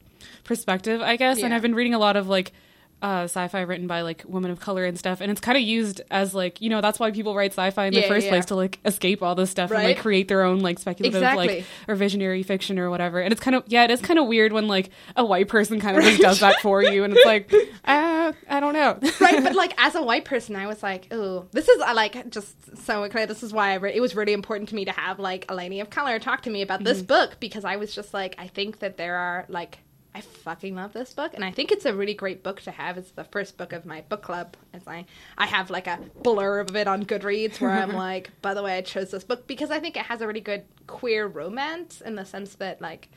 perspective, 0.45 1.03
I 1.03 1.17
guess. 1.17 1.43
And 1.43 1.53
I've 1.53 1.63
been 1.63 1.75
reading 1.75 1.93
a 1.93 1.99
lot 1.99 2.17
of 2.17 2.29
like 2.29 2.53
uh, 3.01 3.23
sci-fi 3.25 3.61
written 3.61 3.87
by 3.87 4.01
like 4.01 4.25
women 4.27 4.51
of 4.51 4.59
color 4.61 4.85
and 4.85 4.99
stuff, 4.99 5.21
and 5.21 5.31
it's 5.31 5.41
kind 5.41 5.57
of 5.57 5.63
used 5.63 6.01
as 6.11 6.35
like 6.35 6.61
you 6.61 6.69
know 6.69 6.81
that's 6.81 6.99
why 6.99 7.11
people 7.11 7.35
write 7.35 7.53
sci-fi 7.53 7.87
in 7.87 7.95
the 7.95 8.01
Yeah, 8.01 8.09
first 8.09 8.25
yeah. 8.27 8.31
place 8.33 8.45
to 8.47 8.55
like 8.57 8.79
escape 8.85 9.23
all 9.23 9.35
this 9.35 9.51
stuff 9.51 9.71
and 9.71 9.83
like 9.85 9.99
create 9.99 10.29
their 10.29 10.43
own 10.43 10.61
like 10.61 10.79
speculative 10.79 11.23
Exactly. 11.23 11.47
like 11.59 11.65
or 11.87 11.95
visionary 11.95 12.43
fiction 12.43 12.79
or 12.79 12.91
whatever. 12.91 13.21
And 13.21 13.31
it's 13.33 13.41
kind 13.41 13.55
of 13.55 13.63
yeah, 13.69 13.85
it 13.85 13.91
is 13.91 14.01
kind 14.01 14.19
of 14.19 14.27
weird 14.27 14.53
when 14.53 14.67
like 14.69 14.91
a 15.17 15.25
white 15.25 15.49
person 15.49 15.79
kind 15.81 15.97
of 15.97 16.03
just 16.05 16.21
does 16.21 16.41
that 16.41 16.61
for 16.61 16.83
you, 16.83 17.05
and 17.05 17.15
it's 17.17 17.25
like 17.25 17.53
uh, 17.85 18.33
I 18.49 18.61
don't 18.61 18.75
know. 18.75 18.99
right 19.21 19.43
but 19.43 19.55
like 19.63 19.75
as 19.79 19.95
a 19.95 20.03
white 20.03 20.25
person 20.25 20.57
i 20.57 20.67
was 20.67 20.83
like 20.83 21.07
oh 21.13 21.47
this 21.53 21.69
is 21.69 21.81
I 21.81 21.93
like 21.93 22.31
just 22.31 22.77
so 22.85 23.09
clear 23.09 23.27
this 23.27 23.43
is 23.43 23.53
why 23.53 23.71
I 23.71 23.75
re- 23.75 23.95
it 23.95 24.01
was 24.01 24.15
really 24.17 24.33
important 24.33 24.69
to 24.71 24.75
me 24.75 24.85
to 24.87 24.93
have 24.93 25.19
like 25.19 25.47
a 25.49 25.55
lady 25.55 25.81
of 25.81 25.89
color 25.91 26.19
talk 26.19 26.43
to 26.43 26.51
me 26.51 26.63
about 26.63 26.83
this 26.85 27.01
book 27.03 27.37
because 27.41 27.65
i 27.65 27.77
was 27.77 27.95
just 27.95 28.13
like 28.13 28.35
i 28.39 28.47
think 28.49 28.81
that 28.81 28.97
there 28.97 29.17
are 29.17 29.45
like 29.49 29.79
i 30.19 30.21
fucking 30.21 30.75
love 30.75 30.93
this 30.93 31.15
book 31.15 31.33
and 31.35 31.45
i 31.45 31.51
think 31.51 31.71
it's 31.71 31.85
a 31.85 31.95
really 31.95 32.15
great 32.15 32.43
book 32.43 32.61
to 32.61 32.71
have 32.73 32.99
it's 32.99 33.13
the 33.13 33.25
first 33.25 33.57
book 33.57 33.73
of 33.73 33.87
my 33.87 34.01
book 34.09 34.23
club 34.23 34.57
as 34.73 34.87
i 34.87 35.05
i 35.37 35.47
have 35.47 35.71
like 35.71 35.87
a 35.87 35.99
blurb 36.23 36.69
of 36.69 36.77
it 36.77 36.89
on 36.89 37.05
goodreads 37.05 37.61
where 37.61 37.71
i'm 37.71 37.93
like 38.07 38.31
by 38.43 38.53
the 38.53 38.63
way 38.63 38.77
i 38.77 38.81
chose 38.81 39.13
this 39.13 39.23
book 39.25 39.47
because 39.47 39.71
i 39.71 39.79
think 39.79 39.97
it 39.97 40.03
has 40.03 40.21
a 40.21 40.27
really 40.27 40.41
good 40.41 40.65
queer 40.87 41.27
romance 41.27 42.01
in 42.01 42.17
the 42.17 42.25
sense 42.25 42.57
that 42.57 42.81
like 42.81 43.09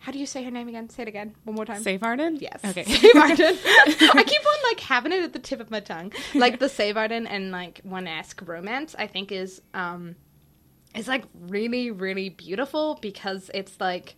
how 0.00 0.12
do 0.12 0.18
you 0.18 0.26
say 0.26 0.42
her 0.42 0.50
name 0.50 0.68
again 0.68 0.90
say 0.90 1.02
it 1.02 1.08
again 1.08 1.34
one 1.44 1.56
more 1.56 1.64
time 1.64 1.82
Save 1.82 2.02
Arden? 2.02 2.36
Yes. 2.38 2.60
Okay. 2.62 2.84
Save 2.84 3.16
Arden. 3.16 3.56
I 3.64 4.24
keep 4.26 4.46
on 4.46 4.70
like 4.70 4.80
having 4.80 5.12
it 5.12 5.22
at 5.24 5.32
the 5.32 5.38
tip 5.38 5.60
of 5.60 5.70
my 5.70 5.80
tongue. 5.80 6.12
Like 6.34 6.58
the 6.58 6.66
Seivarden 6.66 7.26
and 7.26 7.50
like 7.50 7.80
One 7.84 8.06
Esk 8.06 8.42
romance, 8.46 8.94
I 8.98 9.06
think 9.06 9.32
is 9.32 9.62
um 9.72 10.14
is 10.94 11.08
like 11.08 11.24
really, 11.48 11.90
really 11.90 12.28
beautiful 12.28 12.98
because 13.00 13.50
it's 13.54 13.80
like 13.80 14.16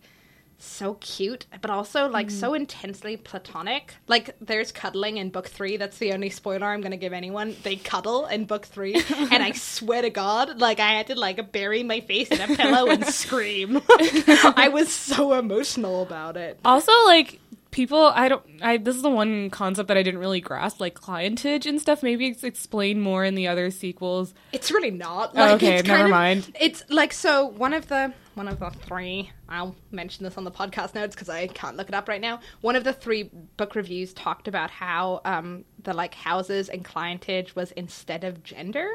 so 0.59 0.95
cute, 0.95 1.45
but 1.61 1.69
also 1.69 2.07
like 2.07 2.31
so 2.31 2.51
mm. 2.51 2.57
intensely 2.57 3.17
platonic. 3.17 3.95
Like 4.07 4.35
there's 4.41 4.71
cuddling 4.71 5.17
in 5.17 5.29
book 5.29 5.47
three. 5.47 5.77
That's 5.77 5.97
the 5.97 6.13
only 6.13 6.29
spoiler 6.29 6.67
I'm 6.67 6.81
gonna 6.81 6.97
give 6.97 7.13
anyone. 7.13 7.55
They 7.63 7.75
cuddle 7.75 8.25
in 8.25 8.45
book 8.45 8.65
three, 8.65 8.95
and 8.95 9.43
I 9.43 9.51
swear 9.55 10.01
to 10.01 10.09
God, 10.09 10.59
like 10.59 10.79
I 10.79 10.93
had 10.93 11.07
to 11.07 11.15
like 11.15 11.51
bury 11.51 11.83
my 11.83 12.01
face 12.01 12.29
in 12.29 12.41
a 12.41 12.55
pillow 12.55 12.87
and 12.87 13.05
scream. 13.07 13.81
I 13.89 14.69
was 14.71 14.91
so 14.91 15.33
emotional 15.33 16.01
about 16.01 16.37
it. 16.37 16.59
Also, 16.65 16.91
like 17.05 17.39
people, 17.77 18.11
I 18.15 18.27
don't. 18.27 18.43
I 18.61 18.77
this 18.77 18.95
is 18.95 19.03
the 19.03 19.09
one 19.09 19.51
concept 19.51 19.87
that 19.87 19.97
I 19.97 20.03
didn't 20.03 20.19
really 20.19 20.41
grasp, 20.41 20.81
like 20.81 20.99
clientage 20.99 21.67
and 21.67 21.79
stuff. 21.79 22.01
Maybe 22.01 22.27
it's 22.27 22.43
explained 22.43 23.03
more 23.03 23.23
in 23.23 23.35
the 23.35 23.47
other 23.47 23.69
sequels. 23.69 24.33
It's 24.51 24.71
really 24.71 24.89
not. 24.89 25.31
Oh, 25.35 25.53
okay, 25.53 25.77
it's 25.77 25.87
never 25.87 26.05
of- 26.05 26.09
mind. 26.09 26.51
It's 26.59 26.83
like 26.89 27.13
so 27.13 27.45
one 27.45 27.73
of 27.73 27.87
the 27.87 28.13
one 28.33 28.47
of 28.47 28.59
the 28.59 28.71
three. 28.71 29.31
I'll 29.47 29.75
mention 29.91 30.23
this 30.25 30.37
on 30.37 30.43
the 30.43 30.51
podcast 30.51 30.95
notes 30.95 31.15
because 31.15 31.29
I 31.29 31.47
can't 31.47 31.77
look 31.77 31.87
it 31.87 31.95
up 31.95 32.09
right 32.09 32.19
now. 32.19 32.39
One 32.61 32.75
of 32.75 32.83
the 32.83 32.93
three 32.93 33.29
book 33.55 33.75
reviews 33.75 34.11
talked 34.11 34.47
about 34.47 34.71
how 34.71 35.21
um, 35.23 35.63
the 35.83 35.93
like 35.93 36.15
houses 36.15 36.69
and 36.69 36.83
clientage 36.83 37.55
was 37.55 37.71
instead 37.73 38.23
of 38.23 38.43
gender, 38.43 38.89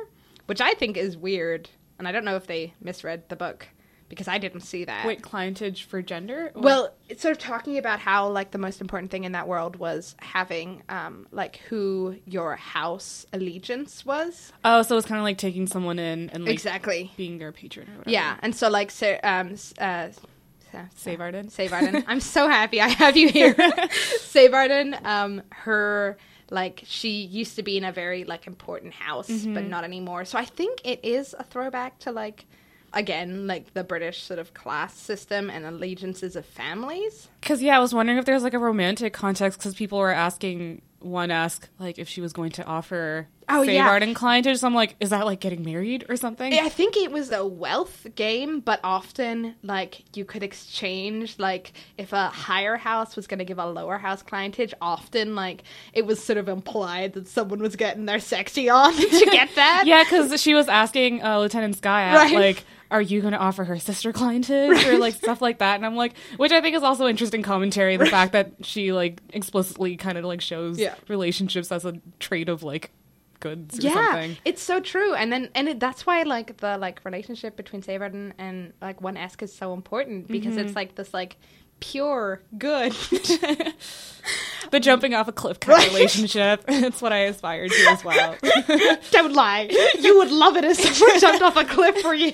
which 0.46 0.60
I 0.60 0.74
think 0.74 0.96
is 0.96 1.16
weird, 1.16 1.70
and 2.00 2.08
I 2.08 2.12
don't 2.12 2.24
know 2.24 2.36
if 2.36 2.48
they 2.48 2.74
misread 2.80 3.28
the 3.28 3.36
book 3.36 3.68
because 4.12 4.28
I 4.28 4.36
didn't 4.36 4.60
see 4.60 4.84
that. 4.84 5.06
Wait, 5.06 5.22
clientage 5.22 5.84
for 5.84 6.02
gender? 6.02 6.52
Or- 6.54 6.60
Well, 6.62 6.94
it's 7.08 7.22
sort 7.22 7.32
of 7.32 7.38
talking 7.38 7.78
about 7.78 7.98
how 7.98 8.28
like 8.28 8.50
the 8.50 8.58
most 8.58 8.82
important 8.82 9.10
thing 9.10 9.24
in 9.24 9.32
that 9.32 9.48
world 9.48 9.76
was 9.76 10.14
having 10.20 10.82
um 10.90 11.26
like 11.32 11.56
who 11.68 12.16
your 12.26 12.56
house 12.56 13.24
allegiance 13.32 14.04
was. 14.04 14.52
oh, 14.66 14.82
so 14.82 14.98
it's 14.98 15.06
kind 15.06 15.18
of 15.18 15.24
like 15.24 15.38
taking 15.38 15.66
someone 15.66 15.98
in 15.98 16.28
and 16.30 16.44
like 16.44 16.52
exactly. 16.52 17.10
being 17.16 17.38
their 17.38 17.52
patron 17.52 17.88
or 17.88 17.92
whatever. 17.98 18.10
Yeah, 18.10 18.36
and 18.42 18.54
so 18.54 18.68
like 18.68 18.90
so, 18.90 19.18
um 19.22 19.54
uh 19.78 20.08
Seivarden. 20.96 21.50
Save 21.50 21.72
Arden. 21.72 22.04
I'm 22.06 22.20
so 22.20 22.48
happy 22.48 22.80
I 22.80 22.88
have 22.88 23.16
you 23.16 23.28
here. 23.28 23.54
Seivarden, 24.34 25.04
um 25.04 25.42
her 25.50 26.16
like 26.50 26.82
she 26.86 27.22
used 27.22 27.56
to 27.56 27.62
be 27.62 27.76
in 27.78 27.84
a 27.84 27.92
very 27.92 28.24
like 28.24 28.46
important 28.46 28.92
house 28.92 29.28
Mm-hmm. 29.30 29.54
but 29.54 29.64
not 29.66 29.84
anymore. 29.84 30.24
So 30.24 30.38
I 30.38 30.44
think 30.44 30.80
it 30.84 31.00
is 31.02 31.34
a 31.38 31.44
throwback 31.44 31.98
to 32.00 32.12
like 32.12 32.46
again 32.94 33.46
like 33.46 33.72
the 33.74 33.84
British 33.84 34.22
sort 34.22 34.38
of 34.38 34.54
class 34.54 34.94
system 34.96 35.48
and 35.50 35.64
allegiances 35.64 36.36
of 36.36 36.44
families. 36.46 37.28
Because 37.40 37.62
yeah, 37.62 37.76
I 37.76 37.80
was 37.80 37.94
wondering 37.94 38.18
if 38.18 38.24
there's 38.24 38.42
like 38.42 38.54
a 38.54 38.58
romantic 38.58 39.12
context 39.12 39.58
because 39.58 39.74
people 39.74 39.98
were 39.98 40.12
asking 40.12 40.82
One 41.00 41.30
Esk 41.30 41.68
like 41.78 41.98
if 41.98 42.08
she 42.08 42.20
was 42.20 42.32
going 42.32 42.52
to 42.52 42.64
offer 42.64 43.28
Oh, 43.48 43.64
Save 43.64 43.74
yeah. 43.74 43.88
Arden 43.88 44.14
clientage. 44.14 44.58
So 44.58 44.68
I'm 44.68 44.74
like, 44.74 44.94
is 45.00 45.10
that 45.10 45.26
like 45.26 45.40
getting 45.40 45.64
married 45.64 46.06
or 46.08 46.16
something? 46.16 46.54
I 46.54 46.68
think 46.68 46.96
it 46.96 47.10
was 47.10 47.32
a 47.32 47.44
wealth 47.44 48.06
game, 48.14 48.60
but 48.60 48.78
often 48.84 49.56
like 49.64 50.04
you 50.16 50.24
could 50.24 50.44
exchange 50.44 51.38
like 51.40 51.72
if 51.98 52.12
a 52.12 52.28
higher 52.28 52.76
house 52.76 53.16
was 53.16 53.26
going 53.26 53.40
to 53.40 53.44
give 53.44 53.58
a 53.58 53.66
lower 53.66 53.98
house 53.98 54.22
clientage, 54.22 54.72
often 54.80 55.34
like 55.34 55.64
it 55.92 56.06
was 56.06 56.22
sort 56.22 56.36
of 56.38 56.48
implied 56.48 57.14
that 57.14 57.26
someone 57.26 57.58
was 57.60 57.74
getting 57.76 58.06
their 58.06 58.20
sexy 58.20 58.70
on 58.70 58.94
to 58.96 59.26
get 59.30 59.54
that. 59.56 59.84
Yeah, 59.86 60.04
because 60.04 60.40
she 60.40 60.54
was 60.54 60.68
asking 60.68 61.22
uh, 61.22 61.38
Lieutenant 61.40 61.76
Skaaiat, 61.80 62.14
Right. 62.14 62.32
like, 62.34 62.64
are 62.92 63.02
you 63.02 63.20
going 63.20 63.32
to 63.32 63.38
offer 63.38 63.64
her 63.64 63.78
sister 63.78 64.12
clientage 64.20 64.86
or 64.86 64.98
like 64.98 65.14
stuff 65.14 65.40
like 65.42 65.58
that? 65.58 65.76
And 65.76 65.84
I'm 65.86 65.96
like, 65.96 66.14
which 66.36 66.52
I 66.52 66.60
think 66.60 66.76
is 66.76 66.82
also 66.82 67.08
interesting 67.08 67.42
commentary. 67.42 67.96
The 67.96 68.06
fact 68.06 68.32
that 68.32 68.52
she 68.62 68.92
like 68.92 69.20
explicitly 69.30 69.96
kind 69.96 70.18
of 70.18 70.24
like 70.24 70.40
shows 70.40 70.78
Yeah. 70.78 70.94
relationships 71.08 71.72
as 71.72 71.84
a 71.84 71.94
trait 72.20 72.48
of 72.48 72.62
like 72.62 72.90
goods 73.40 73.78
or 73.78 73.82
Yeah, 73.82 73.94
something. 74.12 74.36
it's 74.44 74.62
so 74.62 74.78
true, 74.78 75.14
and 75.14 75.32
then 75.32 75.48
and 75.56 75.68
it, 75.68 75.80
that's 75.80 76.06
why 76.06 76.22
like 76.22 76.58
the 76.58 76.78
like 76.78 77.04
relationship 77.04 77.56
between 77.56 77.82
Seivarden 77.82 78.32
and 78.38 78.72
like 78.80 79.00
One 79.00 79.16
Esk 79.16 79.42
is 79.42 79.52
so 79.52 79.72
important 79.72 80.28
because 80.28 80.54
Mm-hmm. 80.54 80.66
it's 80.66 80.76
like 80.76 80.94
this 80.94 81.12
like 81.12 81.36
pure 81.82 82.40
good. 82.56 82.94
The 84.70 84.78
jumping 84.78 85.14
off 85.14 85.26
a 85.26 85.32
cliff 85.32 85.58
kind 85.58 85.82
of 85.82 85.92
relationship. 85.92 86.64
it's 86.68 87.02
what 87.02 87.12
I 87.12 87.24
aspire 87.24 87.68
to 87.68 87.86
as 87.90 88.04
well. 88.04 88.36
Don't 89.10 89.32
lie, 89.32 89.68
you 89.98 90.16
would 90.18 90.30
love 90.30 90.56
it 90.56 90.64
if 90.64 90.78
someone 90.78 91.18
jumped 91.18 91.42
off 91.42 91.56
a 91.56 91.64
cliff 91.64 91.98
for 92.00 92.14
you. 92.14 92.32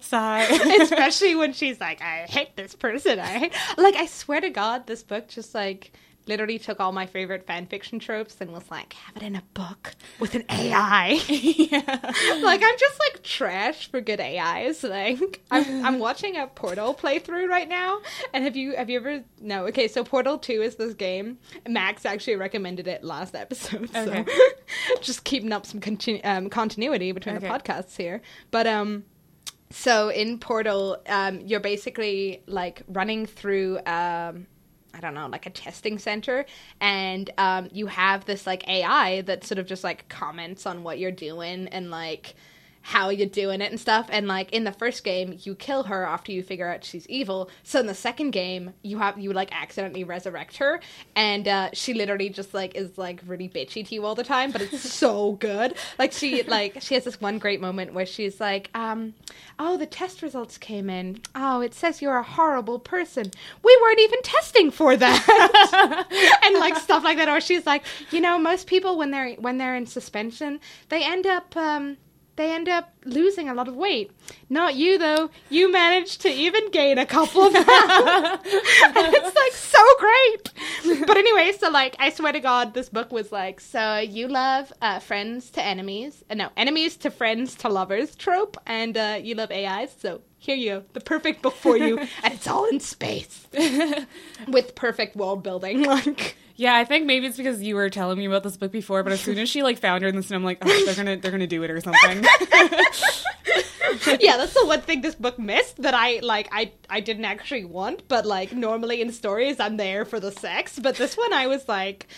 Sigh. 0.00 0.42
especially 0.82 1.34
when 1.34 1.54
she's 1.54 1.80
like, 1.80 2.02
I 2.02 2.26
hate 2.28 2.54
this 2.54 2.74
person. 2.74 3.18
I 3.18 3.38
hate. 3.38 3.52
Like, 3.78 3.96
I 3.96 4.06
swear 4.06 4.42
to 4.42 4.50
God, 4.50 4.86
this 4.86 5.02
book 5.02 5.26
just 5.26 5.54
like 5.54 5.90
literally 6.28 6.58
took 6.58 6.80
all 6.80 6.92
my 6.92 7.06
favorite 7.06 7.46
fan 7.46 7.66
fiction 7.66 7.98
tropes 7.98 8.36
and 8.40 8.52
was 8.52 8.70
like, 8.70 8.92
have 8.92 9.16
it 9.16 9.22
in 9.22 9.36
a 9.36 9.42
book 9.54 9.94
with 10.20 10.34
an 10.34 10.44
AI. 10.48 11.20
yeah. 11.28 11.78
like, 12.42 12.62
I'm 12.62 12.78
just 12.78 13.00
like 13.00 13.22
trash 13.22 13.90
for 13.90 14.00
good 14.00 14.20
AIs. 14.20 14.82
Like, 14.82 15.42
I'm, 15.50 15.84
I'm 15.84 15.98
watching 15.98 16.36
a 16.36 16.46
Portal 16.46 16.94
playthrough 16.94 17.48
right 17.48 17.68
now. 17.68 18.00
And 18.32 18.44
have 18.44 18.56
you 18.56 18.76
have 18.76 18.90
you 18.90 18.98
ever? 18.98 19.24
No. 19.40 19.66
Okay, 19.66 19.88
so 19.88 20.04
Portal 20.04 20.38
Two 20.38 20.62
is 20.62 20.76
this 20.76 20.94
game. 20.94 21.38
Max 21.68 22.04
actually 22.06 22.36
recommended 22.36 22.86
it 22.86 23.02
last 23.02 23.34
episode. 23.34 23.90
Okay. 23.94 24.24
So 24.24 25.00
just 25.00 25.24
keeping 25.24 25.52
up 25.52 25.66
some 25.66 25.80
continu- 25.80 26.24
um, 26.24 26.50
continuity 26.50 27.12
between 27.12 27.36
the 27.36 27.46
podcasts 27.46 27.96
here. 27.96 28.20
But 28.50 28.66
um 28.66 29.04
so 29.70 30.08
in 30.08 30.38
Portal, 30.38 30.98
um, 31.08 31.40
you're 31.40 31.60
basically 31.60 32.42
like 32.46 32.82
running 32.88 33.26
through. 33.26 33.80
Um, 33.86 34.46
I 34.94 35.00
don't 35.00 35.14
know, 35.14 35.26
like 35.26 35.46
a 35.46 35.50
testing 35.50 35.98
center, 35.98 36.46
and 36.80 37.30
um, 37.38 37.68
you 37.72 37.86
have 37.88 38.24
this 38.24 38.46
like 38.46 38.66
AI 38.68 39.20
that 39.22 39.44
sort 39.44 39.58
of 39.58 39.66
just 39.66 39.84
like 39.84 40.08
comments 40.08 40.66
on 40.66 40.82
what 40.82 40.98
you're 40.98 41.12
doing 41.12 41.68
and 41.68 41.90
like 41.90 42.34
how 42.88 43.10
you're 43.10 43.28
doing 43.28 43.60
it 43.60 43.70
and 43.70 43.78
stuff. 43.78 44.06
And 44.08 44.26
like 44.26 44.50
in 44.50 44.64
the 44.64 44.72
first 44.72 45.04
game, 45.04 45.38
you 45.42 45.54
kill 45.54 45.82
her 45.82 46.06
after 46.06 46.32
you 46.32 46.42
figure 46.42 46.66
out 46.66 46.84
she's 46.84 47.06
evil. 47.06 47.50
So 47.62 47.80
in 47.80 47.86
the 47.86 47.94
second 47.94 48.30
game, 48.30 48.72
you 48.80 48.96
have 48.96 49.18
you 49.18 49.34
like 49.34 49.50
accidentally 49.52 50.04
resurrect 50.04 50.56
her, 50.56 50.80
and 51.14 51.46
uh, 51.46 51.68
she 51.74 51.92
literally 51.92 52.30
just 52.30 52.54
like 52.54 52.74
is 52.74 52.96
like 52.96 53.20
really 53.26 53.46
bitchy 53.46 53.86
to 53.86 53.94
you 53.94 54.06
all 54.06 54.14
the 54.14 54.24
time. 54.24 54.52
But 54.52 54.62
it's 54.62 54.90
so 54.90 55.32
good. 55.48 55.74
Like 55.98 56.12
she 56.12 56.42
like 56.44 56.80
she 56.80 56.94
has 56.94 57.04
this 57.04 57.20
one 57.20 57.38
great 57.38 57.60
moment 57.60 57.92
where 57.92 58.06
she's 58.06 58.40
like, 58.40 58.70
um, 58.74 59.12
"Oh, 59.58 59.76
the 59.76 59.84
test 59.84 60.22
results 60.22 60.56
came 60.56 60.88
in. 60.88 61.20
Oh, 61.34 61.60
it 61.60 61.74
says 61.74 62.00
you're 62.00 62.16
a 62.16 62.22
horrible 62.22 62.78
person. 62.78 63.30
We 63.62 63.78
weren't 63.82 64.00
even 64.00 64.22
testing 64.22 64.70
for 64.70 64.96
that." 64.96 66.40
and 66.42 66.58
like 66.58 66.76
stuff 66.76 67.04
like 67.04 67.18
that. 67.18 67.28
Or 67.28 67.42
she's 67.42 67.66
like, 67.66 67.84
you 68.10 68.22
know, 68.22 68.38
most 68.38 68.66
people 68.66 68.96
when 68.96 69.10
they're 69.10 69.34
when 69.34 69.58
they're 69.58 69.76
in 69.76 69.84
suspension, 69.84 70.58
they 70.88 71.04
end 71.04 71.26
up. 71.26 71.54
Um, 71.54 71.98
they 72.38 72.52
end 72.52 72.68
up 72.68 72.94
losing 73.04 73.48
a 73.48 73.54
lot 73.54 73.68
of 73.68 73.74
weight. 73.74 74.10
Not 74.48 74.76
you 74.76 74.96
though. 74.96 75.28
You 75.50 75.70
managed 75.70 76.22
to 76.22 76.30
even 76.30 76.70
gain 76.70 76.96
a 76.96 77.04
couple 77.04 77.42
of 77.42 77.52
pounds. 77.52 77.66
it's 78.44 79.36
like 79.36 79.52
so 79.52 79.84
great. 79.98 81.04
But 81.06 81.16
anyway, 81.16 81.52
so 81.58 81.68
like 81.68 81.96
I 81.98 82.10
swear 82.10 82.32
to 82.32 82.40
God, 82.40 82.72
this 82.72 82.88
book 82.88 83.12
was 83.12 83.32
like, 83.32 83.60
so 83.60 83.98
you 83.98 84.28
love 84.28 84.72
uh, 84.80 85.00
friends 85.00 85.50
to 85.50 85.62
enemies, 85.62 86.24
uh, 86.30 86.34
no 86.34 86.50
enemies 86.56 86.96
to 86.98 87.10
friends 87.10 87.54
to 87.56 87.68
lovers 87.68 88.14
trope, 88.14 88.56
and 88.66 88.96
uh, 88.96 89.18
you 89.20 89.34
love 89.34 89.50
AIs. 89.50 89.94
So 89.98 90.22
here 90.38 90.56
you 90.56 90.70
go, 90.70 90.84
the 90.92 91.00
perfect 91.00 91.42
book 91.42 91.54
for 91.54 91.76
you, 91.76 91.98
and 92.22 92.32
it's 92.32 92.46
all 92.46 92.66
in 92.66 92.78
space 92.78 93.48
with 94.46 94.74
perfect 94.76 95.16
world 95.16 95.42
building. 95.42 95.82
Like 95.82 96.36
Yeah, 96.58 96.74
I 96.74 96.84
think 96.84 97.06
maybe 97.06 97.26
it's 97.28 97.36
because 97.36 97.62
you 97.62 97.76
were 97.76 97.88
telling 97.88 98.18
me 98.18 98.24
about 98.24 98.42
this 98.42 98.56
book 98.56 98.72
before, 98.72 99.04
but 99.04 99.12
as 99.12 99.20
soon 99.20 99.38
as 99.38 99.48
she 99.48 99.62
like 99.62 99.78
found 99.78 100.02
her 100.02 100.08
in 100.08 100.16
this, 100.16 100.28
I'm 100.32 100.42
like, 100.42 100.58
oh, 100.60 100.84
they're 100.84 100.96
gonna 100.96 101.16
they're 101.16 101.30
gonna 101.30 101.46
do 101.46 101.62
it 101.62 101.70
or 101.70 101.80
something. 101.80 102.24
yeah, 104.20 104.36
that's 104.36 104.54
the 104.54 104.66
one 104.66 104.80
thing 104.80 105.00
this 105.00 105.14
book 105.14 105.38
missed 105.38 105.80
that 105.82 105.94
I 105.94 106.18
like 106.18 106.48
I 106.50 106.72
I 106.90 106.98
didn't 106.98 107.26
actually 107.26 107.64
want, 107.64 108.08
but 108.08 108.26
like 108.26 108.52
normally 108.52 109.00
in 109.00 109.12
stories 109.12 109.60
I'm 109.60 109.76
there 109.76 110.04
for 110.04 110.18
the 110.18 110.32
sex, 110.32 110.80
but 110.80 110.96
this 110.96 111.16
one 111.16 111.32
I 111.32 111.46
was 111.46 111.68
like 111.68 112.08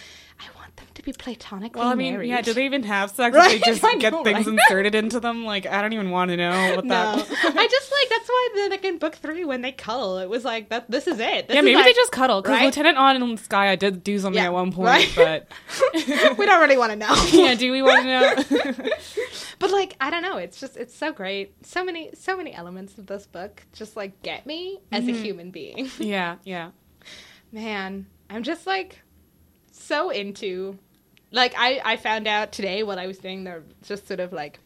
to 1.00 1.04
be 1.04 1.12
platonically 1.12 1.80
well, 1.80 1.88
I 1.90 1.94
mean, 1.94 2.12
married. 2.14 2.28
yeah, 2.28 2.40
do 2.40 2.52
they 2.54 2.64
even 2.64 2.82
have 2.84 3.10
sex? 3.10 3.34
Right? 3.36 3.60
They 3.60 3.66
just 3.72 3.84
I 3.84 3.96
get 3.96 4.12
know, 4.12 4.22
things 4.24 4.46
right? 4.46 4.58
inserted 4.58 4.94
into 4.94 5.20
them. 5.20 5.44
Like, 5.44 5.66
I 5.66 5.82
don't 5.82 5.92
even 5.92 6.10
want 6.10 6.30
to 6.30 6.36
know 6.36 6.76
what 6.76 6.84
no, 6.84 6.94
that. 6.94 7.16
I 7.56 7.68
just 7.68 7.92
like 7.92 8.08
that's 8.10 8.28
why 8.28 8.48
the, 8.54 8.68
like 8.70 8.84
in 8.84 8.98
book 8.98 9.14
three 9.16 9.44
when 9.44 9.62
they 9.62 9.72
cuddle, 9.72 10.18
it 10.18 10.28
was 10.28 10.44
like 10.44 10.68
that. 10.70 10.90
This 10.90 11.06
is 11.06 11.18
it. 11.20 11.48
This 11.48 11.54
yeah, 11.54 11.60
is, 11.60 11.64
maybe 11.64 11.74
like- 11.76 11.84
they 11.86 11.92
just 11.92 12.12
cuddle 12.12 12.42
because 12.42 12.56
right? 12.56 12.64
Lieutenant 12.66 12.98
Awn 12.98 13.16
and 13.22 13.38
Skaaiat 13.38 13.68
I 13.68 13.76
did 13.76 14.02
do 14.04 14.18
something 14.18 14.40
Yeah, 14.40 14.46
at 14.48 14.52
one 14.52 14.72
point, 14.72 15.12
but 15.16 15.48
we 16.38 16.46
don't 16.46 16.60
really 16.60 16.78
want 16.78 16.92
to 16.92 16.96
know. 16.96 17.14
yeah, 17.32 17.54
do 17.54 17.70
we 17.72 17.82
want 17.82 18.02
to 18.02 18.64
know? 18.76 18.88
but 19.58 19.70
like 19.70 19.96
I 20.00 20.10
don't 20.10 20.22
know. 20.22 20.36
It's 20.36 20.60
just 20.60 20.76
it's 20.76 20.94
so 20.96 21.12
great. 21.12 21.54
So 21.66 21.84
many 21.84 22.10
so 22.14 22.36
many 22.36 22.52
elements 22.54 22.98
of 22.98 23.06
this 23.06 23.26
book 23.26 23.62
just 23.72 23.96
like 23.96 24.22
get 24.22 24.46
me 24.46 24.78
as 24.92 25.04
Mm-hmm. 25.04 25.14
a 25.14 25.22
human 25.22 25.50
being. 25.50 25.90
yeah, 25.98 26.36
yeah. 26.44 26.70
Man, 27.52 28.06
I'm 28.28 28.42
just 28.42 28.66
like 28.66 29.00
so 29.72 30.10
into 30.10 30.78
like 31.32 31.54
I 31.56 31.80
I 31.84 31.96
found 31.96 32.26
out 32.26 32.52
today 32.52 32.82
while 32.82 32.98
I 32.98 33.06
was 33.06 33.18
doing 33.18 33.44
the 33.44 33.62
just 33.82 34.06
sort 34.08 34.20
of 34.20 34.32
like 34.32 34.58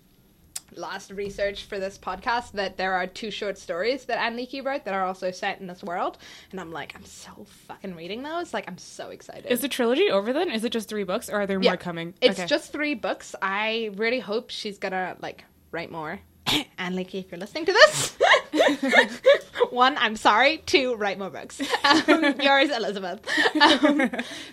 last 0.77 1.13
research 1.13 1.67
for 1.67 1.79
this 1.79 1.97
podcast 1.97 2.51
that 2.53 2.77
there 2.77 2.95
are 2.95 3.07
two 3.07 3.31
short 3.31 3.57
stories 3.59 4.07
that 4.07 4.19
Ann 4.19 4.37
Leckie 4.37 4.61
wrote 4.61 4.85
that 4.87 4.95
are 4.95 5.05
also 5.05 5.31
set 5.31 5.61
in 5.61 5.69
this 5.69 5.85
world 5.85 6.19
and 6.51 6.61
I'm 6.61 6.73
like 6.73 6.95
I'm 6.97 7.05
so 7.05 7.47
fucking 7.69 7.95
reading 7.95 8.23
those 8.25 8.53
like 8.53 8.65
I'm 8.67 8.79
so 8.79 9.11
excited. 9.11 9.47
Is 9.47 9.61
the 9.61 9.69
trilogy 9.69 10.11
over 10.11 10.33
then? 10.33 10.51
Is 10.51 10.65
it 10.65 10.71
just 10.73 10.89
three 10.89 11.05
books, 11.05 11.29
or 11.31 11.43
are 11.43 11.47
there 11.47 11.61
Yeah. 11.63 11.71
more 11.71 11.77
coming? 11.77 12.15
It's 12.21 12.41
Okay. 12.41 12.47
just 12.49 12.73
three 12.73 12.95
books. 12.95 13.35
I 13.41 13.91
really 13.95 14.19
hope 14.21 14.51
she's 14.51 14.79
gonna 14.79 15.17
like 15.21 15.45
write 15.71 15.93
more. 15.93 16.19
Ann 16.79 16.95
Leckie, 16.97 17.19
if 17.21 17.31
you're 17.31 17.39
listening 17.41 17.67
to 17.67 17.73
this, 17.73 18.17
one, 19.71 19.97
I'm 19.99 20.17
sorry. 20.17 20.59
Two, 20.59 20.95
write 20.97 21.19
more 21.19 21.31
books. 21.31 21.61
Um, 21.85 22.41
yours, 22.41 22.71
Elizabeth. 22.71 23.21
Um, 23.61 24.11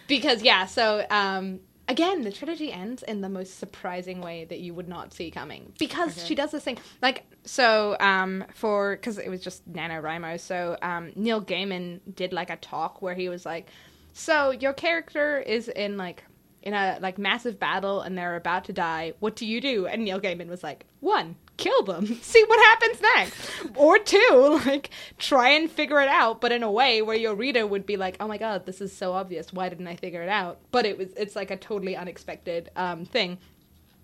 because 0.08 0.44
yeah, 0.44 0.66
so 0.68 1.06
um, 1.10 1.60
again, 1.92 2.22
the 2.22 2.32
trilogy 2.32 2.72
ends 2.72 3.04
in 3.04 3.22
the 3.22 3.30
most 3.30 3.60
surprising 3.60 4.22
way 4.22 4.46
that 4.46 4.60
you 4.60 4.74
would 4.74 4.88
not 4.88 5.14
see 5.14 5.30
coming. 5.32 5.74
Because 5.78 6.18
Okay. 6.18 6.28
she 6.28 6.36
does 6.36 6.52
this 6.52 6.64
thing 6.64 6.78
like 7.02 7.26
so 7.44 7.98
um, 8.00 8.44
for 8.54 8.96
because 8.96 9.18
it 9.18 9.30
was 9.30 9.42
just 9.42 9.72
NaNoWriMo. 9.72 10.40
So 10.40 10.78
um, 10.82 11.12
Neil 11.16 11.42
Gaiman 11.42 12.00
did 12.16 12.34
like 12.34 12.50
a 12.50 12.58
talk 12.58 13.02
where 13.02 13.16
he 13.16 13.30
was 13.30 13.46
like, 13.46 13.70
"So 14.14 14.52
your 14.52 14.74
character 14.74 15.40
is 15.40 15.68
in 15.68 15.98
like." 15.98 16.24
In 16.64 16.76
a 16.76 17.00
like 17.02 17.18
massive 17.18 17.58
battle 17.60 18.02
and 18.02 18.16
they're 18.16 18.36
about 18.36 18.66
to 18.66 18.74
die. 18.74 19.14
What 19.20 19.36
do 19.36 19.48
you 19.48 19.60
do? 19.62 19.88
And 19.88 20.04
Neil 20.06 20.20
Gaiman 20.22 20.48
was 20.48 20.62
like, 20.62 20.86
one, 21.00 21.36
kill 21.62 21.84
them. 21.84 22.06
See 22.22 22.44
what 22.48 22.60
happens 22.60 23.02
next. 23.02 23.52
Or 23.76 24.00
two, 24.00 24.60
like 24.66 24.90
try 25.18 25.50
and 25.50 25.70
figure 25.70 26.02
it 26.02 26.10
out, 26.10 26.42
but 26.42 26.52
in 26.52 26.64
a 26.64 26.72
way 26.72 27.02
where 27.02 27.16
your 27.16 27.36
reader 27.36 27.66
would 27.66 27.86
be 27.86 27.96
like, 27.98 28.18
"Oh 28.20 28.28
my 28.28 28.38
god, 28.38 28.66
this 28.66 28.82
is 28.82 28.92
so 28.96 29.14
obvious. 29.14 29.54
Why 29.54 29.70
didn't 29.70 29.88
I 29.88 29.96
figure 29.96 30.24
it 30.24 30.30
out?" 30.30 30.60
But 30.72 30.86
it 30.86 30.98
was 30.98 31.10
it's 31.16 31.36
like 31.36 31.52
a 31.52 31.58
totally 31.58 31.96
unexpected 31.96 32.70
um, 32.76 33.06
thing. 33.06 33.38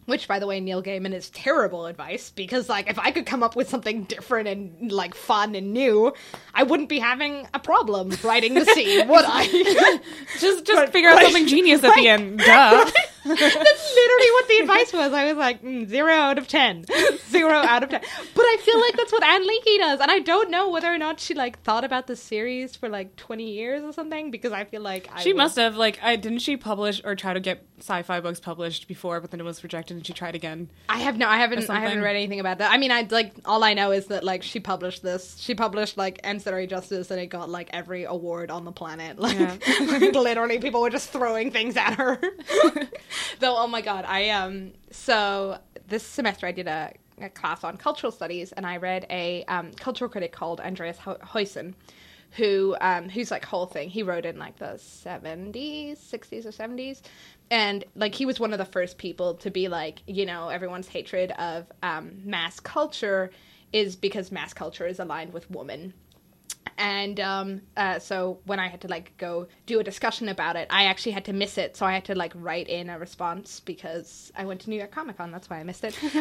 Which, 0.05 0.26
by 0.26 0.39
the 0.39 0.47
way, 0.47 0.62
Neil 0.62 0.82
Gaiman 0.82 1.14
is 1.14 1.30
terrible 1.32 1.86
advice 1.86 2.32
because, 2.34 2.70
like, 2.70 2.89
if 2.89 2.97
I 2.97 3.12
could 3.12 3.26
come 3.26 3.43
up 3.43 3.58
with 3.58 3.68
something 3.68 4.03
different 4.03 4.47
and 4.47 4.89
like 4.89 5.14
fun 5.14 5.53
and 5.53 5.74
new, 5.74 6.14
I 6.53 6.64
wouldn't 6.64 6.88
be 6.88 6.99
having 6.99 7.45
a 7.53 7.60
problem 7.60 8.14
writing 8.24 8.53
the 8.53 8.64
scene, 8.64 9.05
would 9.10 9.26
I? 9.28 9.47
just 10.39 10.64
just 10.66 10.78
But- 10.82 10.93
figure 10.93 11.10
out 11.10 11.22
something 11.22 11.45
genius 11.45 11.84
at 11.84 11.93
the 11.95 12.08
end. 12.08 12.39
Duh. 12.39 12.89
That's 13.28 13.95
literally 13.95 14.32
what 14.32 14.47
the 14.47 14.57
advice 14.61 14.93
was. 14.93 15.13
I 15.13 15.25
was 15.25 15.38
like, 15.38 15.61
mm, 15.63 15.88
zero 15.88 16.13
out 16.13 16.38
of 16.38 16.47
ten. 16.47 16.86
Zero 17.30 17.53
out 17.53 17.84
of 17.84 17.89
ten. 17.89 18.01
But 18.36 18.41
I 18.43 18.57
feel 18.61 18.80
like 18.80 18.95
that's 18.95 19.11
what 19.11 19.23
Ann 19.23 19.45
Leckie 19.45 19.78
does. 19.80 19.99
And 19.99 20.09
I 20.09 20.19
don't 20.19 20.49
know 20.49 20.69
whether 20.69 20.88
or 20.93 20.97
not 20.97 21.19
she, 21.19 21.34
like, 21.34 21.61
thought 21.63 21.84
about 21.84 22.07
the 22.07 22.15
series 22.15 22.75
for, 22.75 22.88
like, 22.89 23.15
20 23.17 23.51
years 23.51 23.84
or 23.84 23.91
something 23.91 24.32
because 24.32 24.51
I 24.53 24.63
feel 24.63 24.82
like 24.82 25.09
I 25.13 25.21
She 25.21 25.34
would- 25.34 25.38
must 25.38 25.57
have 25.57 25.75
like 25.75 25.99
I 26.01 26.15
didn't 26.15 26.39
she 26.39 26.55
publish 26.57 27.01
or 27.03 27.15
try 27.15 27.34
to 27.34 27.39
get 27.39 27.63
sci-fi 27.80 28.19
books 28.21 28.39
published 28.39 28.88
before, 28.88 29.19
but 29.21 29.30
then 29.32 29.39
it 29.39 29.43
was 29.43 29.61
rejected 29.63 29.97
and 29.97 30.05
she 30.05 30.13
tried 30.13 30.36
again. 30.36 30.69
I 30.89 30.99
have 30.99 31.17
no, 31.17 31.28
I 31.28 31.38
haven't, 31.38 31.69
I 31.69 31.80
haven't 31.80 32.01
read 32.01 32.15
anything 32.15 32.39
about 32.39 32.57
that. 32.59 32.71
I 32.71 32.78
mean, 32.78 32.91
I 32.91 33.07
like 33.11 33.34
all 33.45 33.63
I 33.63 33.73
know 33.73 33.91
is 33.91 34.07
that 34.07 34.23
like 34.23 34.41
she 34.43 34.59
published 34.59 35.03
this. 35.03 35.36
She 35.39 35.53
published 35.53 35.97
like 35.97 36.19
Ancillary 36.23 36.65
Justice, 36.67 37.11
and 37.11 37.19
it 37.19 37.28
got 37.28 37.49
like 37.49 37.69
every 37.73 38.05
award 38.05 38.49
on 38.49 38.65
the 38.65 38.71
planet. 38.71 39.19
Like, 39.19 39.38
Yeah. 39.38 39.57
like, 39.82 40.15
literally, 40.15 40.57
people 40.59 40.82
were 40.82 40.89
just 40.89 41.09
throwing 41.11 41.51
things 41.51 41.75
at 41.78 41.95
her. 41.95 42.19
Though, 43.39 43.57
oh 43.57 43.68
my 43.68 43.82
god, 43.82 44.05
I 44.07 44.30
um, 44.30 44.74
so 44.91 45.57
this 45.88 46.03
semester 46.03 46.47
I 46.47 46.51
did 46.51 46.68
a, 46.68 46.93
a 47.22 47.30
class 47.30 47.63
on 47.63 47.78
cultural 47.78 48.11
studies, 48.11 48.51
and 48.51 48.65
I 48.65 48.78
read 48.78 49.05
a 49.09 49.43
um, 49.45 49.72
cultural 49.74 50.09
critic 50.09 50.32
called 50.32 50.59
Andreas 50.59 50.97
Huyssen. 50.97 51.74
Who 52.32 52.76
um 52.82 53.07
who's 53.07 53.32
like 53.32 53.45
whole 53.45 53.68
thing 53.68 53.89
he 53.89 54.03
wrote 54.03 54.26
in 54.26 54.38
like 54.38 54.57
the 54.59 54.74
70s 54.76 55.97
60s 55.97 56.45
or 56.45 56.49
70s 56.49 57.01
and 57.49 57.86
like 57.95 58.13
he 58.13 58.26
was 58.26 58.38
one 58.38 58.51
of 58.51 58.59
the 58.59 58.65
first 58.65 58.97
people 58.97 59.36
to 59.36 59.49
be 59.49 59.70
like 59.70 60.03
you 60.07 60.26
know 60.26 60.49
everyone's 60.49 60.89
hatred 60.89 61.32
of 61.32 61.72
um, 61.84 62.11
mass 62.26 62.59
culture 62.59 63.32
is 63.72 63.95
because 63.95 64.30
mass 64.30 64.53
culture 64.53 64.86
is 64.86 64.99
aligned 64.99 65.32
with 65.32 65.49
woman 65.49 65.93
and 66.78 67.20
um, 67.20 67.61
uh, 67.76 67.99
so 67.99 68.39
when 68.45 68.59
i 68.59 68.68
had 68.68 68.82
to 68.82 68.88
like 68.88 69.15
go 69.18 69.47
do 69.65 69.80
a 69.80 69.84
discussion 69.84 70.30
about 70.30 70.55
it 70.55 70.68
i 70.70 70.86
actually 70.86 71.11
had 71.11 71.26
to 71.26 71.34
miss 71.34 71.57
it. 71.57 71.76
So 71.78 71.86
i 71.86 71.93
had 71.93 72.05
to 72.05 72.15
like 72.15 72.34
write 72.36 72.68
in 72.68 72.89
a 72.89 72.99
response 72.99 73.59
because 73.59 74.32
i 74.36 74.45
went 74.45 74.61
to 74.61 74.70
new 74.70 74.78
york 74.78 74.91
comic 74.91 75.18
con. 75.18 75.32
That's 75.32 75.49
why 75.49 75.59
i 75.59 75.63
missed 75.63 75.84
it. 75.84 75.97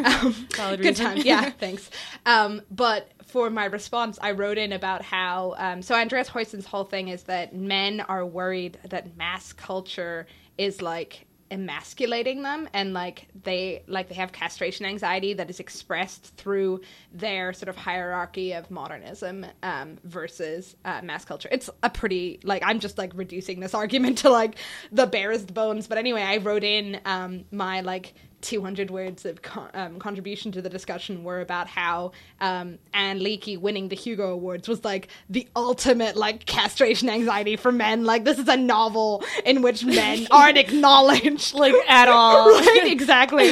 Um, 0.59 0.77
good 0.77 0.79
reason. 0.79 1.05
times 1.05 1.25
yeah 1.25 1.49
thanks. 1.59 1.89
Um, 2.25 2.61
but 2.71 3.11
for 3.25 3.49
my 3.49 3.65
response 3.65 4.17
i 4.21 4.31
wrote 4.31 4.57
in 4.57 4.71
about 4.71 5.01
how 5.01 5.53
um, 5.57 5.81
so 5.81 5.95
andreas 5.95 6.29
Huyssen's 6.29 6.65
whole 6.65 6.85
thing 6.85 7.09
is 7.09 7.23
that 7.23 7.53
men 7.55 8.01
are 8.01 8.25
worried 8.25 8.79
that 8.89 9.15
mass 9.17 9.53
culture 9.53 10.25
is 10.57 10.81
like 10.81 11.26
emasculating 11.51 12.41
them 12.41 12.67
and 12.73 12.93
like 12.93 13.27
they 13.43 13.83
like 13.87 14.09
they 14.09 14.15
have 14.15 14.31
castration 14.31 14.85
anxiety 14.85 15.33
that 15.33 15.49
is 15.49 15.59
expressed 15.59 16.35
through 16.35 16.81
their 17.13 17.53
sort 17.53 17.69
of 17.69 17.75
hierarchy 17.75 18.53
of 18.53 18.69
modernism 18.69 19.45
um, 19.63 19.97
versus 20.03 20.75
uh, 20.85 21.01
mass 21.03 21.25
culture. 21.25 21.49
It's 21.51 21.69
a 21.83 21.89
pretty 21.89 22.39
like 22.43 22.63
i'm 22.65 22.79
just 22.79 22.97
like 22.97 23.11
reducing 23.15 23.59
this 23.59 23.73
argument 23.73 24.19
to 24.19 24.29
like 24.29 24.55
the 24.91 25.07
barest 25.07 25.53
bones. 25.53 25.87
But 25.87 25.97
anyway 25.97 26.21
i 26.21 26.37
wrote 26.37 26.63
in 26.63 26.99
um, 27.05 27.45
my 27.51 27.81
like 27.81 28.13
200 28.47 28.89
words 28.89 29.25
of 29.25 29.41
con- 29.41 29.69
um, 29.73 29.99
contribution 29.99 30.53
to 30.53 30.61
the 30.61 30.69
discussion 30.69 31.25
were 31.25 31.41
about 31.41 31.67
how 31.67 32.13
um, 32.39 32.79
Ann 32.93 33.19
Leckie 33.19 33.57
winning 33.57 33.89
the 33.89 33.95
Hugo 33.95 34.31
Awards 34.31 34.69
was 34.69 34.85
like 34.85 35.09
the 35.29 35.49
ultimate 35.53 36.15
like 36.15 36.45
castration 36.45 37.09
anxiety 37.09 37.57
for 37.57 37.73
men. 37.73 38.05
Like 38.05 38.23
this 38.23 38.39
is 38.39 38.47
a 38.47 38.55
novel 38.55 39.21
in 39.43 39.61
which 39.61 39.83
men 39.83 40.27
aren't 40.31 40.57
acknowledged 40.57 41.55
like 41.55 41.73
at 41.89 42.07
all. 42.07 42.49
right, 42.59 42.83
exactly. 42.85 43.49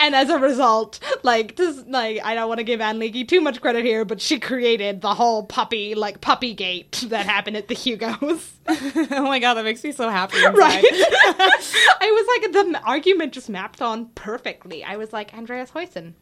and 0.00 0.16
as 0.16 0.28
a 0.28 0.38
result, 0.38 0.98
like 1.22 1.54
this, 1.54 1.84
like 1.86 2.20
I 2.24 2.34
don't 2.34 2.48
want 2.48 2.58
to 2.58 2.64
give 2.64 2.80
Ann 2.80 2.98
Leckie 2.98 3.24
too 3.24 3.40
much 3.40 3.60
credit 3.60 3.84
here, 3.84 4.04
but 4.04 4.20
she 4.20 4.40
created 4.40 5.02
the 5.02 5.14
whole 5.14 5.44
puppy, 5.44 5.94
like 5.94 6.20
puppy 6.20 6.52
gate 6.52 7.04
that 7.06 7.26
happened 7.26 7.56
at 7.56 7.68
the 7.68 7.74
Hugos. 7.76 8.54
oh 8.68 9.22
my 9.22 9.38
god, 9.38 9.54
that 9.54 9.62
makes 9.62 9.84
me 9.84 9.92
so 9.92 10.08
happy. 10.08 10.38
Inside. 10.38 10.56
Right. 10.56 10.84
I 10.84 12.10
was 12.10 12.26
like, 12.42 12.52
the 12.52 12.82
argument 12.84 13.32
just 13.32 13.48
mapped 13.48 13.80
on 13.80 14.06
perfectly. 14.16 14.82
I 14.82 14.96
was 14.96 15.12
like, 15.12 15.32
Andreas 15.32 15.70
Huyssen, 15.70 16.14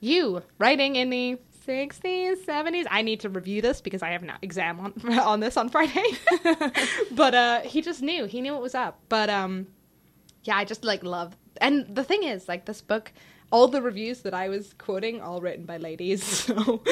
you 0.00 0.42
writing 0.58 0.96
in 0.96 1.10
the 1.10 1.38
60s, 1.66 2.44
70s. 2.44 2.86
I 2.90 3.02
need 3.02 3.20
to 3.20 3.28
review 3.28 3.62
this 3.62 3.80
because 3.80 4.02
I 4.02 4.10
have 4.10 4.22
an 4.22 4.32
exam 4.42 4.80
on 4.80 5.18
on 5.18 5.40
this 5.40 5.56
on 5.56 5.68
Friday. 5.68 6.04
but 7.12 7.34
uh 7.34 7.60
he 7.60 7.82
just 7.82 8.02
knew. 8.02 8.24
He 8.24 8.40
knew 8.40 8.52
what 8.52 8.62
was 8.62 8.74
up. 8.74 9.00
But 9.08 9.30
um 9.30 9.68
yeah, 10.44 10.56
I 10.56 10.64
just 10.64 10.84
like 10.84 11.04
love 11.04 11.36
and 11.60 11.86
the 11.94 12.04
thing 12.04 12.22
is, 12.22 12.48
like 12.48 12.66
this 12.66 12.80
book 12.80 13.12
all 13.52 13.68
the 13.68 13.80
reviews 13.80 14.22
that 14.22 14.34
I 14.34 14.48
was 14.48 14.74
quoting 14.74 15.20
all 15.20 15.40
written 15.40 15.64
by 15.66 15.76
ladies. 15.76 16.50
So 16.56 16.82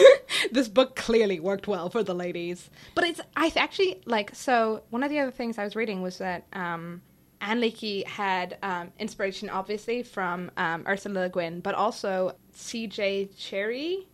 this 0.53 0.69
book 0.69 0.95
clearly 0.97 1.41
worked 1.41 1.67
well 1.67 1.91
for 1.91 2.03
the 2.03 2.15
ladies. 2.15 2.71
But 2.95 3.05
it's 3.05 3.21
I 3.37 3.53
actually 3.57 4.03
like 4.07 4.35
so 4.35 4.83
one 4.91 5.03
of 5.03 5.11
the 5.11 5.19
other 5.19 5.31
things 5.31 5.59
I 5.59 5.65
was 5.65 5.77
reading 5.77 6.03
was 6.03 6.19
that 6.19 6.47
um 6.53 7.03
Ann 7.41 7.61
Leckie 7.61 8.05
had 8.05 8.57
um, 8.63 8.93
inspiration, 8.99 9.51
obviously, 9.51 10.03
from 10.03 10.51
um, 10.57 10.85
Ursula 10.89 11.21
Le 11.21 11.29
Guin, 11.29 11.61
but 11.61 11.75
also 11.75 12.37
C.J. 12.53 13.31
Cherryh, 13.37 14.07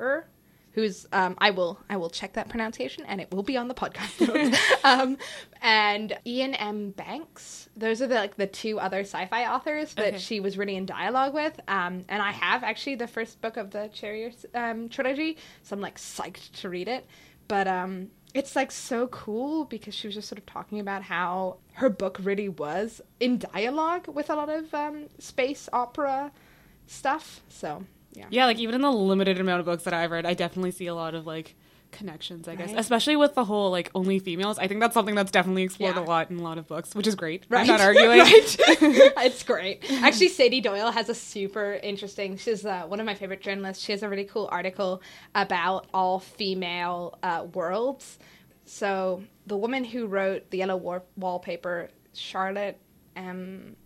er, 0.00 0.26
who's 0.72 1.06
um, 1.12 1.34
I 1.38 1.50
will 1.50 1.78
I 1.90 1.96
will 1.98 2.10
check 2.10 2.32
that 2.32 2.48
pronunciation, 2.48 3.04
and 3.06 3.20
it 3.20 3.30
will 3.30 3.42
be 3.42 3.56
on 3.56 3.68
the 3.68 3.74
podcast 3.74 4.26
notes. 4.50 4.58
um, 4.84 5.16
and 5.60 6.16
Iain 6.26 6.54
M. 6.54 6.90
Banks. 6.90 7.68
Those 7.76 8.02
are 8.02 8.06
the, 8.06 8.14
like 8.16 8.36
the 8.36 8.46
two 8.46 8.80
other 8.80 9.00
sci-fi 9.00 9.46
authors 9.46 9.94
that 9.94 10.08
Okay. 10.14 10.18
she 10.18 10.40
was 10.40 10.58
really 10.58 10.76
in 10.76 10.86
dialogue 10.86 11.34
with. 11.34 11.58
Um, 11.68 12.04
and 12.08 12.20
I 12.22 12.32
have 12.32 12.64
actually 12.64 12.96
the 12.96 13.06
first 13.06 13.40
book 13.40 13.56
of 13.56 13.70
the 13.70 13.90
Cherryh 13.94 14.34
um, 14.54 14.88
trilogy, 14.88 15.36
so 15.62 15.74
I'm 15.76 15.80
like 15.80 15.98
psyched 15.98 16.52
to 16.62 16.68
read 16.68 16.88
it. 16.88 17.06
But 17.48 17.68
um, 17.68 18.08
it's 18.34 18.56
like 18.56 18.70
so 18.72 19.06
cool 19.08 19.64
because 19.64 19.94
she 19.94 20.08
was 20.08 20.14
just 20.14 20.28
sort 20.28 20.38
of 20.38 20.46
talking 20.46 20.80
about 20.80 21.02
how 21.02 21.56
her 21.74 21.90
book 21.90 22.18
really 22.22 22.48
was 22.48 23.00
in 23.20 23.38
dialogue 23.38 24.08
with 24.08 24.30
a 24.30 24.34
lot 24.34 24.48
of 24.48 24.72
um, 24.74 25.06
space 25.18 25.68
opera 25.72 26.32
stuff. 26.86 27.42
So 27.48 27.84
yeah, 28.12 28.26
Yeah, 28.30 28.46
like 28.46 28.58
even 28.58 28.74
in 28.74 28.80
the 28.80 28.92
limited 28.92 29.38
amount 29.40 29.60
of 29.60 29.66
books 29.66 29.84
that 29.84 29.94
I've 29.94 30.10
read, 30.10 30.26
I 30.26 30.34
definitely 30.34 30.70
see 30.70 30.86
a 30.86 30.94
lot 30.94 31.14
of 31.14 31.26
like 31.26 31.54
connections, 31.92 32.48
I 32.48 32.56
guess. 32.56 32.70
Right. 32.70 32.78
Especially 32.80 33.14
with 33.14 33.34
the 33.34 33.44
whole 33.44 33.70
like 33.70 33.90
only 33.94 34.18
females. 34.18 34.58
I 34.58 34.66
think 34.66 34.80
that's 34.80 34.94
something 34.94 35.14
that's 35.14 35.30
definitely 35.30 35.62
explored 35.62 35.94
Yeah. 35.94 36.02
a 36.02 36.04
lot 36.04 36.30
in 36.30 36.38
a 36.38 36.42
lot 36.42 36.58
of 36.58 36.66
books, 36.66 36.94
which 36.94 37.06
is 37.06 37.14
great. 37.14 37.44
Right. 37.48 37.60
I'm 37.60 37.66
not 37.68 37.80
arguing. 37.88 38.18
right. 38.18 38.32
it's 38.68 39.42
great. 39.44 39.84
Actually, 40.02 40.28
Sady 40.28 40.60
Doyle 40.60 40.90
has 40.90 41.08
a 41.08 41.14
super 41.14 41.74
interesting. 41.74 42.36
She's 42.36 42.66
uh, 42.66 42.82
one 42.88 42.98
of 42.98 43.06
my 43.06 43.14
favorite 43.14 43.40
journalists. 43.42 43.84
She 43.84 43.92
has 43.92 44.02
a 44.02 44.08
really 44.08 44.24
cool 44.24 44.48
article 44.50 45.00
about 45.34 45.86
all 45.94 46.18
female 46.18 47.18
uh, 47.22 47.46
worlds. 47.52 48.18
So 48.64 49.22
the 49.46 49.56
woman 49.56 49.84
who 49.84 50.06
wrote 50.06 50.50
the 50.50 50.58
Yellow 50.58 50.76
War- 50.76 51.04
Wallpaper, 51.16 51.90
Charlotte 52.14 52.78
M. 53.16 53.76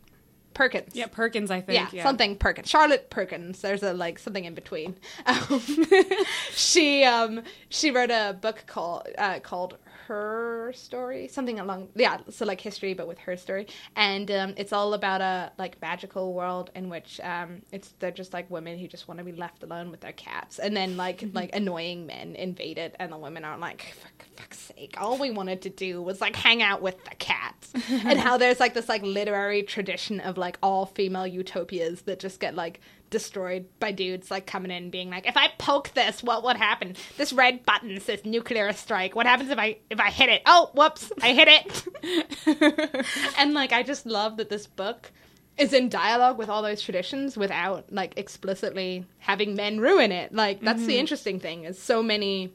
Perkins. 0.57 0.97
Yeah, 0.97 1.07
Perkins, 1.07 1.51
I 1.51 1.61
think. 1.61 1.77
yeah, 1.77 1.89
Yeah, 1.93 2.03
something 2.03 2.37
Perkins. 2.37 2.69
Charlotte 2.69 3.11
Perkins. 3.11 3.61
There's 3.61 3.83
a 3.83 3.93
like 3.93 4.19
something 4.19 4.45
in 4.45 4.55
between. 4.55 4.97
Um, 5.27 5.61
she 6.53 7.05
um 7.05 7.43
she 7.69 7.91
wrote 7.91 8.11
a 8.11 8.37
book 8.41 8.65
called 8.67 9.07
uh, 9.19 9.39
called 9.41 9.77
Her 10.07 10.73
Story, 10.75 11.29
something 11.29 11.61
along 11.61 11.89
yeah, 11.95 12.19
so 12.31 12.45
like 12.45 12.61
history 12.61 12.95
but 12.95 13.07
with 13.07 13.19
her 13.21 13.37
story, 13.37 13.67
and 13.95 14.31
um, 14.31 14.55
it's 14.57 14.73
all 14.73 14.95
about 14.95 15.21
a 15.21 15.53
like 15.59 15.81
magical 15.81 16.35
world 16.35 16.71
in 16.75 16.89
which 16.89 17.21
um 17.23 17.63
it's 17.73 17.95
they're 17.99 18.11
just 18.11 18.33
like 18.33 18.51
women 18.51 18.79
who 18.79 18.89
just 18.89 19.09
want 19.09 19.19
to 19.19 19.25
be 19.25 19.33
left 19.33 19.63
alone 19.63 19.91
with 19.91 20.01
their 20.01 20.13
cats, 20.13 20.59
and 20.59 20.77
then 20.77 20.97
like 20.97 21.25
like 21.33 21.55
annoying 21.55 22.07
men 22.07 22.35
invade 22.37 22.79
it, 22.79 22.97
and 22.99 23.13
the 23.13 23.19
women 23.19 23.45
are 23.45 23.59
like. 23.59 23.95
Fuck, 24.03 24.27
fuck's 24.37 24.59
sake 24.59 24.97
all 24.99 25.19
we 25.19 25.31
wanted 25.31 25.63
to 25.63 25.71
do 25.71 26.03
was 26.03 26.21
like 26.21 26.37
hang 26.37 26.63
out 26.63 26.83
with 26.83 27.03
the 27.05 27.15
cats. 27.17 27.73
And 28.07 28.19
how 28.19 28.37
there's 28.37 28.61
like 28.61 28.75
this 28.75 28.89
like 28.89 29.03
literary 29.03 29.63
tradition 29.63 30.21
of 30.21 30.37
like 30.37 30.59
all 30.63 30.87
female 30.87 31.27
utopias 31.27 32.03
that 32.03 32.19
just 32.19 32.41
get 32.41 32.55
like 32.55 32.81
destroyed 33.11 33.67
by 33.79 33.93
dudes 33.93 34.31
like 34.31 34.47
coming 34.47 34.71
in 34.71 34.91
being 34.91 35.11
like 35.11 35.27
if 35.27 35.37
i 35.37 35.49
poke 35.59 35.91
this 35.95 36.23
what 36.23 36.43
would 36.43 36.57
happen? 36.57 36.97
This 37.17 37.33
red 37.33 37.65
button 37.65 38.01
says 38.01 38.25
nuclear 38.25 38.73
strike 38.73 39.15
what 39.15 39.27
happens 39.27 39.51
if 39.51 39.59
i 39.59 39.79
if 39.91 40.01
i 40.01 40.11
hit 40.11 40.29
it? 40.29 40.43
Oh 40.47 40.71
whoops 40.75 41.13
i 41.23 41.33
hit 41.33 41.49
it. 41.49 43.07
And 43.39 43.55
like 43.55 43.73
i 43.73 43.83
just 43.83 44.07
love 44.07 44.37
that 44.39 44.49
this 44.49 44.67
book 44.67 45.11
is 45.57 45.73
in 45.73 45.89
dialogue 45.89 46.37
with 46.39 46.49
all 46.49 46.63
those 46.63 46.83
traditions 46.83 47.37
without 47.37 47.91
like 47.91 48.19
explicitly 48.19 49.07
having 49.19 49.55
men 49.55 49.81
ruin 49.81 50.13
it. 50.13 50.35
Like 50.35 50.61
that's 50.61 50.85
the 50.85 50.93
mm-hmm. 50.93 51.01
interesting 51.01 51.41
thing 51.41 51.65
is 51.65 51.81
so 51.81 52.03
many 52.03 52.53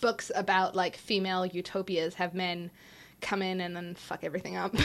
books 0.00 0.30
about 0.34 0.76
like 0.76 0.96
female 0.96 1.44
utopias 1.46 2.14
have 2.14 2.34
men 2.34 2.70
come 3.20 3.42
in 3.42 3.60
and 3.60 3.74
then 3.74 3.94
fuck 3.94 4.24
everything 4.24 4.56
up. 4.56 4.74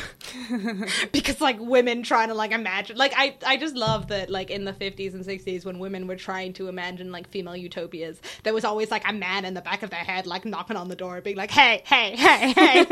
Because 1.12 1.42
like 1.42 1.58
women 1.60 2.04
trying 2.04 2.30
to 2.30 2.34
like 2.34 2.52
imagine 2.52 2.98
like 2.98 3.14
I 3.16 3.36
I 3.46 3.58
just 3.58 3.76
love 3.76 4.08
that 4.08 4.30
like 4.30 4.50
in 4.50 4.66
the 4.66 4.74
50s 4.74 5.14
and 5.14 5.26
60s 5.26 5.66
when 5.66 5.80
women 5.80 6.08
were 6.08 6.16
trying 6.16 6.54
to 6.54 6.68
imagine 6.68 7.12
like 7.12 7.28
female 7.30 7.56
utopias 7.56 8.22
there 8.44 8.54
was 8.54 8.64
always 8.64 8.92
like 8.92 9.08
a 9.08 9.14
man 9.14 9.46
in 9.46 9.54
the 9.54 9.62
back 9.62 9.84
of 9.84 9.90
their 9.90 10.00
head 10.00 10.28
like 10.28 10.46
knocking 10.46 10.78
on 10.78 10.88
the 10.88 10.96
door 10.96 11.22
being 11.22 11.36
like 11.36 11.52
hey 11.52 11.82
hey 11.86 12.16
hey 12.16 12.54
hey. 12.54 12.84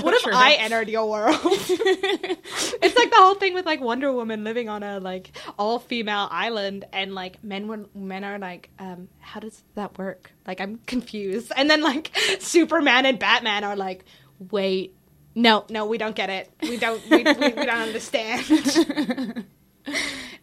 What 0.00 0.14
if 0.14 0.22
True. 0.22 0.32
I 0.34 0.56
entered 0.58 0.88
your 0.88 1.08
world? 1.08 1.38
It's 1.44 2.96
like 2.96 3.10
the 3.10 3.16
whole 3.16 3.34
thing 3.34 3.54
with 3.54 3.66
like 3.66 3.80
Wonder 3.80 4.12
Woman 4.12 4.44
living 4.44 4.68
on 4.68 4.82
a 4.82 5.00
like 5.00 5.36
all 5.58 5.78
female 5.78 6.28
island 6.30 6.84
and 6.92 7.14
like 7.14 7.42
men 7.42 7.68
were 7.68 7.86
men 7.94 8.24
are 8.24 8.38
like 8.38 8.70
um 8.78 9.08
how 9.20 9.40
does 9.40 9.62
that 9.74 9.96
work 9.98 10.32
like 10.46 10.60
I'm 10.60 10.78
confused. 10.86 11.52
And 11.56 11.70
then 11.70 11.82
like 11.82 12.10
Superman 12.40 13.06
and 13.06 13.18
Batman 13.18 13.64
are 13.64 13.76
like 13.76 14.04
wait 14.50 14.94
no 15.34 15.64
no 15.70 15.86
we 15.86 15.98
don't 15.98 16.16
get 16.16 16.30
it. 16.30 16.50
We 16.62 16.76
don't 16.76 17.02
we, 17.10 17.18
we, 17.18 17.24
we 17.24 17.66
don't 17.66 17.70
understand. 17.70 19.44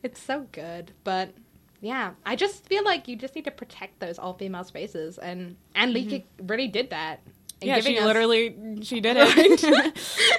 It's 0.04 0.20
so 0.22 0.48
good 0.52 0.92
but 1.04 1.34
yeah 1.80 2.12
I 2.26 2.36
just 2.36 2.66
feel 2.66 2.84
like 2.84 3.08
you 3.08 3.16
just 3.16 3.36
need 3.36 3.46
to 3.46 3.52
protect 3.52 4.00
those 4.00 4.18
all 4.20 4.34
female 4.34 4.64
spaces 4.64 5.18
and 5.18 5.58
and 5.76 5.94
Leckie 5.94 6.26
really 6.42 6.68
did 6.68 6.90
that. 6.92 7.22
Mm-hmm. 7.22 7.32
Yeah, 7.62 7.80
she 7.80 7.98
us- 7.98 8.06
literally 8.06 8.80
she 8.82 9.00
did 9.02 9.18
it. 9.20 9.96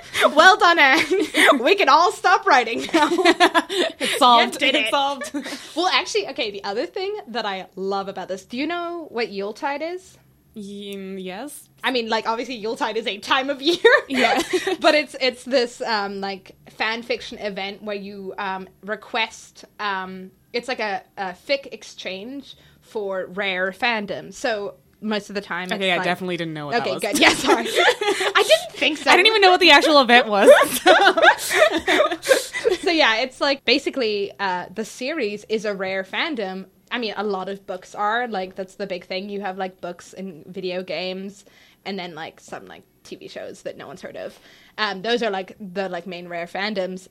well 0.34 0.56
done, 0.56 0.78
Anne. 0.78 1.58
we 1.62 1.74
can 1.76 1.88
all 1.88 2.10
stop 2.12 2.46
writing 2.46 2.80
now. 2.92 3.08
it's 3.12 4.18
solved. 4.18 4.54
You 4.54 4.58
did 4.58 4.74
it's 4.74 4.88
it. 4.88 4.90
solved. 4.90 5.32
well, 5.76 5.88
actually, 5.88 6.28
okay, 6.28 6.50
the 6.50 6.64
other 6.64 6.86
thing 6.86 7.16
that 7.28 7.46
I 7.46 7.66
love 7.76 8.08
about 8.08 8.28
this, 8.28 8.44
do 8.44 8.56
you 8.56 8.66
know 8.66 9.06
what 9.10 9.30
Yuletide 9.30 9.82
is? 9.82 10.18
Yes. 10.54 11.68
I 11.82 11.92
mean, 11.92 12.08
like 12.08 12.26
obviously 12.28 12.56
Yuletide 12.56 12.96
is 12.96 13.06
a 13.06 13.18
time 13.18 13.48
of 13.50 13.62
year. 13.62 13.78
Yeah. 14.08 14.42
but 14.80 14.94
it's 14.94 15.16
it's 15.20 15.44
this 15.44 15.80
um 15.80 16.20
like 16.20 16.56
fan 16.70 17.02
fiction 17.02 17.38
event 17.38 17.82
where 17.82 17.96
you 17.96 18.34
um 18.36 18.68
request 18.82 19.64
um 19.80 20.30
it's 20.52 20.68
like 20.68 20.80
a, 20.80 21.02
a 21.16 21.28
fic 21.32 21.68
exchange 21.72 22.56
for 22.82 23.26
rare 23.28 23.70
fandom. 23.70 24.34
So 24.34 24.74
most 25.03 25.28
of 25.28 25.34
the 25.34 25.40
time 25.40 25.70
Okay, 25.72 25.90
I 25.92 25.96
like- 25.96 26.05
definitely 26.05 26.36
didn't 26.36 26.55
know 26.55 26.66
what 26.66 26.76
Okay, 26.76 26.90
that 26.90 26.94
was. 26.94 27.03
good. 27.03 27.18
Yeah, 27.18 27.34
sorry. 27.34 27.66
I 27.68 28.44
didn't 28.46 28.78
think 28.78 28.98
so. 28.98 29.11
I 29.11 29.16
didn't 29.16 29.26
even 29.28 29.42
know 29.42 29.50
what 29.50 29.61
the 29.61 29.70
actual 29.70 30.00
event 30.00 30.28
was. 30.28 30.48
so 32.80 32.90
yeah, 32.90 33.16
it's 33.20 33.40
like 33.40 33.64
basically 33.64 34.32
uh, 34.38 34.66
the 34.74 34.84
series 34.84 35.44
is 35.48 35.64
a 35.64 35.74
rare 35.74 36.05
fandom. 36.05 36.66
I 36.90 36.98
mean, 36.98 37.14
a 37.16 37.24
lot 37.24 37.48
of 37.48 37.66
books 37.66 37.94
are 37.94 38.28
like 38.28 38.55
that's 38.55 38.74
the 38.76 38.86
big 38.86 39.05
thing. 39.05 39.28
You 39.28 39.40
have 39.40 39.57
like 39.59 39.80
books 39.80 40.12
and 40.12 40.44
video 40.46 40.82
games, 40.82 41.44
and 41.84 41.98
then 41.98 42.14
like 42.14 42.40
some 42.40 42.66
like 42.66 42.82
TV 43.05 43.30
shows 43.30 43.62
that 43.62 43.76
no 43.76 43.86
one's 43.86 44.03
heard 44.03 44.16
of. 44.16 44.38
Um, 44.78 45.03
those 45.03 45.22
are 45.22 45.30
like 45.30 45.57
the 45.59 45.88
like 45.88 46.07
main 46.07 46.28
rare 46.28 46.46
fandoms, 46.46 47.09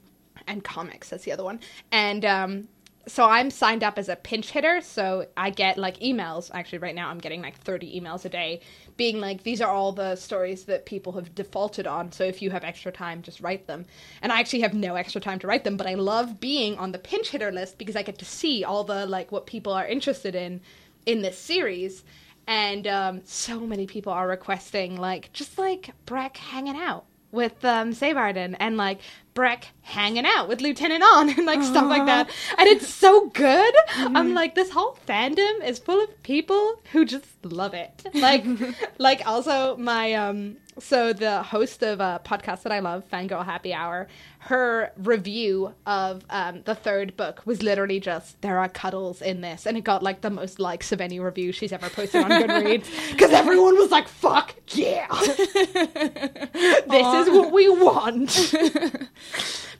and 0.47 0.63
comics. 0.63 1.09
That's 1.09 1.23
the 1.23 1.31
other 1.31 1.43
one. 1.43 1.59
And 1.91 2.23
um, 2.25 2.67
so 3.07 3.25
I'm 3.25 3.49
signed 3.49 3.83
up 3.83 3.97
as 3.97 4.09
a 4.09 4.15
pinch 4.15 4.51
hitter, 4.51 4.81
so 4.81 5.25
I 5.35 5.49
get 5.49 5.77
like 5.77 5.99
emails. 5.99 6.51
Actually, 6.53 6.79
right 6.79 6.95
now 6.95 7.09
I'm 7.09 7.17
getting 7.17 7.41
like 7.41 7.57
30 7.57 7.99
emails 7.99 8.25
a 8.25 8.29
day, 8.29 8.61
being 8.97 9.19
like, 9.19 9.43
these 9.43 9.61
are 9.61 9.69
all 9.71 9.91
the 9.91 10.15
stories 10.15 10.65
that 10.65 10.85
people 10.85 11.13
have 11.13 11.33
defaulted 11.33 11.87
on. 11.87 12.11
So 12.11 12.23
if 12.23 12.41
you 12.41 12.51
have 12.51 12.63
extra 12.63 12.91
time, 12.91 13.21
just 13.21 13.41
write 13.41 13.67
them. 13.67 13.85
And 14.21 14.31
I 14.31 14.39
actually 14.39 14.61
have 14.61 14.73
no 14.73 14.95
extra 14.95 15.19
time 15.19 15.39
to 15.39 15.47
write 15.47 15.63
them, 15.63 15.77
but 15.77 15.87
I 15.87 15.95
love 15.95 16.39
being 16.39 16.77
on 16.77 16.91
the 16.91 16.99
pinch 16.99 17.29
hitter 17.29 17.51
list 17.51 17.77
because 17.77 17.95
I 17.95 18.03
get 18.03 18.19
to 18.19 18.25
see 18.25 18.63
all 18.63 18.83
the 18.83 19.05
like 19.05 19.31
what 19.31 19.45
people 19.45 19.73
are 19.73 19.87
interested 19.87 20.35
in 20.35 20.61
in 21.05 21.21
this 21.21 21.37
series. 21.37 22.03
And 22.47 22.87
um, 22.87 23.21
so 23.25 23.59
many 23.61 23.87
people 23.87 24.13
are 24.13 24.27
requesting 24.27 24.97
like 24.97 25.31
just 25.33 25.57
like 25.57 25.91
Breq 26.05 26.37
hanging 26.37 26.75
out 26.75 27.05
with 27.31 27.63
um 27.63 27.91
Seivarden 27.91 28.55
and 28.59 28.77
like 28.77 28.99
Breq 29.33 29.63
hanging 29.81 30.25
out 30.25 30.47
with 30.47 30.61
Lieutenant 30.61 31.03
Awn 31.03 31.29
and 31.37 31.45
like 31.45 31.61
stuff 31.63 31.85
like 31.85 32.05
that. 32.05 32.29
And 32.57 32.67
it's 32.67 32.87
so 32.87 33.29
good. 33.29 33.73
I'm 33.95 34.33
like, 34.33 34.55
this 34.55 34.71
whole 34.71 34.97
fandom 35.07 35.65
is 35.65 35.79
full 35.79 36.03
of 36.03 36.23
people 36.23 36.81
who 36.91 37.05
just 37.05 37.25
love 37.43 37.73
it. 37.73 38.05
Like, 38.13 38.45
like 38.97 39.25
also 39.27 39.77
my 39.77 40.13
um. 40.13 40.57
So 40.79 41.13
the 41.13 41.43
host 41.43 41.83
of 41.83 41.99
a 41.99 42.21
podcast 42.23 42.63
that 42.63 42.71
I 42.71 42.79
love, 42.79 43.03
Fangirl 43.11 43.43
Happy 43.43 43.73
Hour, 43.73 44.07
her 44.39 44.91
review 44.97 45.73
of 45.85 46.23
um, 46.29 46.61
the 46.63 46.75
third 46.75 47.17
book 47.17 47.41
was 47.45 47.61
literally 47.61 47.99
just 47.99 48.41
there 48.41 48.57
are 48.57 48.69
cuddles 48.69 49.21
in 49.21 49.41
this, 49.41 49.65
and 49.65 49.77
it 49.77 49.83
got 49.83 50.01
like 50.01 50.21
the 50.21 50.29
most 50.29 50.59
likes 50.59 50.91
of 50.91 51.01
any 51.01 51.19
review 51.19 51.51
she's 51.51 51.73
ever 51.73 51.89
posted 51.89 52.23
on 52.23 52.31
Goodreads 52.31 52.87
because 53.11 53.31
everyone 53.31 53.77
was 53.77 53.91
like, 53.91 54.07
"Fuck 54.07 54.55
yeah, 54.69 55.07
this 55.19 57.27
is 57.27 57.29
what 57.29 57.51
we 57.51 57.69
want." 57.69 58.29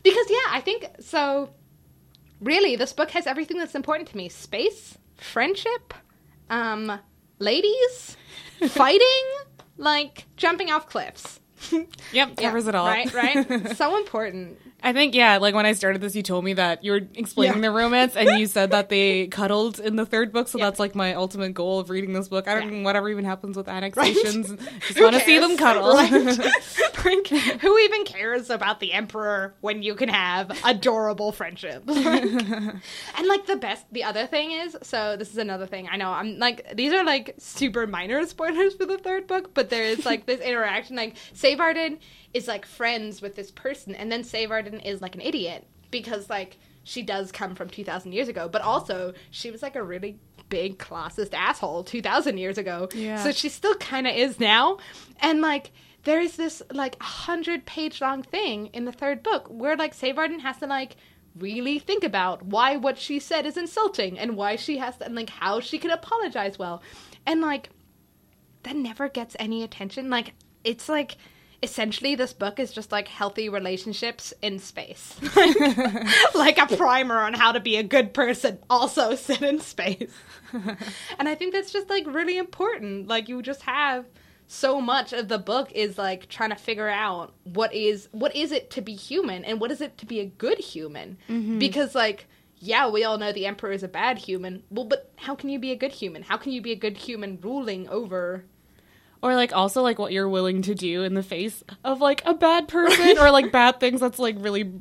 because 0.03 0.25
yeah, 0.29 0.49
I 0.49 0.61
think 0.63 0.87
so. 0.99 1.49
Really, 2.41 2.75
this 2.75 2.91
book 2.91 3.11
has 3.11 3.27
everything 3.27 3.57
that's 3.57 3.75
important 3.75 4.09
to 4.09 4.17
me: 4.17 4.27
space, 4.27 4.97
friendship, 5.15 5.93
um, 6.49 6.99
ladies, 7.39 8.17
fighting, 8.67 9.25
like 9.81 10.25
jumping 10.37 10.71
off 10.71 10.87
cliffs. 10.87 11.39
Yep, 12.11 12.37
covers 12.37 12.67
it 12.67 12.75
all. 12.75 12.87
Right, 12.87 13.13
right. 13.13 13.75
so 13.77 13.97
important. 13.97 14.57
I 14.83 14.93
think 14.93 15.13
yeah, 15.13 15.37
like 15.37 15.53
when 15.53 15.65
I 15.65 15.73
started 15.73 16.01
this, 16.01 16.15
you 16.15 16.23
told 16.23 16.43
me 16.43 16.53
that 16.53 16.83
you 16.83 16.91
were 16.93 17.01
explaining 17.15 17.57
Yeah. 17.57 17.69
the 17.69 17.71
romance, 17.71 18.15
and 18.15 18.39
you 18.39 18.47
said 18.47 18.71
that 18.71 18.89
they 18.89 19.27
cuddled 19.31 19.79
in 19.79 19.95
the 19.95 20.05
third 20.05 20.31
book. 20.31 20.47
So 20.47 20.57
Yeah. 20.57 20.65
that's 20.65 20.79
like 20.79 20.95
my 20.95 21.13
ultimate 21.13 21.53
goal 21.53 21.79
of 21.79 21.89
reading 21.89 22.13
this 22.13 22.27
book. 22.27 22.47
I 22.47 22.55
don't 22.55 22.71
Yeah. 22.71 22.79
know 22.79 22.83
whatever 22.85 23.09
even 23.09 23.25
happens 23.25 23.55
with 23.57 23.67
annexations. 23.67 24.49
Just 24.87 24.99
want 24.99 25.13
to 25.15 25.21
see 25.21 25.37
them 25.39 25.57
cuddle. 25.57 25.95
Like, 27.03 27.27
who 27.29 27.79
even 27.79 28.03
cares 28.05 28.51
about 28.51 28.79
the 28.79 28.93
emperor 28.93 29.55
when 29.61 29.81
you 29.81 29.95
can 29.95 30.07
have 30.09 30.51
adorable 30.63 31.31
friendships? 31.31 31.87
and 31.87 33.27
like 33.27 33.47
the 33.47 33.55
best, 33.55 33.85
the 33.91 34.03
other 34.03 34.27
thing 34.27 34.51
is, 34.51 34.77
so 34.83 35.17
this 35.17 35.31
is 35.31 35.37
another 35.37 35.65
thing. 35.65 35.87
I 35.91 35.97
know 35.97 36.09
I'm 36.11 36.37
like 36.37 36.75
these 36.75 36.93
are 36.93 37.03
like 37.03 37.33
super 37.39 37.87
minor 37.87 38.23
spoilers 38.27 38.75
for 38.75 38.85
the 38.85 38.99
third 38.99 39.25
book, 39.25 39.53
but 39.55 39.71
there 39.71 39.83
is 39.83 40.05
like 40.05 40.27
this 40.27 40.41
interaction. 40.41 40.95
Like 40.95 41.15
Seivarden 41.33 41.97
is 42.33 42.47
like 42.47 42.65
friends 42.65 43.21
with 43.21 43.35
this 43.35 43.51
person, 43.51 43.95
and 43.95 44.11
then 44.11 44.23
Seivarden 44.23 44.85
is 44.85 45.01
like 45.01 45.15
an 45.15 45.21
idiot 45.21 45.67
because 45.89 46.29
like 46.29 46.57
she 46.83 47.01
does 47.01 47.31
come 47.31 47.55
from 47.55 47.69
2,000 47.69 48.11
years 48.11 48.27
ago, 48.27 48.49
but 48.49 48.61
also 48.61 49.13
she 49.29 49.51
was 49.51 49.61
like 49.61 49.75
a 49.75 49.83
really 49.83 50.17
big 50.49 50.77
classist 50.77 51.33
asshole 51.33 51.83
2,000 51.83 52.37
years 52.37 52.57
ago. 52.57 52.89
Yeah. 52.93 53.23
So 53.23 53.31
she 53.31 53.49
still 53.49 53.75
kind 53.75 54.07
of 54.07 54.15
is 54.15 54.39
now. 54.39 54.77
And 55.19 55.41
like, 55.41 55.71
there 56.03 56.19
is 56.19 56.35
this 56.35 56.61
like 56.71 57.01
hundred 57.01 57.65
page 57.65 58.01
long 58.01 58.23
thing 58.23 58.67
in 58.67 58.85
the 58.85 58.91
third 58.91 59.21
book 59.21 59.47
where 59.49 59.75
like 59.75 59.95
Seivarden 59.95 60.41
has 60.41 60.57
to 60.57 60.67
like 60.67 60.95
really 61.37 61.79
think 61.79 62.03
about 62.03 62.43
why 62.43 62.75
what 62.75 62.97
she 62.97 63.19
said 63.19 63.45
is 63.45 63.55
insulting 63.55 64.19
and 64.19 64.35
why 64.35 64.55
she 64.55 64.77
has 64.79 64.97
to 64.97 65.05
and 65.05 65.15
like 65.15 65.29
how 65.29 65.59
she 65.59 65.77
can 65.77 65.91
apologize 65.91 66.57
well. 66.57 66.81
And 67.25 67.41
like 67.41 67.69
that 68.63 68.75
never 68.75 69.09
gets 69.09 69.35
any 69.39 69.63
attention. 69.63 70.09
Like 70.09 70.33
it's 70.63 70.89
like 70.89 71.17
essentially 71.63 72.15
this 72.15 72.33
book 72.33 72.59
is 72.59 72.71
just 72.71 72.91
like 72.91 73.07
healthy 73.07 73.49
relationships 73.49 74.33
in 74.41 74.59
space. 74.59 75.15
like, 75.35 76.35
like 76.35 76.57
a 76.57 76.75
primer 76.75 77.19
on 77.19 77.33
how 77.33 77.51
to 77.51 77.59
be 77.59 77.77
a 77.77 77.83
good 77.83 78.13
person 78.13 78.59
also 78.69 79.15
set 79.15 79.41
in 79.41 79.59
space. 79.59 80.13
and 81.19 81.29
I 81.29 81.35
think 81.35 81.53
that's 81.53 81.71
just 81.71 81.89
like 81.89 82.05
really 82.07 82.37
important. 82.37 83.07
Like 83.07 83.29
you 83.29 83.41
just 83.41 83.61
have 83.63 84.05
so 84.47 84.81
much 84.81 85.13
of 85.13 85.29
the 85.29 85.37
book 85.37 85.71
is 85.71 85.97
like 85.97 86.27
trying 86.27 86.49
to 86.49 86.57
figure 86.57 86.89
out 86.89 87.33
what 87.43 87.73
is 87.73 88.09
what 88.11 88.35
is 88.35 88.51
it 88.51 88.69
to 88.69 88.81
be 88.81 88.93
human 88.93 89.45
and 89.45 89.61
what 89.61 89.71
is 89.71 89.79
it 89.79 89.97
to 89.97 90.05
be 90.05 90.19
a 90.19 90.25
good 90.25 90.59
human 90.59 91.17
mm-hmm. 91.29 91.57
because 91.57 91.95
like 91.95 92.27
yeah 92.57 92.89
we 92.89 93.05
all 93.05 93.17
know 93.17 93.31
the 93.31 93.45
emperor 93.45 93.71
is 93.71 93.81
a 93.81 93.87
bad 93.87 94.17
human 94.17 94.61
well 94.69 94.83
but 94.83 95.09
how 95.15 95.33
can 95.35 95.47
you 95.47 95.57
be 95.57 95.71
a 95.71 95.75
good 95.77 95.93
human 95.93 96.21
how 96.21 96.35
can 96.35 96.51
you 96.51 96.61
be 96.61 96.73
a 96.73 96.75
good 96.75 96.97
human 96.97 97.39
ruling 97.41 97.87
over 97.87 98.43
or 99.21 99.35
like 99.35 99.53
also 99.55 99.81
like 99.81 99.99
what 99.99 100.11
you're 100.11 100.27
willing 100.29 100.61
to 100.63 100.73
do 100.75 101.03
in 101.03 101.13
the 101.13 101.23
face 101.23 101.63
of 101.83 102.01
like 102.01 102.21
a 102.25 102.33
bad 102.33 102.67
person 102.67 103.17
or 103.19 103.31
like 103.31 103.51
bad 103.51 103.79
things 103.79 103.99
that's 104.01 104.19
like 104.19 104.35
really 104.39 104.71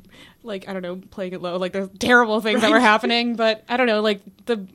like 0.43 0.67
I 0.67 0.73
don't 0.73 0.81
know 0.81 0.95
playing 1.11 1.33
it 1.33 1.41
low 1.41 1.57
like 1.57 1.73
there's 1.73 1.89
terrible 1.99 2.41
things 2.41 2.61
that 2.61 2.71
were 2.71 2.79
happening 2.79 3.35
but 3.35 3.63
I 3.69 3.77
don't 3.77 3.87
know 3.87 4.01
like 4.01 4.21
the 4.45 4.67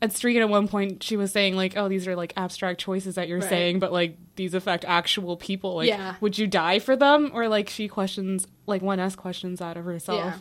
at 0.00 0.10
Strigan 0.10 0.40
at 0.42 0.48
one 0.48 0.68
point 0.68 1.02
she 1.02 1.16
was 1.16 1.32
saying 1.32 1.56
like 1.56 1.76
oh 1.76 1.88
these 1.88 2.06
are 2.06 2.14
like 2.16 2.32
abstract 2.36 2.80
choices 2.80 3.16
that 3.16 3.26
you're 3.28 3.40
Right. 3.40 3.48
saying 3.48 3.78
but 3.80 3.92
like 3.92 4.16
these 4.36 4.54
affect 4.54 4.84
actual 4.84 5.36
people 5.36 5.76
like 5.76 5.88
Yeah. 5.88 6.14
would 6.20 6.38
you 6.38 6.46
die 6.46 6.78
for 6.78 6.94
them 6.96 7.30
or 7.34 7.48
like 7.48 7.68
she 7.68 7.88
questions 7.88 8.46
like 8.66 8.82
one 8.82 9.00
asks 9.00 9.16
questions 9.16 9.60
out 9.60 9.76
of 9.76 9.84
herself 9.84 10.18
Yeah. 10.18 10.38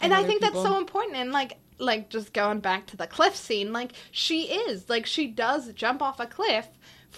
and 0.00 0.12
other 0.12 0.22
I 0.22 0.26
think 0.26 0.40
people. 0.42 0.62
that's 0.62 0.72
so 0.74 0.78
important. 0.78 1.16
And 1.16 1.30
like, 1.32 1.58
like 1.80 2.10
just 2.10 2.32
going 2.32 2.58
back 2.58 2.86
to 2.86 2.96
the 2.96 3.06
cliff 3.06 3.36
scene, 3.36 3.72
like 3.72 3.92
she 4.10 4.42
is 4.52 4.88
like 4.88 5.06
she 5.06 5.28
does 5.28 5.72
jump 5.74 6.02
off 6.02 6.18
a 6.18 6.26
cliff 6.26 6.66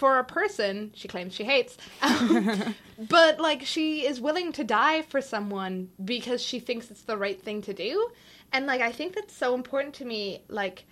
for 0.01 0.17
a 0.17 0.23
person 0.23 0.89
she 0.95 1.07
claims 1.07 1.31
she 1.31 1.43
hates, 1.43 1.77
um, 2.01 2.73
but 3.07 3.39
like 3.39 3.63
she 3.63 4.03
is 4.03 4.19
willing 4.19 4.51
to 4.51 4.63
die 4.63 5.03
for 5.03 5.21
someone 5.21 5.91
because 6.03 6.41
she 6.41 6.59
thinks 6.59 6.89
it's 6.89 7.03
the 7.03 7.15
right 7.15 7.39
thing 7.39 7.61
to 7.61 7.71
do. 7.71 8.09
And 8.51 8.65
like, 8.65 8.81
I 8.81 8.91
think 8.91 9.13
that's 9.13 9.35
so 9.35 9.53
important 9.53 9.93
to 9.95 10.05
me. 10.05 10.41
Like 10.47 10.85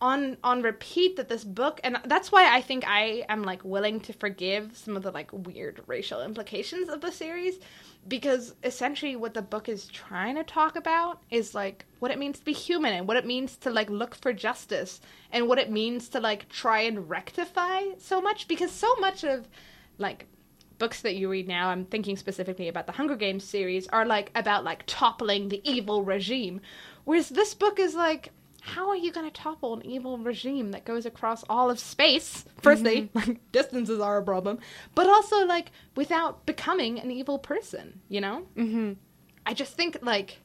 on 0.00 0.36
on 0.42 0.62
repeat 0.62 1.16
that 1.16 1.28
this 1.28 1.44
book 1.44 1.80
and 1.84 1.98
that's 2.06 2.32
why 2.32 2.54
I 2.54 2.60
think 2.60 2.84
I 2.86 3.24
am 3.28 3.42
like 3.42 3.62
willing 3.64 4.00
to 4.00 4.12
forgive 4.12 4.76
some 4.76 4.96
of 4.96 5.02
the 5.02 5.10
like 5.10 5.30
weird 5.32 5.82
racial 5.86 6.22
implications 6.22 6.88
of 6.88 7.00
the 7.00 7.12
series 7.12 7.58
because 8.08 8.54
essentially 8.64 9.14
what 9.14 9.34
the 9.34 9.42
book 9.42 9.68
is 9.68 9.86
trying 9.86 10.36
to 10.36 10.44
talk 10.44 10.76
about 10.76 11.22
is 11.30 11.54
like 11.54 11.84
what 11.98 12.10
it 12.10 12.18
means 12.18 12.38
to 12.38 12.44
be 12.44 12.52
human 12.52 12.94
and 12.94 13.06
what 13.06 13.18
it 13.18 13.26
means 13.26 13.56
to 13.58 13.70
like 13.70 13.90
look 13.90 14.14
for 14.14 14.32
justice 14.32 15.00
and 15.32 15.46
what 15.46 15.58
it 15.58 15.70
means 15.70 16.08
to 16.08 16.20
like 16.20 16.48
try 16.48 16.80
and 16.80 17.10
rectify 17.10 17.82
so 17.98 18.20
much 18.20 18.48
because 18.48 18.70
so 18.70 18.94
much 18.96 19.22
of 19.22 19.48
like 19.98 20.26
books 20.78 21.02
that 21.02 21.14
you 21.14 21.28
read 21.28 21.46
now 21.46 21.68
i'm 21.68 21.84
thinking 21.84 22.16
specifically 22.16 22.68
about 22.68 22.86
the 22.86 22.92
hunger 22.92 23.16
games 23.16 23.44
series 23.44 23.86
are 23.88 24.06
like 24.06 24.30
about 24.34 24.64
like 24.64 24.82
toppling 24.86 25.50
the 25.50 25.60
evil 25.70 26.02
regime 26.02 26.58
whereas 27.04 27.28
this 27.28 27.52
book 27.52 27.78
is 27.78 27.94
like 27.94 28.32
how 28.60 28.88
are 28.88 28.96
you 28.96 29.10
going 29.12 29.26
to 29.26 29.32
topple 29.32 29.74
an 29.74 29.84
evil 29.86 30.18
regime 30.18 30.70
that 30.72 30.84
goes 30.84 31.06
across 31.06 31.44
all 31.48 31.70
of 31.70 31.78
space 31.78 32.44
firstly 32.60 33.10
like 33.14 33.40
distances 33.52 34.00
are 34.00 34.18
a 34.18 34.22
problem 34.22 34.58
but 34.94 35.08
also 35.08 35.44
like 35.46 35.70
without 35.96 36.44
becoming 36.46 36.98
an 36.98 37.10
evil 37.10 37.38
person 37.38 38.00
you 38.08 38.20
know 38.20 38.46
mm-hmm. 38.56 38.92
i 39.46 39.54
just 39.54 39.74
think 39.74 39.96
like 40.02 40.38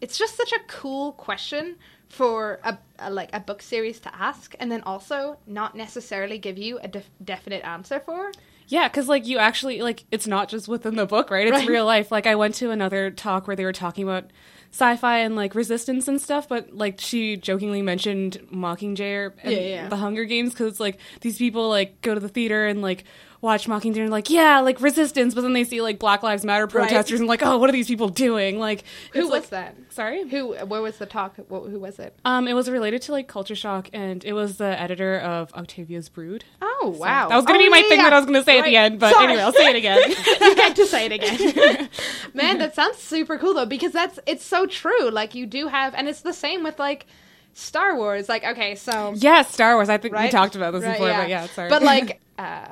it's 0.00 0.18
just 0.18 0.36
such 0.36 0.52
a 0.52 0.60
cool 0.68 1.12
question 1.12 1.76
for 2.08 2.58
a, 2.64 2.78
a 2.98 3.10
like 3.10 3.30
a 3.32 3.40
book 3.40 3.60
series 3.62 4.00
to 4.00 4.14
ask 4.14 4.54
and 4.58 4.72
then 4.72 4.82
also 4.82 5.38
not 5.46 5.76
necessarily 5.76 6.38
give 6.38 6.56
you 6.56 6.78
a 6.78 6.88
def- 6.88 7.10
definite 7.22 7.64
answer 7.64 8.00
for 8.00 8.30
Yeah, 8.66 8.88
because 8.88 9.08
like 9.08 9.26
you 9.26 9.38
actually 9.38 9.82
like 9.82 10.04
it's 10.10 10.26
not 10.26 10.48
just 10.48 10.68
within 10.68 10.96
the 10.96 11.06
book, 11.06 11.30
right? 11.30 11.46
It's 11.46 11.58
Right. 11.58 11.68
real 11.68 11.84
life. 11.86 12.10
Like 12.10 12.26
I 12.26 12.34
went 12.34 12.54
to 12.56 12.70
another 12.70 13.10
talk 13.10 13.46
where 13.46 13.56
they 13.56 13.64
were 13.64 13.72
talking 13.72 14.04
about 14.04 14.30
sci-fi 14.70 15.18
and 15.20 15.34
like 15.36 15.54
resistance 15.54 16.08
and 16.08 16.20
stuff, 16.20 16.48
but 16.48 16.72
like 16.74 17.00
she 17.00 17.36
jokingly 17.36 17.82
mentioned 17.82 18.38
Mockingjay 18.52 19.32
and 19.42 19.52
Yeah, 19.52 19.58
yeah. 19.60 19.88
the 19.88 19.96
Hunger 19.96 20.24
Games 20.24 20.52
because 20.52 20.78
like 20.78 20.98
these 21.20 21.38
people 21.38 21.68
like 21.68 22.00
go 22.02 22.14
to 22.14 22.20
the 22.20 22.28
theater 22.28 22.66
and 22.66 22.82
like 22.82 23.04
watch 23.40 23.66
Mockingjay 23.68 23.98
and 24.02 24.10
like 24.10 24.30
yeah, 24.30 24.60
like 24.60 24.80
resistance, 24.80 25.34
but 25.34 25.42
then 25.42 25.52
they 25.52 25.64
see 25.64 25.80
like 25.80 25.98
Black 25.98 26.22
Lives 26.22 26.44
Matter 26.44 26.66
protesters 26.66 27.20
and 27.20 27.28
like 27.28 27.42
oh, 27.42 27.58
what 27.58 27.68
are 27.68 27.72
these 27.72 27.86
people 27.88 28.08
doing? 28.08 28.58
Like 28.58 28.84
who 29.12 29.20
was 29.22 29.30
like- 29.30 29.50
that 29.50 29.76
Sorry. 29.90 30.28
who 30.28 30.54
where 30.66 30.80
was 30.82 30.98
the 30.98 31.06
talk 31.06 31.36
Wh- 31.36 31.68
who 31.70 31.78
was 31.80 31.98
it 31.98 32.16
Um, 32.24 32.46
it 32.48 32.54
was 32.54 32.70
related 32.70 33.02
to 33.02 33.12
like 33.12 33.28
culture 33.28 33.54
shock, 33.56 33.88
and 33.92 34.24
it 34.24 34.32
was 34.32 34.56
the 34.58 34.80
editor 34.80 35.18
of 35.18 35.52
Octavia's 35.54 36.08
Brood. 36.08 36.44
oh 36.62 36.94
wow 36.98 37.28
That 37.28 37.36
was 37.36 37.44
gonna 37.44 37.58
Oh, 37.58 37.62
be 37.62 37.68
my 37.68 37.78
yeah, 37.78 37.88
thing 37.88 37.98
yeah. 37.98 38.04
that 38.04 38.12
I 38.12 38.16
was 38.18 38.26
gonna 38.26 38.44
say 38.44 38.58
at 38.58 38.64
the 38.64 38.76
end, 38.76 38.98
but 39.00 39.12
Sorry. 39.12 39.24
anyway, 39.26 39.42
I'll 39.42 39.52
say 39.52 39.70
it 39.70 39.76
again. 39.76 39.98
you 40.40 40.54
get 40.56 40.76
to 40.76 40.86
say 40.86 41.06
it 41.06 41.12
again. 41.12 41.88
Man, 42.34 42.58
that 42.58 42.74
sounds 42.74 42.98
super 42.98 43.38
cool 43.38 43.54
though, 43.54 43.66
because 43.66 43.92
that's 43.92 44.18
it's 44.26 44.44
so 44.44 44.66
true. 44.66 45.10
Like 45.10 45.34
you 45.34 45.46
do 45.46 45.68
have 45.68 45.94
and 45.94 46.08
it's 46.08 46.20
the 46.20 46.32
same 46.32 46.62
with 46.64 46.78
like 46.78 47.06
Star 47.54 47.96
Wars. 47.96 48.28
Like, 48.28 48.44
okay, 48.44 48.74
so 48.76 49.14
Yeah, 49.16 49.42
Star 49.42 49.74
Wars. 49.74 49.88
I 49.88 49.98
think 49.98 50.16
we 50.16 50.28
talked 50.28 50.54
about 50.56 50.72
this 50.72 50.84
Right, 50.84 50.92
before, 50.92 51.08
but 51.12 51.28
yeah, 51.28 51.46
sorry. 51.46 51.68
But 51.70 51.82
like 51.82 52.20
uh 52.38 52.66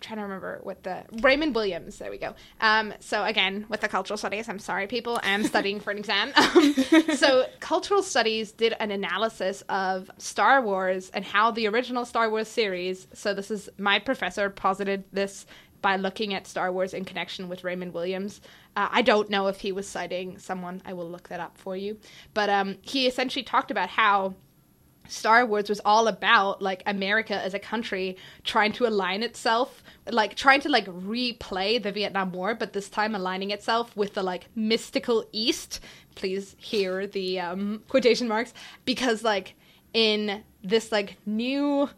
trying 0.00 0.18
to 0.18 0.22
remember 0.22 0.60
what 0.62 0.82
the 0.82 1.04
Raymond 1.20 1.54
Williams. 1.54 1.98
There 1.98 2.10
we 2.10 2.18
go. 2.18 2.34
Um, 2.60 2.94
so 3.00 3.24
again, 3.24 3.66
with 3.68 3.80
the 3.80 3.88
cultural 3.88 4.16
studies, 4.16 4.48
I'm 4.48 4.58
sorry, 4.58 4.86
people. 4.86 5.20
I'm 5.22 5.44
studying 5.44 5.80
for 5.80 5.90
an 5.90 5.98
exam. 5.98 6.32
Um, 6.50 6.74
so 7.16 7.46
cultural 7.60 8.02
studies 8.02 8.50
did 8.50 8.74
an 8.80 8.90
analysis 8.90 9.62
of 9.68 10.10
Star 10.18 10.60
Wars 10.62 11.10
and 11.10 11.24
how 11.24 11.50
the 11.50 11.68
original 11.68 12.04
Star 12.04 12.28
Wars 12.28 12.48
series. 12.48 13.06
So 13.12 13.34
this 13.34 13.50
is 13.50 13.68
my 13.78 13.98
professor 13.98 14.50
posited 14.50 15.04
this 15.12 15.46
by 15.82 15.96
looking 15.96 16.34
at 16.34 16.46
Star 16.46 16.72
Wars 16.72 16.94
in 16.94 17.04
connection 17.04 17.48
with 17.48 17.64
Raymond 17.64 17.94
Williams. 17.94 18.40
Uh, 18.76 18.88
I 18.90 19.02
don't 19.02 19.30
know 19.30 19.46
if 19.46 19.60
he 19.60 19.72
was 19.72 19.88
citing 19.88 20.38
someone. 20.38 20.82
I 20.84 20.92
will 20.92 21.08
look 21.08 21.28
that 21.28 21.40
up 21.40 21.56
for 21.56 21.76
you. 21.76 21.98
But 22.34 22.50
um, 22.50 22.78
he 22.82 23.06
essentially 23.06 23.42
talked 23.42 23.70
about 23.70 23.90
how 23.90 24.34
Star 25.10 25.44
Wars 25.44 25.68
was 25.68 25.80
all 25.84 26.08
about 26.08 26.62
like 26.62 26.82
America 26.86 27.34
as 27.34 27.54
a 27.54 27.58
country 27.58 28.16
trying 28.44 28.72
to 28.72 28.86
align 28.86 29.22
itself, 29.22 29.82
like 30.10 30.36
trying 30.36 30.60
to 30.60 30.68
like 30.68 30.86
replay 30.86 31.82
the 31.82 31.92
Vietnam 31.92 32.32
War, 32.32 32.54
but 32.54 32.72
this 32.72 32.88
time 32.88 33.14
aligning 33.14 33.50
itself 33.50 33.96
with 33.96 34.14
the 34.14 34.22
like 34.22 34.46
mystical 34.54 35.24
East. 35.32 35.80
Please 36.14 36.54
hear 36.58 37.06
the 37.06 37.40
um, 37.40 37.82
quotation 37.88 38.28
marks 38.28 38.54
because 38.84 39.24
like 39.24 39.54
in 39.92 40.42
this 40.62 40.92
like 40.92 41.16
new 41.26 41.88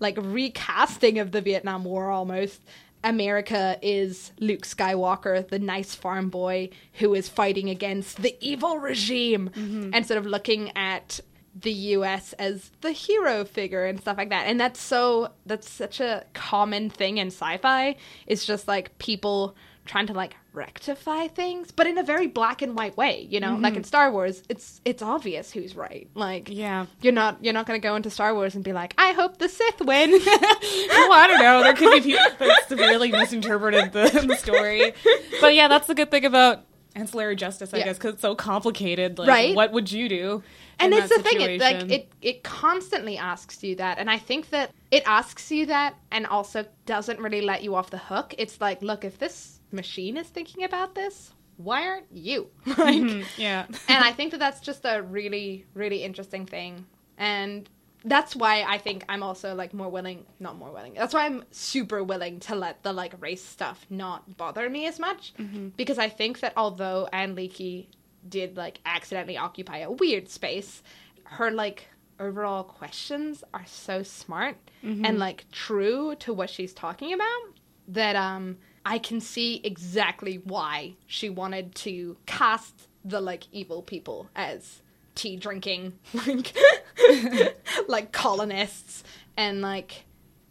like 0.00 0.16
recasting 0.20 1.18
of 1.18 1.32
the 1.32 1.40
Vietnam 1.40 1.84
War 1.84 2.10
almost. 2.10 2.62
America 3.04 3.78
is 3.80 4.32
Luke 4.40 4.62
Skywalker, 4.62 5.46
the 5.48 5.60
nice 5.60 5.94
farm 5.94 6.30
boy 6.30 6.68
who 6.94 7.14
is 7.14 7.28
fighting 7.28 7.70
against 7.70 8.22
the 8.22 8.36
evil 8.40 8.78
regime 8.78 9.50
and 9.94 10.04
sort 10.04 10.18
of 10.18 10.26
looking 10.26 10.76
at 10.76 11.20
the 11.60 11.72
US 11.72 12.32
as 12.34 12.70
the 12.80 12.92
hero 12.92 13.44
figure 13.44 13.84
and 13.84 14.00
stuff 14.00 14.16
like 14.16 14.30
that. 14.30 14.46
And 14.46 14.60
that's 14.60 14.80
so 14.80 15.32
that's 15.46 15.68
such 15.70 16.00
a 16.00 16.24
common 16.34 16.90
thing 16.90 17.18
in 17.18 17.28
sci-fi. 17.28 17.96
It's 18.26 18.44
just 18.44 18.68
like 18.68 18.96
people 18.98 19.56
trying 19.88 20.06
to 20.06 20.12
like 20.12 20.36
rectify 20.52 21.26
things, 21.28 21.72
but 21.72 21.86
in 21.86 21.96
a 21.98 22.02
very 22.02 22.26
black 22.26 22.60
and 22.62 22.76
white 22.76 22.96
way, 22.96 23.26
you 23.30 23.40
know? 23.40 23.56
Like 23.56 23.72
mm-hmm. 23.72 23.78
in 23.78 23.84
Star 23.84 24.12
Wars, 24.12 24.42
it's 24.48 24.80
it's 24.84 25.02
obvious 25.02 25.50
who's 25.50 25.74
right. 25.74 26.08
Like 26.14 26.48
Yeah. 26.50 26.86
you're 27.00 27.12
not 27.12 27.42
you're 27.42 27.54
not 27.54 27.66
going 27.66 27.80
to 27.80 27.86
go 27.86 27.96
into 27.96 28.10
Star 28.10 28.34
Wars 28.34 28.54
and 28.54 28.62
be 28.62 28.72
like, 28.72 28.94
"I 28.98 29.12
hope 29.12 29.38
the 29.38 29.48
Sith 29.48 29.80
win." 29.80 30.10
well, 30.10 31.12
I 31.12 31.26
don't 31.26 31.42
know. 31.42 31.62
There 31.62 31.74
could 31.74 32.02
be 32.02 32.12
people 32.12 32.46
that 32.46 32.68
severely 32.68 33.10
misinterpreted 33.10 33.92
the, 33.92 34.26
the 34.26 34.36
story. 34.36 34.92
But 35.40 35.54
yeah, 35.54 35.68
that's 35.68 35.86
the 35.86 35.94
good 35.94 36.10
thing 36.10 36.24
about 36.24 36.64
ancillary 36.98 37.36
justice, 37.36 37.72
I 37.72 37.78
Yeah. 37.78 37.84
guess, 37.84 37.98
because 37.98 38.14
it's 38.14 38.22
so 38.22 38.34
complicated. 38.34 39.18
Like, 39.18 39.28
Right. 39.28 39.54
what 39.54 39.72
would 39.72 39.90
you 39.92 40.08
do? 40.08 40.42
and 40.80 40.94
it's 40.94 41.08
that 41.08 41.16
the 41.16 41.22
thing 41.28 41.40
it, 41.40 41.60
like 41.60 41.90
it 41.90 42.12
it 42.22 42.42
constantly 42.44 43.18
asks 43.18 43.64
you 43.64 43.74
that 43.74 43.98
and 43.98 44.08
i 44.08 44.16
think 44.16 44.50
that 44.50 44.70
it 44.92 45.02
asks 45.06 45.50
you 45.50 45.66
that 45.66 45.96
and 46.12 46.24
also 46.26 46.64
doesn't 46.86 47.18
really 47.18 47.40
let 47.40 47.64
you 47.64 47.74
off 47.74 47.90
the 47.90 47.98
hook 47.98 48.32
it's 48.38 48.60
like 48.60 48.80
look 48.80 49.04
if 49.04 49.18
this 49.18 49.58
machine 49.72 50.16
is 50.16 50.28
thinking 50.28 50.62
about 50.62 50.94
this 50.94 51.32
why 51.56 51.84
aren't 51.84 52.06
you 52.12 52.46
like 52.78 53.02
Mhm, 53.02 53.24
yeah. 53.36 53.66
and 53.88 54.04
i 54.04 54.12
think 54.16 54.30
that 54.30 54.38
that's 54.38 54.60
just 54.60 54.84
a 54.84 55.02
really 55.02 55.64
really 55.74 56.04
interesting 56.04 56.46
thing 56.46 56.86
and 57.16 57.68
that's 58.04 58.36
why 58.36 58.62
i 58.62 58.78
think 58.78 59.04
i'm 59.08 59.22
also 59.22 59.54
like 59.54 59.74
more 59.74 59.88
willing 59.88 60.24
not 60.38 60.56
more 60.56 60.70
willing 60.70 60.94
that's 60.94 61.12
why 61.12 61.26
i'm 61.26 61.44
super 61.50 62.02
willing 62.02 62.38
to 62.38 62.54
let 62.54 62.82
the 62.82 62.92
like 62.92 63.12
race 63.20 63.44
stuff 63.44 63.84
not 63.90 64.36
bother 64.36 64.70
me 64.70 64.86
as 64.86 64.98
much. 64.98 65.32
Because 65.76 65.98
i 65.98 66.08
think 66.08 66.40
that 66.40 66.52
although 66.56 67.08
Ann 67.12 67.34
Leckie 67.34 67.88
did 68.28 68.56
like 68.56 68.80
accidentally 68.86 69.36
occupy 69.36 69.78
a 69.78 69.90
weird 69.90 70.28
space 70.28 70.82
her 71.24 71.50
like 71.50 71.88
overall 72.20 72.64
questions 72.64 73.44
are 73.54 73.66
so 73.66 74.02
smart 74.02 74.56
and 75.04 75.18
like 75.18 75.44
true 75.52 76.14
to 76.20 76.32
what 76.32 76.50
she's 76.50 76.72
talking 76.72 77.12
about 77.12 77.40
that 77.88 78.16
um 78.16 78.58
I 78.84 78.98
can 78.98 79.20
see 79.20 79.60
exactly 79.64 80.36
why 80.44 80.94
she 81.06 81.28
wanted 81.28 81.74
to 81.76 82.16
cast 82.26 82.88
the 83.04 83.20
like 83.20 83.44
evil 83.52 83.82
people 83.82 84.28
as 84.34 84.82
tea 85.14 85.36
drinking 85.36 85.92
like 86.26 86.54
like 87.88 88.12
colonists 88.12 89.04
and 89.36 89.60
like 89.60 90.04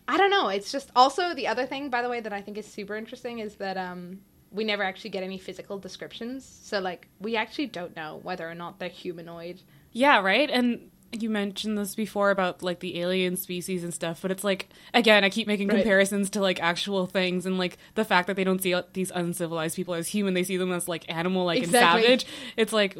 I 0.07 0.15
don't 0.17 0.29
know, 0.31 0.47
it's 0.47 0.71
just 0.71 0.89
also 0.95 1.33
the 1.33 1.47
other 1.47 1.65
thing 1.65 1.89
by 1.89 2.01
the 2.01 2.09
way 2.09 2.19
that 2.21 2.31
I 2.33 2.41
think 2.41 2.57
is 2.57 2.65
super 2.65 2.95
interesting 2.95 3.39
is 3.39 3.55
that 3.55 3.77
um 3.77 4.19
we 4.51 4.63
never 4.63 4.83
actually 4.83 5.09
get 5.09 5.23
any 5.23 5.37
physical 5.37 5.77
descriptions. 5.77 6.45
So 6.63 6.79
like 6.79 7.07
we 7.19 7.35
actually 7.35 7.67
don't 7.67 7.95
know 7.95 8.19
whether 8.23 8.49
or 8.49 8.55
not 8.55 8.79
they're 8.79 8.87
humanoid. 8.89 9.61
Yeah, 9.91 10.21
right? 10.21 10.49
And 10.49 10.89
you 11.13 11.29
mentioned 11.29 11.77
this 11.77 11.95
before 11.95 12.31
about 12.31 12.61
like 12.63 12.79
the 12.79 12.99
alien 12.99 13.35
species 13.37 13.83
and 13.83 13.93
stuff, 13.93 14.21
but 14.21 14.31
it's 14.31 14.43
like 14.43 14.69
again, 14.93 15.23
I 15.25 15.29
keep 15.29 15.47
making 15.47 15.67
Right. 15.67 15.77
comparisons 15.77 16.29
to 16.31 16.41
like 16.41 16.61
actual 16.61 17.05
things 17.07 17.45
and 17.45 17.57
like 17.57 17.77
the 17.95 18.05
fact 18.05 18.27
that 18.27 18.35
they 18.37 18.43
don't 18.45 18.61
see 18.61 18.73
these 18.93 19.11
uncivilized 19.13 19.75
people 19.75 19.93
as 19.93 20.07
human, 20.07 20.33
they 20.33 20.43
see 20.43 20.57
them 20.57 20.71
as 20.71 20.87
like 20.87 21.03
animal 21.09 21.45
like 21.45 21.59
Exactly. 21.63 22.05
and 22.05 22.21
savage. 22.21 22.27
It's 22.55 22.71
like 22.73 22.97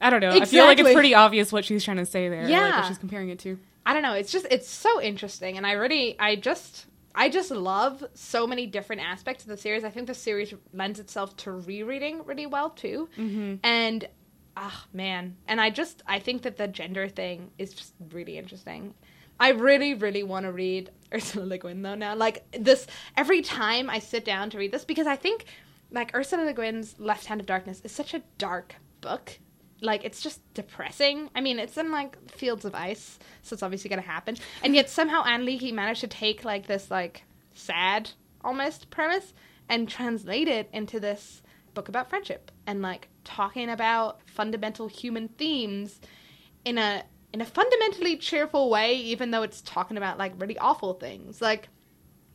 I 0.00 0.10
don't 0.10 0.20
know. 0.20 0.30
I 0.30 0.44
feel 0.44 0.64
like 0.64 0.78
it's 0.78 0.92
pretty 0.92 1.14
obvious 1.14 1.52
what 1.52 1.64
she's 1.64 1.84
trying 1.84 1.96
to 1.98 2.06
say 2.06 2.28
there. 2.28 2.42
like, 2.42 2.50
Yeah. 2.50 2.80
what 2.80 2.88
she's 2.88 2.98
comparing 2.98 3.30
it 3.30 3.38
to. 3.40 3.58
I 3.86 3.92
don't 3.92 4.02
know. 4.02 4.14
It's 4.14 4.32
just 4.32 4.46
it's 4.50 4.68
so 4.68 5.00
interesting, 5.00 5.56
and 5.56 5.66
I 5.66 5.72
really 5.72 6.16
I 6.18 6.36
just 6.36 6.86
I 7.14 7.28
just 7.28 7.50
love 7.50 8.02
so 8.14 8.46
many 8.46 8.66
different 8.66 9.02
aspects 9.02 9.44
of 9.44 9.50
the 9.50 9.56
series. 9.56 9.84
I 9.84 9.90
think 9.90 10.06
the 10.06 10.14
series 10.14 10.54
lends 10.72 10.98
itself 10.98 11.36
to 11.38 11.52
rereading 11.52 12.24
really 12.24 12.46
well 12.46 12.70
too, 12.70 13.08
mm-hmm. 13.16 13.56
and 13.62 14.08
ah 14.56 14.86
man, 14.92 15.36
and 15.46 15.60
I 15.60 15.70
just 15.70 16.02
I 16.06 16.18
think 16.18 16.42
that 16.42 16.56
the 16.56 16.66
gender 16.66 17.08
thing 17.08 17.50
is 17.58 17.72
just 17.74 17.94
really 18.10 18.38
interesting. 18.38 18.94
I 19.38 19.50
really 19.50 19.94
really 19.94 20.22
want 20.22 20.46
to 20.46 20.52
read 20.52 20.90
Ursula 21.14 21.44
Le 21.44 21.58
Guin 21.58 21.82
though 21.82 21.94
now. 21.94 22.14
Like 22.14 22.44
this 22.52 22.86
every 23.16 23.42
time 23.42 23.90
I 23.90 23.98
sit 23.98 24.24
down 24.24 24.50
to 24.50 24.58
read 24.58 24.72
this 24.72 24.84
because 24.84 25.06
I 25.06 25.16
think 25.16 25.44
like 25.90 26.14
Ursula 26.16 26.44
Le 26.44 26.54
Guin's 26.54 26.98
Left 26.98 27.26
Hand 27.26 27.40
of 27.40 27.46
Darkness 27.46 27.80
is 27.84 27.92
such 27.92 28.14
a 28.14 28.22
dark 28.38 28.76
book 29.00 29.38
like 29.84 30.04
it's 30.04 30.20
just 30.20 30.40
depressing. 30.54 31.30
I 31.34 31.40
mean, 31.40 31.58
it's 31.58 31.76
in 31.76 31.90
like 31.90 32.30
fields 32.30 32.64
of 32.64 32.74
ice, 32.74 33.18
so 33.42 33.54
it's 33.54 33.62
obviously 33.62 33.90
gonna 33.90 34.02
happen. 34.02 34.36
And 34.62 34.74
yet 34.74 34.88
somehow 34.90 35.24
Ann 35.24 35.44
Leckie 35.44 35.72
managed 35.72 36.00
to 36.00 36.08
take 36.08 36.44
like 36.44 36.66
this 36.66 36.90
like 36.90 37.24
sad 37.54 38.10
almost 38.42 38.90
premise 38.90 39.32
and 39.68 39.88
translate 39.88 40.48
it 40.48 40.68
into 40.72 41.00
this 41.00 41.42
book 41.72 41.88
about 41.88 42.08
friendship 42.08 42.50
and 42.66 42.82
like 42.82 43.08
talking 43.24 43.68
about 43.68 44.20
fundamental 44.26 44.88
human 44.88 45.28
themes 45.28 46.00
in 46.64 46.78
a 46.78 47.04
in 47.32 47.40
a 47.40 47.44
fundamentally 47.44 48.16
cheerful 48.16 48.70
way, 48.70 48.94
even 48.94 49.32
though 49.32 49.42
it's 49.42 49.60
talking 49.60 49.96
about 49.96 50.18
like 50.18 50.32
really 50.38 50.56
awful 50.58 50.94
things. 50.94 51.42
Like 51.42 51.68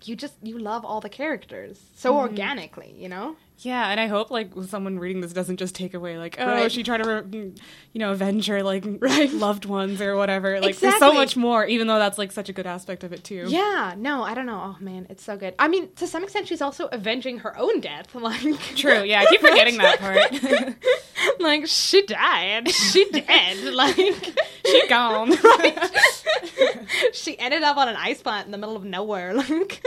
you 0.03 0.15
just 0.15 0.35
you 0.43 0.57
love 0.57 0.85
all 0.85 1.01
the 1.01 1.09
characters 1.09 1.79
so 1.95 2.11
mm-hmm. 2.11 2.19
organically, 2.19 2.93
you 2.97 3.09
know? 3.09 3.35
Yeah, 3.61 3.89
and 3.89 3.99
I 3.99 4.07
hope 4.07 4.31
like 4.31 4.51
someone 4.67 4.99
reading 4.99 5.21
this 5.21 5.33
doesn't 5.33 5.57
just 5.57 5.75
take 5.75 5.93
away 5.93 6.17
like, 6.17 6.37
oh, 6.39 6.45
Right. 6.45 6.71
she 6.71 6.81
tried 6.81 7.03
to, 7.03 7.09
re- 7.09 7.21
mm, 7.23 7.57
you 7.91 7.99
know, 7.99 8.11
avenge 8.13 8.47
her 8.47 8.63
like 8.63 8.85
Right. 9.01 9.29
loved 9.33 9.65
ones 9.65 9.99
or 10.01 10.15
whatever. 10.15 10.61
Like, 10.61 10.77
there's 10.77 10.97
so 10.97 11.11
much 11.13 11.35
more, 11.35 11.65
even 11.65 11.87
though 11.87 11.99
that's 11.99 12.17
like 12.17 12.31
such 12.31 12.47
a 12.47 12.53
good 12.53 12.65
aspect 12.65 13.03
of 13.03 13.11
it 13.11 13.23
too. 13.25 13.45
Yeah, 13.49 13.95
no, 13.97 14.23
I 14.23 14.33
don't 14.33 14.45
know. 14.45 14.61
Oh 14.63 14.83
man, 14.83 15.07
it's 15.09 15.23
so 15.23 15.35
good. 15.35 15.55
I 15.59 15.67
mean, 15.67 15.91
to 15.97 16.07
some 16.07 16.23
extent, 16.23 16.47
she's 16.47 16.61
also 16.61 16.87
avenging 16.93 17.39
her 17.39 17.57
own 17.57 17.81
death. 17.81 18.07
Like, 18.15 18.59
True. 18.75 19.03
Yeah, 19.03 19.21
I 19.21 19.25
keep 19.25 19.41
forgetting 19.41 19.77
that 19.79 19.99
part. 19.99 21.39
like 21.41 21.67
she 21.67 22.05
died. 22.05 22.69
She 22.69 23.09
dead. 23.11 23.73
like, 23.73 23.95
she 24.65 24.87
gone. 24.87 25.33
she 27.13 27.37
ended 27.39 27.63
up 27.63 27.77
on 27.77 27.89
an 27.89 27.95
ice 27.97 28.21
plant 28.21 28.45
in 28.45 28.51
the 28.51 28.57
middle 28.57 28.75
of 28.75 28.83
nowhere. 28.85 29.33
Like, 29.33 29.81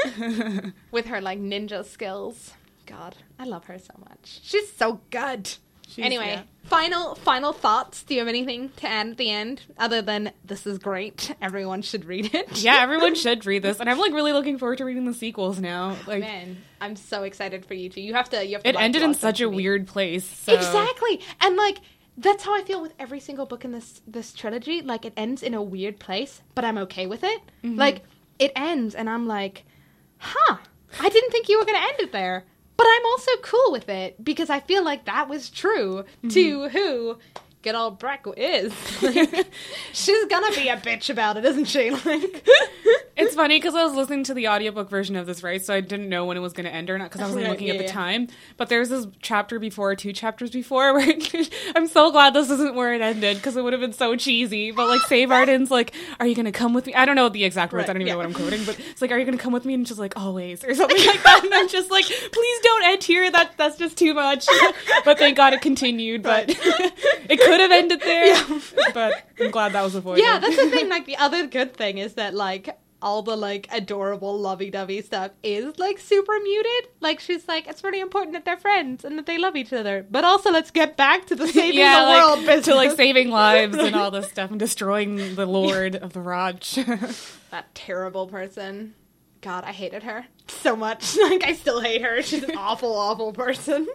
with 0.91 1.07
her 1.07 1.20
like 1.20 1.39
ninja 1.41 1.85
skills. 1.85 2.53
God, 2.87 3.16
I 3.39 3.45
love 3.45 3.64
her 3.64 3.78
so 3.78 3.95
much. 3.99 4.41
She's 4.43 4.72
so 4.72 5.01
good. 5.11 5.47
She's- 5.89 6.07
anyway, 6.07 6.26
yeah. 6.28 6.43
final 6.64 7.14
final 7.16 7.53
thoughts. 7.53 8.03
Do 8.03 8.14
you 8.14 8.20
have 8.20 8.28
anything 8.28 8.70
to 8.76 8.87
add 8.89 9.09
at 9.09 9.16
the 9.18 9.30
end 9.30 9.62
other 9.76 10.01
than 10.01 10.33
this 10.45 10.66
is 10.66 10.78
great? 10.78 11.35
Everyone 11.43 11.83
should 11.83 12.05
read 12.07 12.35
it. 12.35 12.59
Yeah, 12.62 12.76
everyone 12.80 13.14
should 13.24 13.45
read 13.45 13.62
this, 13.62 13.78
and 13.78 13.91
I'm 13.91 13.99
like 13.99 14.12
really 14.12 14.33
looking 14.33 14.59
forward 14.59 14.78
to 14.78 14.85
reading 14.85 15.05
the 15.05 15.12
sequels 15.14 15.61
now. 15.61 15.97
Like, 16.07 16.20
Man, 16.20 16.57
I'm 16.80 16.97
so 16.97 17.24
excited 17.24 17.66
for 17.66 17.74
you 17.74 17.91
too. 17.91 18.01
You 18.01 18.14
have 18.14 18.30
to. 18.30 18.45
You 18.47 18.55
have 18.55 18.62
to. 18.62 18.68
it 18.70 18.76
ended 18.76 19.03
in 19.03 19.12
such 19.14 19.41
a 19.41 19.51
me. 19.51 19.57
weird 19.57 19.87
place. 19.87 20.24
So. 20.24 20.55
Exactly. 20.55 21.20
And 21.41 21.57
like 21.57 21.78
that's 22.16 22.45
how 22.45 22.55
I 22.55 22.62
feel 22.62 22.80
with 22.80 22.95
every 22.99 23.20
single 23.20 23.45
book 23.45 23.64
in 23.64 23.72
this 23.72 24.01
this 24.07 24.33
trilogy. 24.33 24.80
Like 24.83 25.05
it 25.05 25.12
ends 25.16 25.43
in 25.43 25.53
a 25.55 25.62
weird 25.62 25.99
place, 25.99 26.43
but 26.55 26.64
I'm 26.64 26.78
okay 26.78 27.07
with 27.07 27.22
it. 27.22 27.41
Mm-hmm. 27.64 27.76
Like 27.78 28.03
it 28.39 28.53
ends 28.57 28.95
and 28.95 29.11
I'm 29.11 29.26
like, 29.26 29.64
"Huh. 30.18 30.57
I 31.01 31.09
didn't 31.09 31.30
think 31.33 31.49
you 31.49 31.59
were 31.59 31.64
going 31.66 31.78
to 31.78 31.87
end 31.89 32.01
it 32.01 32.12
there." 32.12 32.45
But 32.83 32.89
I'm 32.91 33.07
also 33.07 33.30
cool 33.43 33.70
with 33.70 33.89
it 33.89 34.24
because 34.24 34.51
I 34.51 34.59
feel 34.59 34.85
like 34.85 35.05
that 35.05 35.28
was 35.28 35.51
true 35.51 36.05
Mm-hmm. 36.24 36.28
to 36.30 36.68
who 36.70 37.18
good 37.63 37.75
old 37.75 37.99
Breq 37.99 38.33
is. 38.37 38.73
Like, 39.03 39.47
she's 39.93 40.27
gonna 40.27 40.55
be 40.55 40.69
a 40.69 40.77
bitch 40.77 41.11
about 41.11 41.37
it, 41.37 41.45
isn't 41.45 41.67
she? 41.67 41.91
Like, 41.91 42.47
It's 43.15 43.35
funny 43.35 43.59
because 43.59 43.75
I 43.75 43.85
was 43.85 43.93
listening 43.93 44.25
to 44.25 44.35
the 44.35 44.49
audiobook 44.49 44.89
version 44.89 45.17
of 45.17 45.27
this, 45.27 45.43
right? 45.43 45.63
So 45.63 45.75
I 45.75 45.81
didn't 45.81 46.09
know 46.09 46.25
when 46.25 46.39
it 46.39 46.41
was 46.41 46.55
to 46.55 46.67
end 46.67 46.89
or 46.89 46.97
not 46.97 47.11
because 47.11 47.21
I 47.21 47.27
wasn't 47.27 47.49
looking 47.49 47.67
yeah, 47.67 47.75
at 47.75 47.79
the 47.79 47.85
yeah. 47.85 47.93
time. 47.93 48.29
But 48.57 48.71
there's 48.71 48.89
this 48.89 49.07
chapter 49.21 49.59
before, 49.59 49.95
two 49.97 50.13
chapters 50.15 50.51
before, 50.51 50.95
where 50.95 51.15
I'm 51.77 51.89
so 51.89 52.11
glad 52.11 52.33
this 52.33 52.51
isn't 52.51 52.75
where 52.75 52.95
it 52.95 53.03
ended 53.03 53.37
because 53.37 53.57
it 53.57 53.63
would 53.63 53.75
have 53.75 53.81
been 53.83 53.93
so 53.93 54.17
cheesy. 54.17 54.71
But 54.71 54.89
like, 54.89 55.03
Seivarden's 55.03 55.71
like, 55.71 55.93
"Are 56.21 56.27
you 56.27 56.35
to 56.35 56.53
come 56.53 56.73
with 56.73 56.87
me?" 56.87 56.95
I 56.95 57.05
don't 57.05 57.17
know 57.17 57.29
the 57.29 57.45
exact 57.45 57.73
words. 57.73 57.83
Right, 57.83 57.91
I 57.91 57.93
don't 57.93 58.03
even 58.03 58.09
yeah. 58.09 58.15
know 58.15 58.19
what 58.19 58.27
I'm 58.27 58.35
quoting, 58.35 58.65
but 58.65 58.79
it's 58.79 59.03
like, 59.03 59.11
"Are 59.11 59.19
you 59.19 59.31
to 59.31 59.37
come 59.37 59.53
with 59.53 59.67
me?" 59.67 59.75
And 59.75 59.87
she's 59.87 59.99
like, 59.99 60.17
"Always," 60.19 60.65
or 60.65 60.75
something 60.75 61.07
like 61.07 61.23
that. 61.23 61.45
And 61.45 61.53
I'm 61.53 61.69
just 61.69 61.91
like, 61.91 62.07
"Please 62.07 62.61
don't 62.63 62.85
end 62.85 63.05
here. 63.05 63.31
That 63.31 63.53
that's 63.59 63.77
just 63.77 63.99
too 63.99 64.15
much." 64.15 64.47
but 65.05 65.19
thank 65.19 65.37
God 65.37 65.53
it 65.53 65.61
continued. 65.61 66.23
But 66.23 66.47
it 66.49 67.41
could 67.41 67.51
have 67.61 67.72
ended 67.72 68.00
there. 68.00 68.61
But 68.94 69.26
I'm 69.40 69.50
glad 69.50 69.72
that 69.72 69.82
was 69.82 69.94
avoided. 69.94 70.22
Yeah, 70.22 70.38
that's 70.38 70.57
the 70.57 70.70
thing. 70.70 70.88
Like 70.88 71.07
the 71.07 71.16
other 71.16 71.46
good 71.46 71.74
thing 71.74 71.98
is 71.98 72.14
that 72.14 72.34
like 72.34 72.78
all 73.03 73.22
the 73.22 73.36
like 73.36 73.66
adorable 73.72 74.38
lovey-dovey 74.38 75.03
stuff 75.03 75.32
is 75.42 75.78
like 75.78 75.98
super 75.98 76.38
muted. 76.40 76.90
Like 77.00 77.20
she's 77.20 77.48
like, 77.48 77.66
it's 77.66 77.82
really 77.84 78.00
important 78.00 78.32
that 78.34 78.44
they're 78.44 78.57
friends 78.57 79.05
and 79.05 79.18
that 79.18 79.26
they 79.26 79.38
love 79.38 79.57
each 79.57 79.72
other. 79.72 80.07
But 80.09 80.24
also, 80.24 80.50
let's 80.50 80.70
get 80.70 80.96
back 80.96 81.26
to 81.26 81.34
the 81.34 81.48
saving 81.48 81.80
yeah, 81.80 82.00
the 82.00 82.07
like, 82.07 82.22
world 82.22 82.46
business. 82.46 82.66
to 82.66 82.74
like 82.74 82.92
saving 82.92 83.30
lives 83.30 83.76
and 83.76 83.94
all 83.96 84.11
this 84.11 84.28
stuff 84.30 84.50
and 84.50 84.59
destroying 84.59 85.34
the 85.34 85.46
Lord 85.46 85.96
of 85.96 86.12
the 86.12 86.20
Radch. 86.20 86.76
that 87.50 87.74
terrible 87.74 88.28
person. 88.28 88.94
God, 89.40 89.64
I 89.64 89.72
hated 89.72 90.05
her 90.05 90.26
so 90.46 90.76
much. 90.76 91.16
Like 91.22 91.44
I 91.44 91.55
still 91.55 91.80
hate 91.80 92.03
her. 92.03 92.22
She's 92.22 92.44
an 92.44 92.57
awful, 92.57 92.94
awful 92.94 93.32
person. 93.32 93.88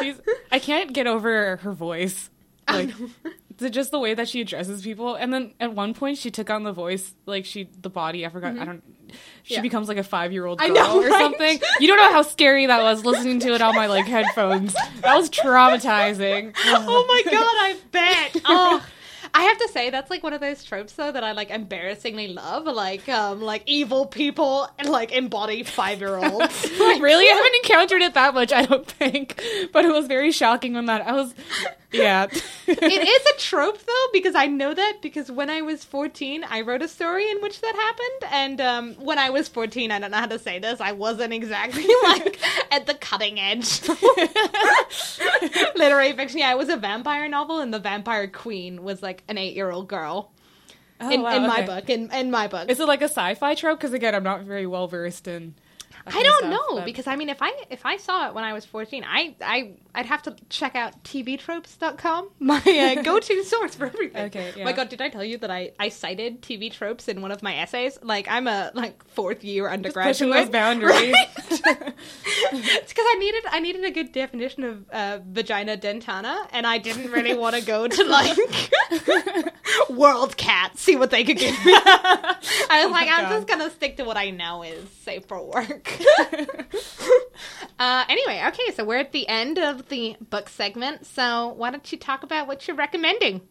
She's 0.00 0.16
I 0.50 0.58
can't 0.58 0.92
get 0.92 1.06
over 1.06 1.56
her 1.56 1.72
voice. 1.72 2.30
Like 2.74 2.90
the, 3.58 3.70
just 3.70 3.90
the 3.90 3.98
way 3.98 4.14
that 4.14 4.28
she 4.28 4.40
addresses 4.40 4.82
people. 4.82 5.14
And 5.14 5.32
then 5.32 5.52
at 5.60 5.72
one 5.74 5.94
point 5.94 6.18
she 6.18 6.30
took 6.30 6.50
on 6.50 6.64
the 6.64 6.72
voice 6.72 7.14
like 7.26 7.44
she 7.44 7.68
the 7.80 7.90
body, 7.90 8.26
I 8.26 8.28
forgot 8.28 8.52
I 8.52 8.54
mm-hmm. 8.56 8.64
don't 8.64 8.82
she 9.42 9.54
Yeah. 9.54 9.60
becomes 9.60 9.88
like 9.88 9.98
a 9.98 10.02
five 10.02 10.32
year 10.32 10.46
old 10.46 10.58
girl 10.58 10.70
know, 10.70 11.00
or 11.00 11.08
right? 11.08 11.20
something. 11.20 11.60
You 11.78 11.88
don't 11.88 11.98
know 11.98 12.10
how 12.10 12.22
scary 12.22 12.66
that 12.66 12.82
was 12.82 13.04
listening 13.04 13.40
to 13.40 13.54
it 13.54 13.62
on 13.62 13.74
my 13.74 13.86
like 13.86 14.06
headphones. 14.06 14.74
That 15.02 15.16
was 15.16 15.30
traumatizing. 15.30 16.54
oh 16.64 17.04
my 17.06 17.30
god, 17.30 17.42
I 17.42 17.76
bet. 17.92 18.42
Oh. 18.46 18.84
I 19.36 19.42
have 19.42 19.58
to 19.58 19.68
say 19.68 19.90
that's 19.90 20.10
like 20.10 20.22
one 20.22 20.32
of 20.32 20.40
those 20.40 20.62
tropes 20.62 20.92
though 20.92 21.10
that 21.10 21.24
I 21.24 21.32
like 21.32 21.50
embarrassingly 21.50 22.28
love, 22.28 22.66
like 22.66 23.08
um 23.08 23.42
like 23.42 23.64
evil 23.66 24.06
people 24.06 24.68
and 24.78 24.88
like 24.88 25.10
embody 25.10 25.64
five 25.64 25.98
year 25.98 26.16
olds. 26.16 26.70
I 26.80 26.98
really? 27.02 27.28
I 27.28 27.34
haven't 27.34 27.56
encountered 27.56 28.02
it 28.02 28.14
that 28.14 28.32
much, 28.32 28.52
I 28.52 28.64
don't 28.64 28.86
think. 28.86 29.42
But 29.72 29.84
it 29.84 29.92
was 29.92 30.06
very 30.06 30.30
shocking 30.30 30.74
when 30.74 30.86
that 30.86 31.06
I 31.06 31.12
was 31.12 31.34
yeah. 31.94 32.26
it 32.66 33.08
is 33.08 33.26
a 33.26 33.38
trope 33.38 33.78
though 33.78 34.06
because 34.12 34.34
I 34.34 34.46
know 34.46 34.74
that 34.74 34.98
because 35.00 35.30
when 35.30 35.50
I 35.50 35.62
was 35.62 35.84
14 35.84 36.44
I 36.44 36.60
wrote 36.62 36.82
a 36.82 36.88
story 36.88 37.30
in 37.30 37.40
which 37.40 37.60
that 37.60 37.74
happened 37.74 38.32
and 38.32 38.60
um, 38.60 39.04
when 39.04 39.18
I 39.18 39.30
was 39.30 39.48
14 39.48 39.90
I 39.90 39.98
don't 39.98 40.10
know 40.10 40.18
how 40.18 40.26
to 40.26 40.38
say 40.38 40.58
this 40.58 40.80
I 40.80 40.92
wasn't 40.92 41.32
exactly 41.32 41.86
like 42.04 42.40
at 42.70 42.86
the 42.86 42.94
cutting 42.94 43.38
edge 43.38 43.88
literary 45.76 46.12
fiction 46.12 46.38
yeah 46.38 46.52
it 46.52 46.58
was 46.58 46.68
a 46.68 46.76
vampire 46.76 47.28
novel 47.28 47.60
and 47.60 47.72
the 47.72 47.78
vampire 47.78 48.26
queen 48.26 48.82
was 48.82 49.02
like 49.02 49.23
an 49.28 49.38
8 49.38 49.54
year 49.54 49.70
old 49.70 49.88
girl 49.88 50.30
Oh, 51.00 51.10
in, 51.10 51.22
wow, 51.22 51.36
in 51.36 51.42
my 51.42 51.62
book 51.66 51.90
in, 51.90 52.10
in 52.12 52.30
my 52.30 52.46
book 52.46 52.70
Is 52.70 52.78
it 52.78 52.86
like 52.86 53.02
a 53.02 53.08
sci-fi 53.08 53.54
trope? 53.56 53.78
Because 53.80 53.92
again, 53.92 54.14
I'm 54.14 54.22
not 54.22 54.42
very 54.42 54.66
well 54.66 54.86
versed 54.86 55.26
in. 55.26 55.54
I 56.06 56.22
don't 56.22 56.38
stuff, 56.38 56.50
know 56.50 56.76
but- 56.76 56.84
because 56.84 57.06
I 57.06 57.16
mean 57.16 57.28
if 57.28 57.40
I 57.40 57.52
if 57.70 57.86
I 57.86 57.96
saw 57.96 58.28
it 58.28 58.34
when 58.34 58.44
I 58.44 58.52
was 58.52 58.64
14 58.64 59.04
I 59.06 59.34
I 59.40 59.72
I'd 59.94 60.06
have 60.06 60.22
to 60.22 60.36
check 60.48 60.74
out 60.74 61.02
tvtropes.com 61.04 62.30
my 62.38 62.58
uh, 62.58 63.02
go-to 63.02 63.42
source 63.44 63.74
for 63.74 63.86
everything. 63.86 64.26
Okay, 64.26 64.52
yeah. 64.56 64.64
My 64.64 64.72
god, 64.72 64.88
did 64.88 65.00
I 65.00 65.08
tell 65.08 65.24
you 65.24 65.38
that 65.38 65.50
I 65.50 65.72
I 65.78 65.88
cited 65.88 66.42
TV 66.42 66.70
tropes 66.72 67.08
in 67.08 67.22
one 67.22 67.30
of 67.32 67.42
my 67.42 67.56
essays? 67.56 67.98
Like 68.02 68.28
I'm 68.28 68.46
a 68.46 68.70
like 68.74 69.04
fourth 69.08 69.44
year 69.44 69.64
pushing 69.64 69.74
undergraduate. 69.74 70.32
those 70.32 70.48
boundaries. 70.50 71.14
it's 71.50 72.92
because 72.92 73.06
I 73.08 73.16
needed 73.18 73.44
I 73.50 73.60
needed 73.60 73.84
a 73.84 73.90
good 73.90 74.12
definition 74.12 74.64
of 74.64 74.90
uh, 74.90 75.18
vagina 75.26 75.76
dentata, 75.76 76.46
and 76.52 76.66
I 76.66 76.78
didn't 76.78 77.10
really 77.10 77.34
want 77.34 77.54
to 77.56 77.62
go 77.62 77.88
to 77.88 78.04
like 78.04 78.36
WorldCat 79.88 80.76
see 80.76 80.96
what 80.96 81.10
they 81.10 81.24
could 81.24 81.38
give 81.38 81.52
me. 81.64 81.72
I 81.74 82.82
was 82.84 82.92
like, 82.92 83.08
I'm 83.10 83.30
just 83.30 83.46
gonna 83.46 83.70
stick 83.70 83.96
to 83.96 84.04
what 84.04 84.16
I 84.16 84.30
know 84.30 84.62
is 84.62 84.88
safe 85.02 85.24
for 85.26 85.42
work. 85.42 85.98
uh, 87.78 88.04
anyway, 88.08 88.42
okay, 88.48 88.74
so 88.74 88.84
we're 88.84 88.98
at 88.98 89.12
the 89.12 89.26
end 89.28 89.58
of 89.58 89.88
the 89.88 90.16
book 90.30 90.48
segment. 90.48 91.06
So 91.06 91.54
why 91.56 91.70
don't 91.70 91.90
you 91.90 91.98
talk 91.98 92.22
about 92.22 92.46
what 92.46 92.68
you're 92.68 92.76
recommending? 92.76 93.42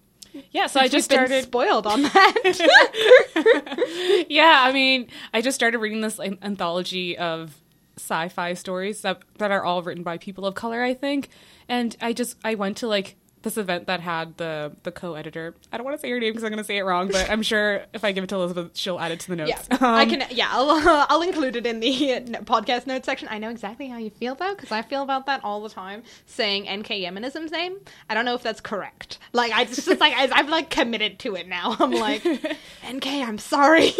yeah, 0.51 0.67
so 0.67 0.79
I 0.79 0.87
just 0.87 1.05
started. 1.05 1.43
spoiled 1.43 1.85
on 1.85 2.03
that. 2.03 4.25
yeah, 4.29 4.61
I 4.63 4.71
mean, 4.71 5.07
I 5.33 5.41
just 5.41 5.55
started 5.55 5.79
reading 5.79 6.01
this 6.01 6.19
anthology 6.19 7.17
of 7.17 7.55
sci-fi 7.97 8.53
stories 8.53 9.01
that 9.01 9.21
that 9.37 9.51
are 9.51 9.63
all 9.63 9.83
written 9.83 10.03
by 10.03 10.17
people 10.17 10.45
of 10.45 10.55
color, 10.55 10.81
I 10.81 10.93
think. 10.93 11.29
And 11.67 11.95
I 12.01 12.13
just 12.13 12.37
I 12.43 12.55
went 12.55 12.77
to 12.77 12.87
like 12.87 13.15
this 13.43 13.57
event 13.57 13.87
that 13.87 13.99
had 13.99 14.35
the 14.37 14.71
the 14.83 14.91
co-editor. 14.91 15.53
I 15.71 15.77
don't 15.77 15.85
want 15.85 15.95
to 15.97 16.01
say 16.01 16.09
her 16.09 16.19
name 16.19 16.31
because 16.31 16.43
I'm 16.43 16.49
going 16.49 16.57
to 16.57 16.63
say 16.63 16.77
it 16.77 16.83
wrong, 16.83 17.09
but 17.09 17.29
I'm 17.29 17.43
sure 17.53 17.85
if 17.93 18.03
I 18.03 18.11
give 18.11 18.23
it 18.23 18.27
to 18.27 18.35
Elizabeth, 18.35 18.71
she'll 18.75 18.99
add 18.99 19.11
it 19.11 19.19
to 19.21 19.27
the 19.29 19.35
notes. 19.35 19.51
Yeah, 19.71 19.77
I 19.81 20.03
Um, 20.03 20.09
can. 20.09 20.23
Yeah, 20.31 20.47
I'll 20.51 21.05
I'll 21.09 21.21
include 21.21 21.55
it 21.55 21.65
in 21.65 21.79
the 21.79 22.13
uh, 22.13 22.19
podcast 22.41 22.87
notes 22.87 23.05
section. 23.05 23.27
I 23.29 23.37
know 23.37 23.49
exactly 23.49 23.87
how 23.87 23.97
you 23.97 24.09
feel 24.09 24.33
though, 24.35 24.55
because 24.55 24.71
I 24.71 24.81
feel 24.81 25.03
about 25.03 25.25
that 25.27 25.43
all 25.43 25.61
the 25.61 25.69
time. 25.69 26.03
Saying 26.25 26.63
NK 26.63 26.87
Yemanism's 26.87 27.51
name, 27.51 27.77
I 28.09 28.13
don't 28.13 28.25
know 28.25 28.33
if 28.35 28.43
that's 28.43 28.61
correct. 28.61 29.19
Like 29.33 29.51
I 29.51 29.65
just, 29.65 29.85
just 29.85 29.99
like 29.99 30.13
I, 30.13 30.29
I've 30.33 30.49
like 30.49 30.69
committed 30.69 31.19
to 31.19 31.35
it 31.35 31.47
now. 31.47 31.75
I'm 31.79 31.91
like 31.91 32.25
NK. 32.25 33.05
I'm 33.07 33.37
sorry. 33.37 33.91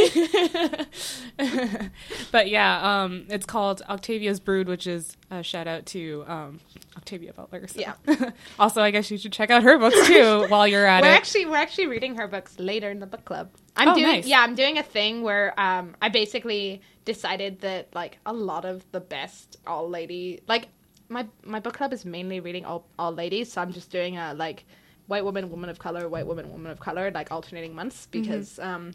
but 2.32 2.50
yeah, 2.50 3.04
um, 3.04 3.26
it's 3.30 3.46
called 3.46 3.82
Octavia's 3.89 4.39
Brood, 4.39 4.68
which 4.68 4.88
is 4.88 5.18
a 5.34 5.44
shout 5.44 5.68
out 5.68 5.86
to 5.88 6.24
um, 6.28 6.60
Octavia 6.98 7.34
Butler. 7.34 7.68
So. 7.68 7.80
Yeah. 7.80 7.94
also, 8.60 8.82
I 8.82 8.92
guess 8.92 9.10
you 9.12 9.18
should 9.18 9.34
check 9.34 9.50
out 9.52 9.64
her 9.64 9.78
books 9.78 10.08
too 10.08 10.46
while 10.50 10.68
you're 10.68 10.86
at 10.86 11.02
we're 11.04 11.10
it. 11.10 11.14
actually 11.16 11.46
we're 11.46 11.58
actually 11.58 11.88
reading 11.88 12.16
her 12.16 12.28
books 12.28 12.58
later 12.60 12.90
in 12.92 13.00
the 13.00 13.06
book 13.08 13.26
club. 13.26 13.50
I'm 13.76 13.90
Oh, 13.90 13.94
doing 13.96 14.06
nice. 14.08 14.26
yeah, 14.28 14.42
I'm 14.42 14.56
doing 14.56 14.78
a 14.78 14.84
thing 14.84 15.22
where 15.24 15.60
um 15.60 15.96
I 16.02 16.10
basically 16.10 16.82
decided 17.06 17.62
that 17.62 17.88
like 17.94 18.20
a 18.26 18.34
lot 18.34 18.66
of 18.66 18.86
the 18.92 19.00
best 19.02 19.58
all 19.68 19.90
lady 19.90 20.42
like 20.48 20.68
my 21.10 21.28
my 21.44 21.60
book 21.60 21.74
club 21.76 21.92
is 21.94 22.06
mainly 22.06 22.40
reading 22.40 22.66
all 22.66 22.86
all 22.98 23.12
ladies, 23.12 23.52
so 23.52 23.62
I'm 23.62 23.72
just 23.74 23.92
doing 23.92 24.18
a 24.18 24.34
like 24.34 24.66
white 25.08 25.26
woman, 25.26 25.50
woman 25.50 25.70
of 25.70 25.80
color, 25.80 26.08
white 26.08 26.26
woman, 26.26 26.50
woman 26.52 26.72
of 26.72 26.80
color, 26.80 27.12
like 27.12 27.32
alternating 27.32 27.76
months 27.76 28.08
because 28.12 28.58
um 28.60 28.92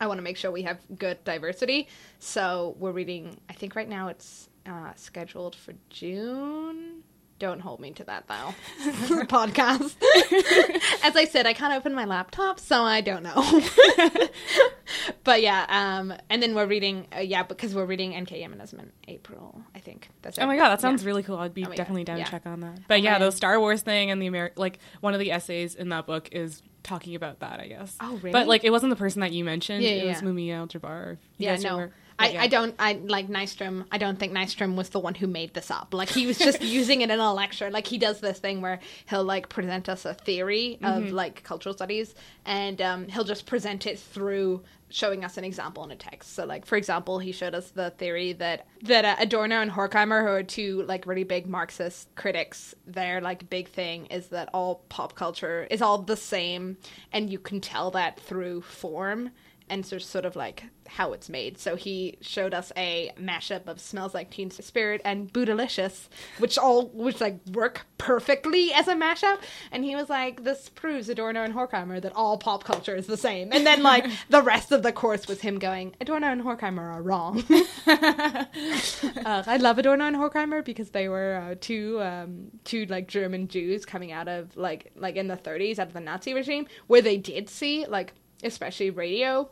I 0.00 0.06
want 0.06 0.18
to 0.18 0.22
make 0.22 0.36
sure 0.36 0.50
we 0.50 0.62
have 0.62 0.78
good 0.98 1.22
diversity. 1.24 1.88
So 2.18 2.76
we're 2.78 2.92
reading 2.92 3.36
I 3.48 3.52
think 3.52 3.74
right 3.76 3.88
now 3.88 4.08
it's 4.08 4.48
uh 4.66 4.92
scheduled 4.96 5.54
for 5.54 5.74
June. 5.90 7.02
Don't 7.40 7.60
hold 7.60 7.80
me 7.80 7.90
to 7.92 8.04
that 8.04 8.28
though. 8.28 8.54
Podcast. 9.26 9.96
As 11.04 11.16
I 11.16 11.24
said, 11.28 11.46
I 11.46 11.52
can't 11.52 11.74
open 11.74 11.92
my 11.92 12.04
laptop, 12.04 12.60
so 12.60 12.82
I 12.82 13.00
don't 13.00 13.24
know. 13.24 13.60
but 15.24 15.42
yeah, 15.42 15.66
um, 15.68 16.14
and 16.30 16.40
then 16.42 16.54
we're 16.54 16.66
reading, 16.66 17.08
uh, 17.14 17.20
yeah, 17.20 17.42
because 17.42 17.74
we're 17.74 17.86
reading 17.86 18.10
NK 18.18 18.30
Yemanism 18.30 18.78
in 18.78 18.92
April, 19.08 19.60
I 19.74 19.80
think. 19.80 20.08
That's 20.22 20.38
Oh 20.38 20.46
my 20.46 20.56
god, 20.56 20.68
that 20.70 20.80
sounds 20.80 21.02
Yeah. 21.02 21.08
really 21.08 21.22
cool. 21.24 21.36
I'd 21.36 21.52
be 21.54 21.62
Oh 21.64 21.68
my 21.68 21.70
God, 21.70 21.76
definitely 21.76 22.04
down 22.04 22.18
yeah. 22.18 22.24
to 22.24 22.30
check 22.30 22.46
on 22.46 22.60
that. 22.60 22.78
But 22.86 23.02
yeah, 23.02 23.18
the 23.18 23.32
Star 23.32 23.58
Wars 23.58 23.82
thing 23.82 24.12
and 24.12 24.22
the 24.22 24.28
Ameri- 24.30 24.56
like 24.56 24.78
one 25.00 25.12
of 25.12 25.20
the 25.20 25.32
essays 25.32 25.74
in 25.74 25.88
that 25.88 26.06
book 26.06 26.28
is 26.32 26.62
talking 26.84 27.16
about 27.16 27.40
that, 27.40 27.58
I 27.58 27.66
guess. 27.66 27.96
Oh, 28.00 28.14
really? 28.16 28.30
But 28.30 28.46
like 28.46 28.62
it 28.62 28.70
wasn't 28.70 28.90
the 28.90 28.96
person 28.96 29.20
that 29.22 29.32
you 29.32 29.44
mentioned. 29.44 29.82
Yeah, 29.82 29.90
it 29.90 30.04
yeah, 30.04 30.12
was 30.12 30.22
yeah. 30.22 30.28
Mumia 30.28 30.54
Al 30.54 30.68
Jabbar. 30.68 31.16
Yeah, 31.36 31.56
no. 31.56 31.76
were- 31.78 31.92
I, 32.18 32.28
yeah. 32.30 32.42
I 32.42 32.46
don't 32.46 32.74
I 32.78 32.94
like 33.04 33.28
Nystrom. 33.28 33.84
I 33.90 33.98
don't 33.98 34.18
think 34.18 34.32
Nystrom 34.32 34.76
was 34.76 34.90
the 34.90 35.00
one 35.00 35.14
who 35.14 35.26
made 35.26 35.52
this 35.54 35.70
up. 35.70 35.92
Like 35.92 36.08
he 36.08 36.26
was 36.26 36.38
just 36.38 36.62
using 36.80 37.00
it 37.00 37.10
in 37.10 37.18
a 37.18 37.34
lecture. 37.34 37.70
Like 37.70 37.86
he 37.86 37.98
does 37.98 38.20
this 38.20 38.38
thing 38.38 38.60
where 38.60 38.80
he'll 39.10 39.24
like 39.24 39.48
present 39.48 39.88
us 39.88 40.04
a 40.04 40.14
theory 40.14 40.78
of 40.82 41.02
Mm-hmm. 41.04 41.14
like 41.14 41.42
cultural 41.42 41.74
studies, 41.74 42.14
and 42.44 42.80
um, 42.80 43.08
he'll 43.08 43.24
just 43.24 43.46
present 43.46 43.86
it 43.86 43.98
through 43.98 44.62
showing 44.90 45.24
us 45.24 45.36
an 45.36 45.42
example 45.42 45.82
in 45.82 45.90
a 45.90 45.96
text. 45.96 46.34
So 46.34 46.44
like 46.44 46.66
for 46.66 46.76
example, 46.76 47.18
he 47.18 47.32
showed 47.32 47.52
us 47.54 47.70
the 47.70 47.90
theory 47.90 48.32
that 48.34 48.66
that 48.82 49.04
uh, 49.04 49.16
Adorno 49.18 49.56
and 49.60 49.70
Horkheimer, 49.72 50.22
who 50.22 50.28
are 50.28 50.42
two 50.44 50.82
like 50.84 51.06
really 51.06 51.24
big 51.24 51.48
Marxist 51.48 52.14
critics, 52.14 52.76
their 52.86 53.20
like 53.20 53.50
big 53.50 53.68
thing 53.68 54.06
is 54.06 54.28
that 54.28 54.50
all 54.54 54.84
pop 54.88 55.16
culture 55.16 55.66
is 55.68 55.82
all 55.82 55.98
the 55.98 56.16
same, 56.16 56.76
and 57.12 57.28
you 57.28 57.40
can 57.40 57.60
tell 57.60 57.90
that 57.90 58.20
through 58.20 58.60
form 58.62 59.30
and 59.68 59.84
so 59.84 59.98
sort 59.98 60.24
of 60.24 60.36
like 60.36 60.64
how 60.86 61.12
it's 61.12 61.28
made. 61.28 61.58
So 61.58 61.76
he 61.76 62.18
showed 62.20 62.52
us 62.52 62.72
a 62.76 63.10
mashup 63.18 63.66
of 63.66 63.80
Smells 63.80 64.14
Like 64.14 64.30
Teen 64.30 64.50
Spirit 64.50 65.00
and 65.04 65.32
Bootylicious, 65.32 66.08
which 66.38 66.58
all 66.58 66.88
which 66.88 67.20
like 67.20 67.38
work 67.52 67.86
perfectly 67.98 68.72
as 68.72 68.88
a 68.88 68.94
mashup. 68.94 69.38
And 69.72 69.84
he 69.84 69.96
was 69.96 70.10
like, 70.10 70.44
"This 70.44 70.68
proves 70.68 71.08
Adorno 71.08 71.42
and 71.42 71.54
Horkheimer 71.54 72.00
that 72.02 72.14
all 72.14 72.36
pop 72.36 72.64
culture 72.64 72.94
is 72.94 73.06
the 73.06 73.16
same." 73.16 73.50
And 73.52 73.66
then 73.66 73.82
like 73.82 74.06
the 74.28 74.42
rest 74.42 74.72
of 74.72 74.82
the 74.82 74.92
course 74.92 75.26
was 75.26 75.40
him 75.40 75.58
going, 75.58 75.94
"Adorno 76.00 76.28
and 76.28 76.42
Horkheimer 76.42 76.94
are 76.94 77.02
wrong." 77.02 77.42
uh, 77.86 79.42
I 79.46 79.56
love 79.56 79.78
Adorno 79.78 80.04
and 80.04 80.16
Horkheimer 80.16 80.64
because 80.64 80.90
they 80.90 81.08
were 81.08 81.50
uh, 81.50 81.54
two 81.60 82.00
um, 82.02 82.50
two 82.64 82.84
like 82.86 83.08
German 83.08 83.48
Jews 83.48 83.86
coming 83.86 84.12
out 84.12 84.28
of 84.28 84.56
like 84.56 84.92
like 84.96 85.16
in 85.16 85.28
the 85.28 85.36
30s 85.36 85.78
out 85.78 85.88
of 85.88 85.94
the 85.94 86.00
Nazi 86.00 86.34
regime, 86.34 86.66
where 86.86 87.02
they 87.02 87.16
did 87.16 87.48
see 87.48 87.86
like 87.86 88.12
especially 88.44 88.90
radio 88.90 89.48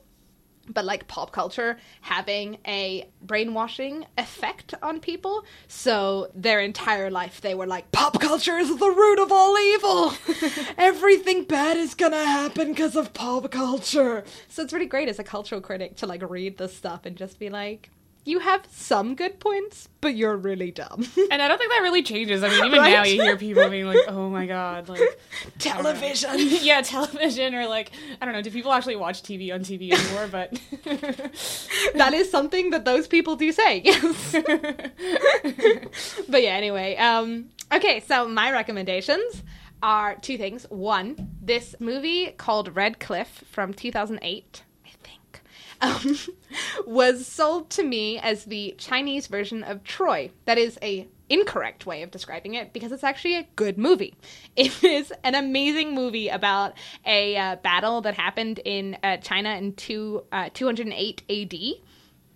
but 0.69 0.85
like 0.85 1.09
pop 1.09 1.33
culture 1.33 1.79
having 2.01 2.59
a 2.67 3.09
brainwashing 3.21 4.07
effect 4.17 4.75
on 4.83 5.01
people. 5.01 5.45
So 5.69 6.31
their 6.35 6.61
entire 6.61 7.11
life 7.11 7.41
they 7.41 7.55
were 7.55 7.67
like, 7.67 7.91
pop 7.93 8.21
culture 8.21 8.59
is 8.59 8.77
the 8.77 8.91
root 8.91 9.19
of 9.19 9.33
all 9.33 9.59
evil. 9.59 10.13
Everything 10.79 11.45
bad 11.45 11.77
is 11.77 11.95
gonna 11.95 12.25
happen 12.25 12.69
because 12.69 12.97
of 12.97 13.13
pop 13.13 13.51
culture. 13.51 14.25
So 14.49 14.63
it's 14.63 14.73
really 14.73 14.87
great 14.87 15.09
as 15.09 15.19
a 15.19 15.25
cultural 15.25 15.61
critic 15.61 15.97
to 15.97 16.07
like 16.07 16.29
read 16.29 16.59
this 16.59 16.77
stuff 16.77 17.07
and 17.07 17.17
just 17.17 17.39
be 17.39 17.51
like, 17.51 17.91
you 18.25 18.39
have 18.39 18.65
some 18.71 19.15
good 19.17 19.41
points, 19.41 19.89
but 20.01 20.15
you're 20.15 20.37
really 20.37 20.71
dumb. 20.71 21.05
And 21.31 21.43
I 21.43 21.49
don't 21.49 21.59
think 21.59 21.71
that 21.73 21.81
really 21.83 22.03
changes. 22.03 22.43
I 22.43 22.49
mean, 22.49 22.65
even 22.67 22.79
Right? 22.79 22.93
now 22.93 23.05
you 23.05 23.21
hear 23.23 23.37
people 23.37 23.69
being 23.69 23.87
like, 23.87 23.99
"Oh 24.09 24.29
my 24.31 24.47
god, 24.47 24.89
like 24.89 25.01
Television. 25.59 26.31
yeah, 26.39 26.83
television," 26.83 27.55
or 27.55 27.67
like, 27.67 27.91
I 28.21 28.25
don't 28.25 28.35
know. 28.35 28.43
Do 28.43 28.51
people 28.51 28.73
actually 28.73 28.97
watch 28.97 29.23
TV 29.23 29.53
on 29.53 29.61
TV 29.61 29.93
anymore? 29.93 30.29
But 30.31 30.61
that 31.95 32.13
is 32.15 32.31
something 32.31 32.71
that 32.71 32.85
those 32.85 33.07
people 33.09 33.37
do 33.37 33.51
say. 33.53 33.83
Yes. 33.85 34.33
but 36.29 36.43
yeah, 36.43 36.51
anyway. 36.51 36.97
Um, 36.97 37.51
okay, 37.73 38.01
so 38.01 38.29
my 38.29 38.51
recommendations 38.53 39.43
are 39.83 40.15
two 40.17 40.39
things. 40.39 40.65
One, 40.71 41.31
this 41.41 41.75
movie 41.81 42.33
called 42.33 42.77
Red 42.77 43.01
Cliff 43.01 43.45
from 43.51 43.75
2008, 43.75 44.21
I 44.21 44.21
think, 44.23 44.63
um, 45.83 46.17
was 46.87 47.27
sold 47.27 47.69
to 47.71 47.83
me 47.83 48.19
as 48.19 48.45
the 48.45 48.75
Chinese 48.79 49.27
version 49.27 49.63
of 49.63 49.85
Troy. 49.85 50.31
That 50.47 50.59
is 50.59 50.79
a 50.81 51.09
incorrect 51.29 51.87
way 51.87 52.03
of 52.03 52.11
describing 52.11 52.55
it 52.55 52.73
because 52.73 52.93
it's 52.93 53.05
actually 53.05 53.37
a 53.37 53.47
good 53.57 53.79
movie. 53.79 54.15
It 54.55 54.85
is 54.85 55.13
an 55.25 55.35
amazing 55.35 55.95
movie 55.95 56.29
about 56.29 56.75
a 57.07 57.37
uh, 57.37 57.57
battle 57.57 58.03
that 58.03 58.15
happened 58.15 58.61
in 58.67 58.99
uh, 59.03 59.17
China 59.17 59.57
in 59.57 59.73
two, 59.73 60.25
uh, 60.31 60.51
208 60.53 61.23
AD. 61.31 61.55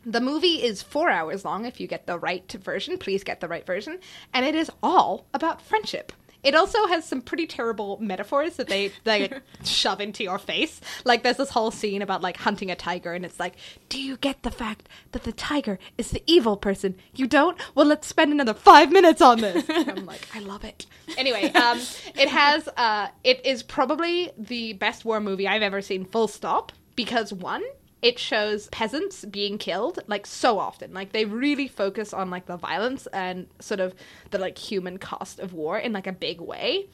The 0.06 0.20
movie 0.20 0.62
is 0.62 0.82
four 0.82 1.10
hours 1.10 1.44
long 1.44 1.66
if 1.66 1.78
you 1.78 1.86
get 1.86 2.06
the 2.06 2.18
right 2.18 2.50
version. 2.50 2.96
Please 2.96 3.22
get 3.22 3.40
the 3.40 3.48
right 3.48 3.66
version. 3.66 3.98
And 4.32 4.46
it 4.46 4.54
is 4.54 4.70
all 4.82 5.26
about 5.34 5.60
friendship. 5.60 6.12
It 6.46 6.54
also 6.54 6.86
has 6.86 7.04
some 7.04 7.22
pretty 7.22 7.48
terrible 7.48 7.98
metaphors 8.00 8.54
that 8.54 8.68
they 8.68 8.92
they 9.02 9.30
shove 9.64 10.00
into 10.00 10.22
your 10.22 10.38
face. 10.38 10.80
Like 11.04 11.24
there's 11.24 11.38
this 11.38 11.50
whole 11.50 11.72
scene 11.72 12.02
about 12.02 12.22
like 12.22 12.36
hunting 12.36 12.70
a 12.70 12.76
tiger, 12.76 13.12
and 13.14 13.24
it's 13.24 13.40
like, 13.40 13.54
do 13.88 14.00
you 14.00 14.16
get 14.16 14.44
the 14.44 14.52
fact 14.52 14.88
that 15.10 15.24
the 15.24 15.32
tiger 15.32 15.80
is 15.98 16.12
the 16.12 16.22
evil 16.24 16.56
person? 16.56 16.94
You 17.16 17.26
don't? 17.26 17.58
Well, 17.74 17.86
let's 17.86 18.06
spend 18.06 18.30
another 18.30 18.54
five 18.54 18.92
minutes 18.92 19.20
on 19.20 19.40
this. 19.40 19.68
And 19.68 19.90
I'm 19.98 20.06
like, 20.06 20.28
I 20.36 20.38
love 20.38 20.62
it. 20.62 20.86
Anyway, 21.18 21.50
um, 21.52 21.80
it 22.14 22.28
has 22.28 22.68
uh, 22.76 23.08
it 23.24 23.44
is 23.44 23.64
probably 23.64 24.30
the 24.38 24.74
best 24.74 25.04
war 25.04 25.18
movie 25.18 25.48
I've 25.48 25.62
ever 25.62 25.82
seen. 25.82 26.04
Full 26.04 26.28
stop. 26.28 26.70
Because 26.94 27.30
one, 27.32 27.62
it 28.02 28.18
shows 28.18 28.68
peasants 28.68 29.24
being 29.24 29.58
killed 29.58 29.98
like 30.06 30.26
so 30.26 30.58
often. 30.58 30.92
Like 30.92 31.12
they 31.12 31.24
really 31.24 31.68
focus 31.68 32.12
on 32.12 32.30
like 32.30 32.46
the 32.46 32.56
violence 32.56 33.06
and 33.08 33.46
sort 33.60 33.80
of 33.80 33.94
the 34.30 34.38
like 34.38 34.58
human 34.58 34.98
cost 34.98 35.40
of 35.40 35.52
war 35.52 35.78
in 35.78 35.92
like 35.92 36.06
a 36.06 36.12
big 36.12 36.40
way 36.40 36.86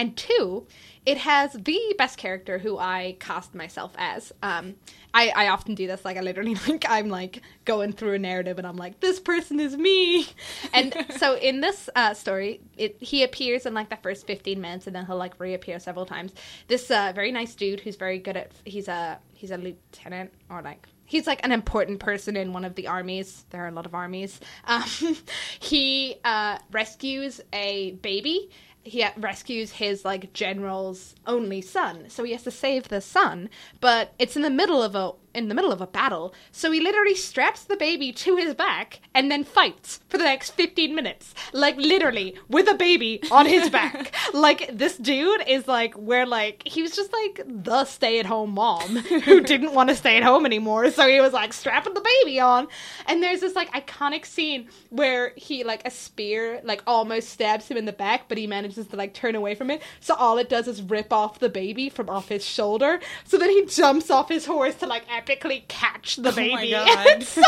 and 0.00 0.16
two 0.16 0.66
it 1.04 1.18
has 1.18 1.52
the 1.52 1.94
best 1.98 2.16
character 2.16 2.58
who 2.58 2.78
i 2.78 3.14
cast 3.20 3.54
myself 3.54 3.92
as 3.98 4.32
um 4.42 4.74
I, 5.12 5.28
I 5.34 5.48
often 5.48 5.74
do 5.74 5.86
this 5.86 6.06
like 6.06 6.16
i 6.16 6.20
literally 6.22 6.54
like 6.68 6.86
i'm 6.88 7.10
like 7.10 7.42
going 7.66 7.92
through 7.92 8.14
a 8.14 8.18
narrative 8.18 8.56
and 8.56 8.66
i'm 8.66 8.78
like 8.78 9.00
this 9.00 9.20
person 9.20 9.60
is 9.60 9.76
me 9.76 10.26
and 10.72 10.94
so 11.18 11.36
in 11.36 11.60
this 11.60 11.90
uh, 11.94 12.14
story 12.14 12.62
it 12.78 12.96
he 12.98 13.22
appears 13.22 13.66
in 13.66 13.74
like 13.74 13.90
the 13.90 13.96
first 13.96 14.26
15 14.26 14.58
minutes 14.58 14.86
and 14.86 14.96
then 14.96 15.04
he'll 15.04 15.18
like 15.18 15.38
reappear 15.38 15.78
several 15.78 16.06
times 16.06 16.32
this 16.68 16.90
uh, 16.90 17.12
very 17.14 17.30
nice 17.30 17.54
dude 17.54 17.80
who's 17.80 17.96
very 17.96 18.18
good 18.18 18.38
at 18.38 18.52
he's 18.64 18.88
a 18.88 19.18
he's 19.34 19.50
a 19.50 19.58
lieutenant 19.58 20.32
or 20.48 20.62
like 20.62 20.86
he's 21.10 21.26
like 21.26 21.44
an 21.44 21.50
important 21.50 21.98
person 21.98 22.36
in 22.36 22.52
one 22.52 22.64
of 22.64 22.76
the 22.76 22.86
armies. 22.86 23.44
There 23.50 23.64
are 23.64 23.66
a 23.66 23.72
lot 23.72 23.84
of 23.84 23.96
armies. 23.96 24.38
Um, 24.64 24.84
he 25.60 26.14
uh, 26.24 26.58
rescues 26.70 27.40
a 27.52 27.92
baby. 28.00 28.48
He 28.82 29.04
rescues 29.16 29.72
his 29.72 30.04
like 30.04 30.32
general's 30.32 31.14
only 31.26 31.60
son, 31.60 32.08
so 32.08 32.24
he 32.24 32.32
has 32.32 32.42
to 32.44 32.50
save 32.50 32.88
the 32.88 33.00
son. 33.00 33.50
But 33.80 34.14
it's 34.18 34.36
in 34.36 34.42
the 34.42 34.50
middle 34.50 34.82
of 34.82 34.94
a 34.94 35.12
in 35.34 35.48
the 35.48 35.54
middle 35.54 35.72
of 35.72 35.80
a 35.80 35.86
battle, 35.86 36.34
so 36.52 36.70
he 36.70 36.80
literally 36.80 37.14
straps 37.14 37.64
the 37.64 37.76
baby 37.76 38.12
to 38.12 38.36
his 38.36 38.54
back 38.54 39.00
and 39.14 39.30
then 39.30 39.44
fights 39.44 40.00
for 40.08 40.18
the 40.18 40.24
next 40.24 40.50
fifteen 40.52 40.94
minutes, 40.94 41.34
like 41.52 41.76
literally 41.76 42.36
with 42.48 42.68
a 42.68 42.74
baby 42.74 43.22
on 43.30 43.46
his 43.46 43.70
back. 43.78 44.14
like 44.32 44.70
this 44.72 44.96
dude 44.96 45.42
is 45.46 45.66
like 45.68 45.94
where 45.94 46.26
like 46.26 46.62
he 46.66 46.82
was 46.82 46.94
just 46.94 47.12
like 47.12 47.42
the 47.46 47.84
stay 47.84 48.18
at 48.18 48.26
home 48.26 48.52
mom 48.52 48.96
who 48.96 49.40
didn't 49.52 49.74
want 49.74 49.88
to 49.88 49.94
stay 49.94 50.16
at 50.16 50.22
home 50.22 50.44
anymore, 50.46 50.90
so 50.90 51.08
he 51.08 51.20
was 51.20 51.32
like 51.32 51.52
strapping 51.52 51.94
the 51.94 52.00
baby 52.00 52.40
on. 52.40 52.68
And 53.06 53.22
there's 53.22 53.40
this 53.40 53.54
like 53.54 53.70
iconic 53.72 54.24
scene 54.26 54.68
where 54.90 55.32
he 55.36 55.64
like 55.64 55.86
a 55.86 55.90
spear 55.90 56.60
like 56.64 56.82
almost 56.86 57.28
stabs 57.30 57.68
him 57.68 57.76
in 57.76 57.84
the 57.84 57.92
back, 57.92 58.28
but 58.28 58.38
he 58.38 58.46
manages 58.46 58.86
to 58.88 58.96
like 58.96 59.14
turn 59.14 59.34
away 59.34 59.54
from 59.54 59.70
it. 59.70 59.82
So 60.00 60.14
all 60.14 60.38
it 60.38 60.48
does 60.48 60.68
is 60.68 60.82
rip 60.82 61.12
off 61.12 61.38
the 61.38 61.48
baby 61.48 61.88
from 61.88 62.08
off 62.10 62.28
his 62.28 62.44
shoulder. 62.44 63.00
So 63.24 63.38
then 63.38 63.50
he 63.50 63.66
jumps 63.66 64.10
off 64.10 64.28
his 64.28 64.46
horse 64.46 64.74
to 64.76 64.86
like 64.86 65.04
catch 65.20 66.16
the 66.16 66.28
Oh 66.32 66.34
baby. 66.34 66.70
God. 66.70 66.86
it's 67.08 67.28
so 67.28 67.42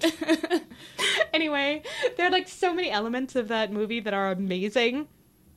good. 0.00 0.62
anyway, 1.32 1.82
there 2.16 2.26
are 2.26 2.30
like 2.30 2.48
so 2.48 2.74
many 2.74 2.90
elements 2.90 3.36
of 3.36 3.48
that 3.48 3.72
movie 3.72 4.00
that 4.00 4.14
are 4.14 4.32
amazing. 4.32 5.08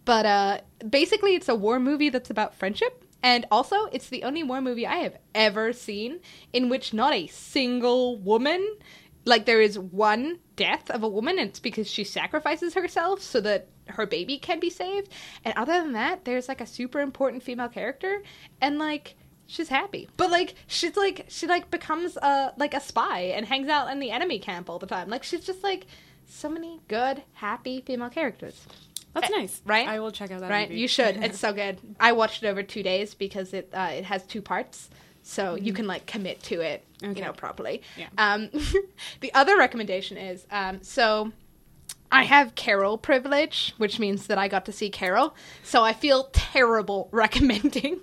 But 0.05 0.25
uh 0.25 0.61
basically 0.89 1.35
it's 1.35 1.49
a 1.49 1.55
war 1.55 1.79
movie 1.79 2.09
that's 2.09 2.29
about 2.29 2.55
friendship. 2.55 3.03
And 3.23 3.45
also, 3.51 3.85
it's 3.91 4.09
the 4.09 4.23
only 4.23 4.43
war 4.43 4.61
movie 4.61 4.85
I 4.85 4.97
have 4.97 5.17
ever 5.33 5.73
seen 5.73 6.19
in 6.53 6.69
which 6.69 6.93
not 6.93 7.13
a 7.13 7.27
single 7.27 8.17
woman, 8.19 8.77
like 9.25 9.45
there 9.45 9.59
is 9.59 9.77
one 9.77 10.39
death 10.55 10.89
of 10.91 11.03
a 11.03 11.07
woman, 11.07 11.39
and 11.39 11.49
it's 11.49 11.59
because 11.59 11.89
she 11.89 12.03
sacrifices 12.03 12.75
herself 12.75 13.21
so 13.21 13.41
that 13.41 13.69
her 13.87 14.05
baby 14.05 14.37
can 14.37 14.59
be 14.59 14.69
saved. 14.69 15.11
And 15.43 15.53
other 15.57 15.73
than 15.81 15.93
that, 15.93 16.25
there's 16.25 16.47
like 16.47 16.61
a 16.61 16.67
super 16.67 16.99
important 16.99 17.41
female 17.43 17.69
character, 17.69 18.21
and 18.61 18.77
like 18.77 19.15
she's 19.47 19.69
happy. 19.69 20.07
But 20.17 20.29
like 20.29 20.53
she's 20.67 20.95
like 20.95 21.25
she 21.29 21.47
like 21.47 21.71
becomes 21.71 22.17
a 22.17 22.53
like 22.57 22.73
a 22.73 22.79
spy 22.79 23.19
and 23.35 23.45
hangs 23.45 23.69
out 23.69 23.89
in 23.91 23.99
the 23.99 24.11
enemy 24.11 24.37
camp 24.39 24.69
all 24.69 24.77
the 24.79 24.85
time. 24.87 25.09
Like 25.09 25.23
she's 25.23 25.45
just 25.45 25.63
like 25.63 25.87
so 26.27 26.49
many 26.49 26.79
good, 26.87 27.23
happy 27.33 27.81
female 27.81 28.09
characters. 28.09 28.65
That's 29.13 29.31
Eh, 29.31 29.37
nice, 29.37 29.61
right? 29.65 29.87
I 29.87 29.99
will 29.99 30.11
check 30.11 30.29
out 30.29 30.41
that. 30.41 30.51
right? 30.51 30.69
movie. 30.69 30.81
You 30.81 30.87
should. 30.87 31.17
It's 31.23 31.39
so 31.39 31.53
good. 31.53 31.79
I 31.99 32.11
watched 32.11 32.43
it 32.43 32.47
over 32.47 32.61
two 32.61 32.83
days 32.83 33.15
because 33.15 33.53
it 33.53 33.69
uh, 33.73 33.89
it 33.93 34.05
has 34.05 34.23
two 34.23 34.41
parts, 34.41 34.89
so 35.23 35.55
you 35.55 35.73
can 35.73 35.87
like 35.87 36.05
commit 36.05 36.43
to 36.43 36.61
it, 36.61 36.83
Mm-hmm. 36.99 37.11
Okay. 37.11 37.19
you 37.21 37.25
know, 37.25 37.33
properly. 37.33 37.81
Yeah. 37.95 38.07
Um, 38.17 38.49
the 39.21 39.33
other 39.33 39.57
recommendation 39.57 40.17
is 40.17 40.45
um, 40.51 40.83
so. 40.83 41.31
I 42.11 42.23
have 42.23 42.55
Carol 42.55 42.97
privilege, 42.97 43.73
which 43.77 43.99
means 43.99 44.27
that 44.27 44.37
I 44.37 44.47
got 44.47 44.65
to 44.65 44.71
see 44.71 44.89
Carol. 44.89 45.35
So 45.63 45.83
I 45.83 45.93
feel 45.93 46.29
terrible 46.31 47.09
recommending 47.11 47.99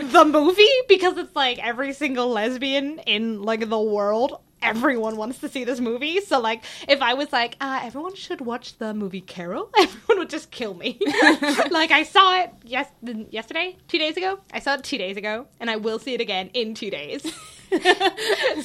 the 0.00 0.24
movie 0.24 0.62
because 0.88 1.16
it's 1.18 1.34
like 1.34 1.64
every 1.64 1.92
single 1.92 2.28
lesbian 2.28 3.00
in 3.00 3.42
like 3.42 3.68
the 3.68 3.80
world, 3.80 4.40
everyone 4.62 5.16
wants 5.16 5.40
to 5.40 5.48
see 5.48 5.64
this 5.64 5.80
movie. 5.80 6.20
So 6.20 6.40
like 6.40 6.64
if 6.88 7.02
I 7.02 7.14
was 7.14 7.32
like, 7.32 7.56
uh, 7.60 7.80
everyone 7.82 8.14
should 8.14 8.40
watch 8.40 8.78
the 8.78 8.94
movie 8.94 9.20
Carol, 9.20 9.68
everyone 9.78 10.18
would 10.18 10.30
just 10.30 10.50
kill 10.50 10.74
me. 10.74 10.98
like 11.70 11.90
I 11.90 12.04
saw 12.04 12.40
it 12.40 12.50
yes 12.62 12.88
yesterday, 13.30 13.76
two 13.88 13.98
days 13.98 14.16
ago. 14.16 14.38
I 14.52 14.60
saw 14.60 14.74
it 14.74 14.84
two 14.84 14.98
days 14.98 15.16
ago, 15.16 15.46
and 15.58 15.70
I 15.70 15.76
will 15.76 15.98
see 15.98 16.14
it 16.14 16.20
again 16.20 16.50
in 16.54 16.74
two 16.74 16.90
days. 16.90 17.22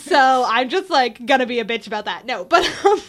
so 0.03 0.45
I'm 0.47 0.69
just 0.69 0.89
like 0.89 1.25
gonna 1.25 1.47
be 1.47 1.59
a 1.59 1.65
bitch 1.65 1.87
about 1.87 2.05
that. 2.05 2.25
No, 2.25 2.45
but 2.45 2.63
um, 2.85 3.01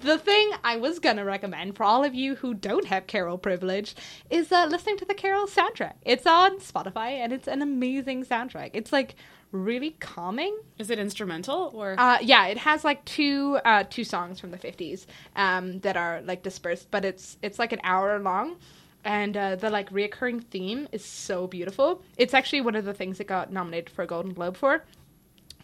the 0.00 0.18
thing 0.18 0.50
I 0.64 0.76
was 0.76 0.98
gonna 0.98 1.24
recommend 1.24 1.76
for 1.76 1.84
all 1.84 2.04
of 2.04 2.14
you 2.14 2.36
who 2.36 2.54
don't 2.54 2.86
have 2.86 3.06
Carol 3.06 3.38
privilege 3.38 3.94
is 4.30 4.52
uh, 4.52 4.66
listening 4.66 4.96
to 4.98 5.04
the 5.04 5.14
Carol 5.14 5.46
soundtrack. 5.46 5.94
It's 6.02 6.26
on 6.26 6.58
Spotify 6.58 7.12
and 7.12 7.32
it's 7.32 7.48
an 7.48 7.62
amazing 7.62 8.24
soundtrack. 8.24 8.70
It's 8.74 8.92
like 8.92 9.16
really 9.52 9.92
calming. 10.00 10.58
Is 10.78 10.90
it 10.90 10.98
instrumental 10.98 11.70
or? 11.74 11.94
Uh, 11.98 12.18
yeah, 12.20 12.46
it 12.46 12.58
has 12.58 12.84
like 12.84 13.04
two 13.04 13.58
uh, 13.64 13.84
two 13.88 14.04
songs 14.04 14.40
from 14.40 14.50
the 14.50 14.58
fifties 14.58 15.06
um, 15.36 15.80
that 15.80 15.96
are 15.96 16.20
like 16.22 16.42
dispersed, 16.42 16.90
but 16.90 17.04
it's 17.04 17.38
it's 17.42 17.58
like 17.58 17.72
an 17.72 17.80
hour 17.84 18.18
long, 18.18 18.56
and 19.04 19.36
uh, 19.36 19.56
the 19.56 19.70
like 19.70 19.90
reoccurring 19.90 20.44
theme 20.44 20.88
is 20.92 21.04
so 21.04 21.46
beautiful. 21.46 22.02
It's 22.16 22.34
actually 22.34 22.60
one 22.60 22.76
of 22.76 22.84
the 22.84 22.94
things 22.94 23.18
that 23.18 23.26
got 23.26 23.52
nominated 23.52 23.90
for 23.90 24.02
a 24.02 24.06
Golden 24.06 24.32
Globe 24.32 24.56
for 24.56 24.84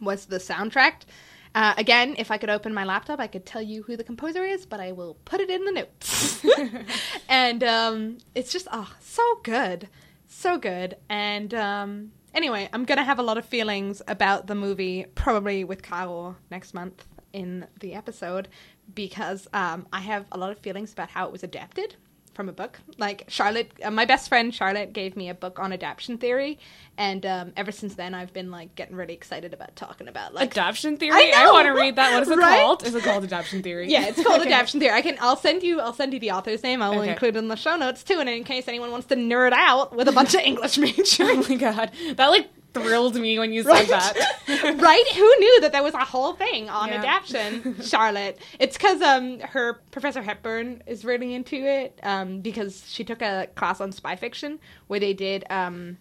was 0.00 0.26
the 0.26 0.38
soundtrack. 0.38 1.02
Uh, 1.54 1.72
again, 1.76 2.16
if 2.18 2.30
I 2.30 2.38
could 2.38 2.50
open 2.50 2.74
my 2.74 2.84
laptop, 2.84 3.20
I 3.20 3.28
could 3.28 3.46
tell 3.46 3.62
you 3.62 3.84
who 3.84 3.96
the 3.96 4.02
composer 4.02 4.44
is, 4.44 4.66
but 4.66 4.80
I 4.80 4.90
will 4.92 5.14
put 5.24 5.40
it 5.40 5.50
in 5.50 5.64
the 5.64 5.72
notes. 5.72 6.44
and 7.28 7.62
um, 7.62 8.18
it's 8.34 8.52
just 8.52 8.66
oh, 8.72 8.92
so 9.00 9.40
good, 9.44 9.88
so 10.26 10.58
good. 10.58 10.96
And 11.08 11.54
um, 11.54 12.12
anyway, 12.34 12.68
I'm 12.72 12.84
gonna 12.84 13.04
have 13.04 13.20
a 13.20 13.22
lot 13.22 13.38
of 13.38 13.44
feelings 13.44 14.02
about 14.08 14.48
the 14.48 14.56
movie, 14.56 15.06
probably 15.14 15.62
with 15.62 15.82
Kyle 15.82 16.36
next 16.50 16.74
month 16.74 17.06
in 17.32 17.66
the 17.78 17.94
episode, 17.94 18.48
because 18.92 19.46
um, 19.52 19.86
I 19.92 20.00
have 20.00 20.26
a 20.32 20.38
lot 20.38 20.50
of 20.50 20.58
feelings 20.58 20.92
about 20.92 21.10
how 21.10 21.26
it 21.26 21.32
was 21.32 21.44
adapted 21.44 21.94
from 22.34 22.48
a 22.48 22.52
book. 22.52 22.80
Like 22.98 23.24
Charlotte, 23.28 23.72
uh, 23.82 23.90
my 23.90 24.04
best 24.04 24.28
friend 24.28 24.54
Charlotte 24.54 24.92
gave 24.92 25.16
me 25.16 25.28
a 25.28 25.34
book 25.34 25.58
on 25.58 25.72
adaptation 25.72 26.18
theory, 26.18 26.58
and 26.98 27.24
um, 27.24 27.52
ever 27.56 27.72
since 27.72 27.94
then 27.94 28.14
I've 28.14 28.32
been 28.32 28.50
like 28.50 28.74
getting 28.74 28.96
really 28.96 29.14
excited 29.14 29.54
about 29.54 29.74
talking 29.76 30.08
about 30.08 30.34
like 30.34 30.52
Adoption 30.52 30.96
theory. 30.96 31.12
I 31.14 31.32
I, 31.46 31.52
want 31.52 31.66
to 31.66 31.72
read 31.72 31.96
that. 31.96 32.12
What 32.12 32.22
is 32.22 32.28
it 32.28 32.38
right? 32.38 32.60
called? 32.60 32.84
Is 32.86 32.94
it 32.94 33.02
called 33.04 33.24
adoption 33.24 33.62
theory? 33.62 33.88
Yeah, 33.88 34.06
it's 34.06 34.22
called 34.22 34.40
Okay. 34.42 34.48
adaptation 34.52 34.80
theory. 34.80 34.94
I 34.94 35.02
can. 35.02 35.16
I'll 35.20 35.36
send 35.36 35.62
you. 35.62 35.80
I'll 35.80 35.92
send 35.94 36.12
you 36.12 36.20
the 36.20 36.32
author's 36.32 36.62
name. 36.62 36.82
I 36.82 36.90
will 36.90 37.00
Okay. 37.00 37.12
include 37.12 37.36
it 37.36 37.38
in 37.38 37.48
the 37.48 37.56
show 37.56 37.76
notes 37.76 38.02
too, 38.02 38.18
and 38.20 38.28
in 38.28 38.44
case 38.44 38.68
anyone 38.68 38.90
wants 38.90 39.06
to 39.08 39.16
nerd 39.16 39.52
out 39.52 39.94
with 39.94 40.08
a 40.08 40.12
bunch 40.12 40.34
of 40.34 40.40
English 40.40 40.78
majors. 40.78 41.18
Oh 41.20 41.46
my 41.48 41.56
god, 41.56 41.90
that 42.16 42.26
like 42.28 42.48
thrilled 42.74 43.14
me 43.16 43.38
when 43.38 43.52
you 43.52 43.62
said 43.62 43.86
that. 43.86 44.14
right? 44.48 45.08
Who 45.14 45.36
knew 45.38 45.60
that 45.62 45.72
there 45.72 45.82
was 45.82 45.94
a 45.94 46.04
whole 46.04 46.34
thing 46.34 46.68
on 46.68 46.88
Yeah. 46.90 46.96
adaptation, 46.96 47.80
Charlotte? 47.82 48.38
It's 48.58 48.76
because 48.76 49.00
um 49.00 49.40
her 49.40 49.80
Professor 49.90 50.22
Hepburn 50.22 50.82
is 50.86 51.04
really 51.04 51.34
into 51.34 51.56
it 51.56 51.98
um 52.02 52.40
because 52.40 52.84
she 52.88 53.04
took 53.04 53.22
a 53.22 53.48
class 53.54 53.80
on 53.80 53.92
spy 53.92 54.16
fiction 54.16 54.58
where 54.88 55.00
they 55.00 55.14
did 55.14 55.44
um 55.50 55.96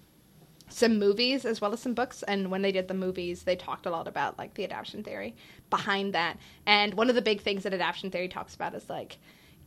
some 0.69 0.97
movies 0.97 1.45
as 1.45 1.61
well 1.61 1.71
as 1.73 1.79
some 1.79 1.93
books 1.93 2.23
and 2.23 2.49
when 2.49 2.63
they 2.63 2.71
did 2.71 2.87
the 2.87 2.93
movies 2.95 3.43
they 3.43 3.55
talked 3.55 3.85
a 3.85 3.91
lot 3.91 4.07
about 4.07 4.39
like 4.39 4.55
the 4.55 4.63
adaptation 4.63 5.03
theory 5.03 5.35
behind 5.69 6.13
that 6.13 6.37
and 6.65 6.95
one 6.95 7.09
of 7.09 7.15
the 7.15 7.21
big 7.21 7.41
things 7.41 7.61
that 7.63 7.73
adaptation 7.73 8.09
theory 8.09 8.27
talks 8.27 8.55
about 8.55 8.73
is 8.73 8.89
like 8.89 9.17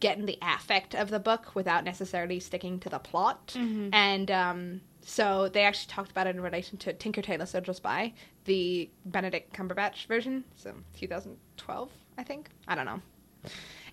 getting 0.00 0.26
the 0.26 0.36
affect 0.42 0.94
of 0.96 1.08
the 1.10 1.20
book 1.20 1.54
without 1.54 1.84
necessarily 1.84 2.40
sticking 2.40 2.80
to 2.80 2.88
the 2.88 2.98
plot 2.98 3.54
and 3.92 4.30
um 4.32 4.80
so 5.08 5.48
they 5.48 5.62
actually 5.62 5.92
talked 5.92 6.10
about 6.10 6.26
it 6.26 6.34
in 6.34 6.42
relation 6.42 6.78
to 6.78 6.92
Tinker 6.92 7.22
Tailor 7.22 7.46
Soldier 7.46 7.72
Spy, 7.72 8.12
the 8.44 8.90
Benedict 9.04 9.52
Cumberbatch 9.52 10.06
version, 10.06 10.42
so 10.56 10.74
2012, 10.98 11.90
I 12.18 12.22
think. 12.24 12.50
I 12.66 12.74
don't 12.74 12.86
know. 12.86 13.00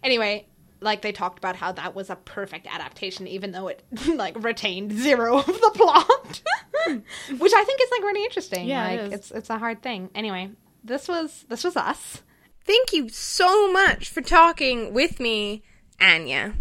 Anyway, 0.04 0.48
like 0.82 1.04
they 1.04 1.12
talked 1.12 1.38
about 1.38 1.56
how 1.56 1.72
that 1.74 1.94
was 1.94 2.10
a 2.10 2.16
perfect 2.16 2.66
adaptation, 2.66 3.28
even 3.28 3.52
though 3.52 3.68
it 3.68 3.84
like 4.16 4.44
retained 4.44 4.92
zero 4.92 5.38
of 5.38 5.46
the 5.46 5.72
plot, 5.76 6.42
which 6.88 7.54
I 7.54 7.64
think 7.64 7.80
is 7.80 7.92
like 7.92 8.02
really 8.02 8.24
interesting. 8.24 8.68
Yeah, 8.68 8.84
like 8.84 9.00
is. 9.00 9.14
it's 9.14 9.32
it's 9.32 9.50
a 9.52 9.60
hard 9.60 9.84
thing. 9.84 10.10
Anyway, 10.16 10.50
this 10.84 11.08
was 11.08 11.46
this 11.48 11.64
was 11.64 11.78
us. 11.78 12.24
Thank 12.66 12.92
you 12.92 13.10
so 13.10 13.72
much 13.72 14.10
for 14.10 14.22
talking 14.22 14.94
with 14.94 15.20
me, 15.20 15.62
Anya. 16.02 16.56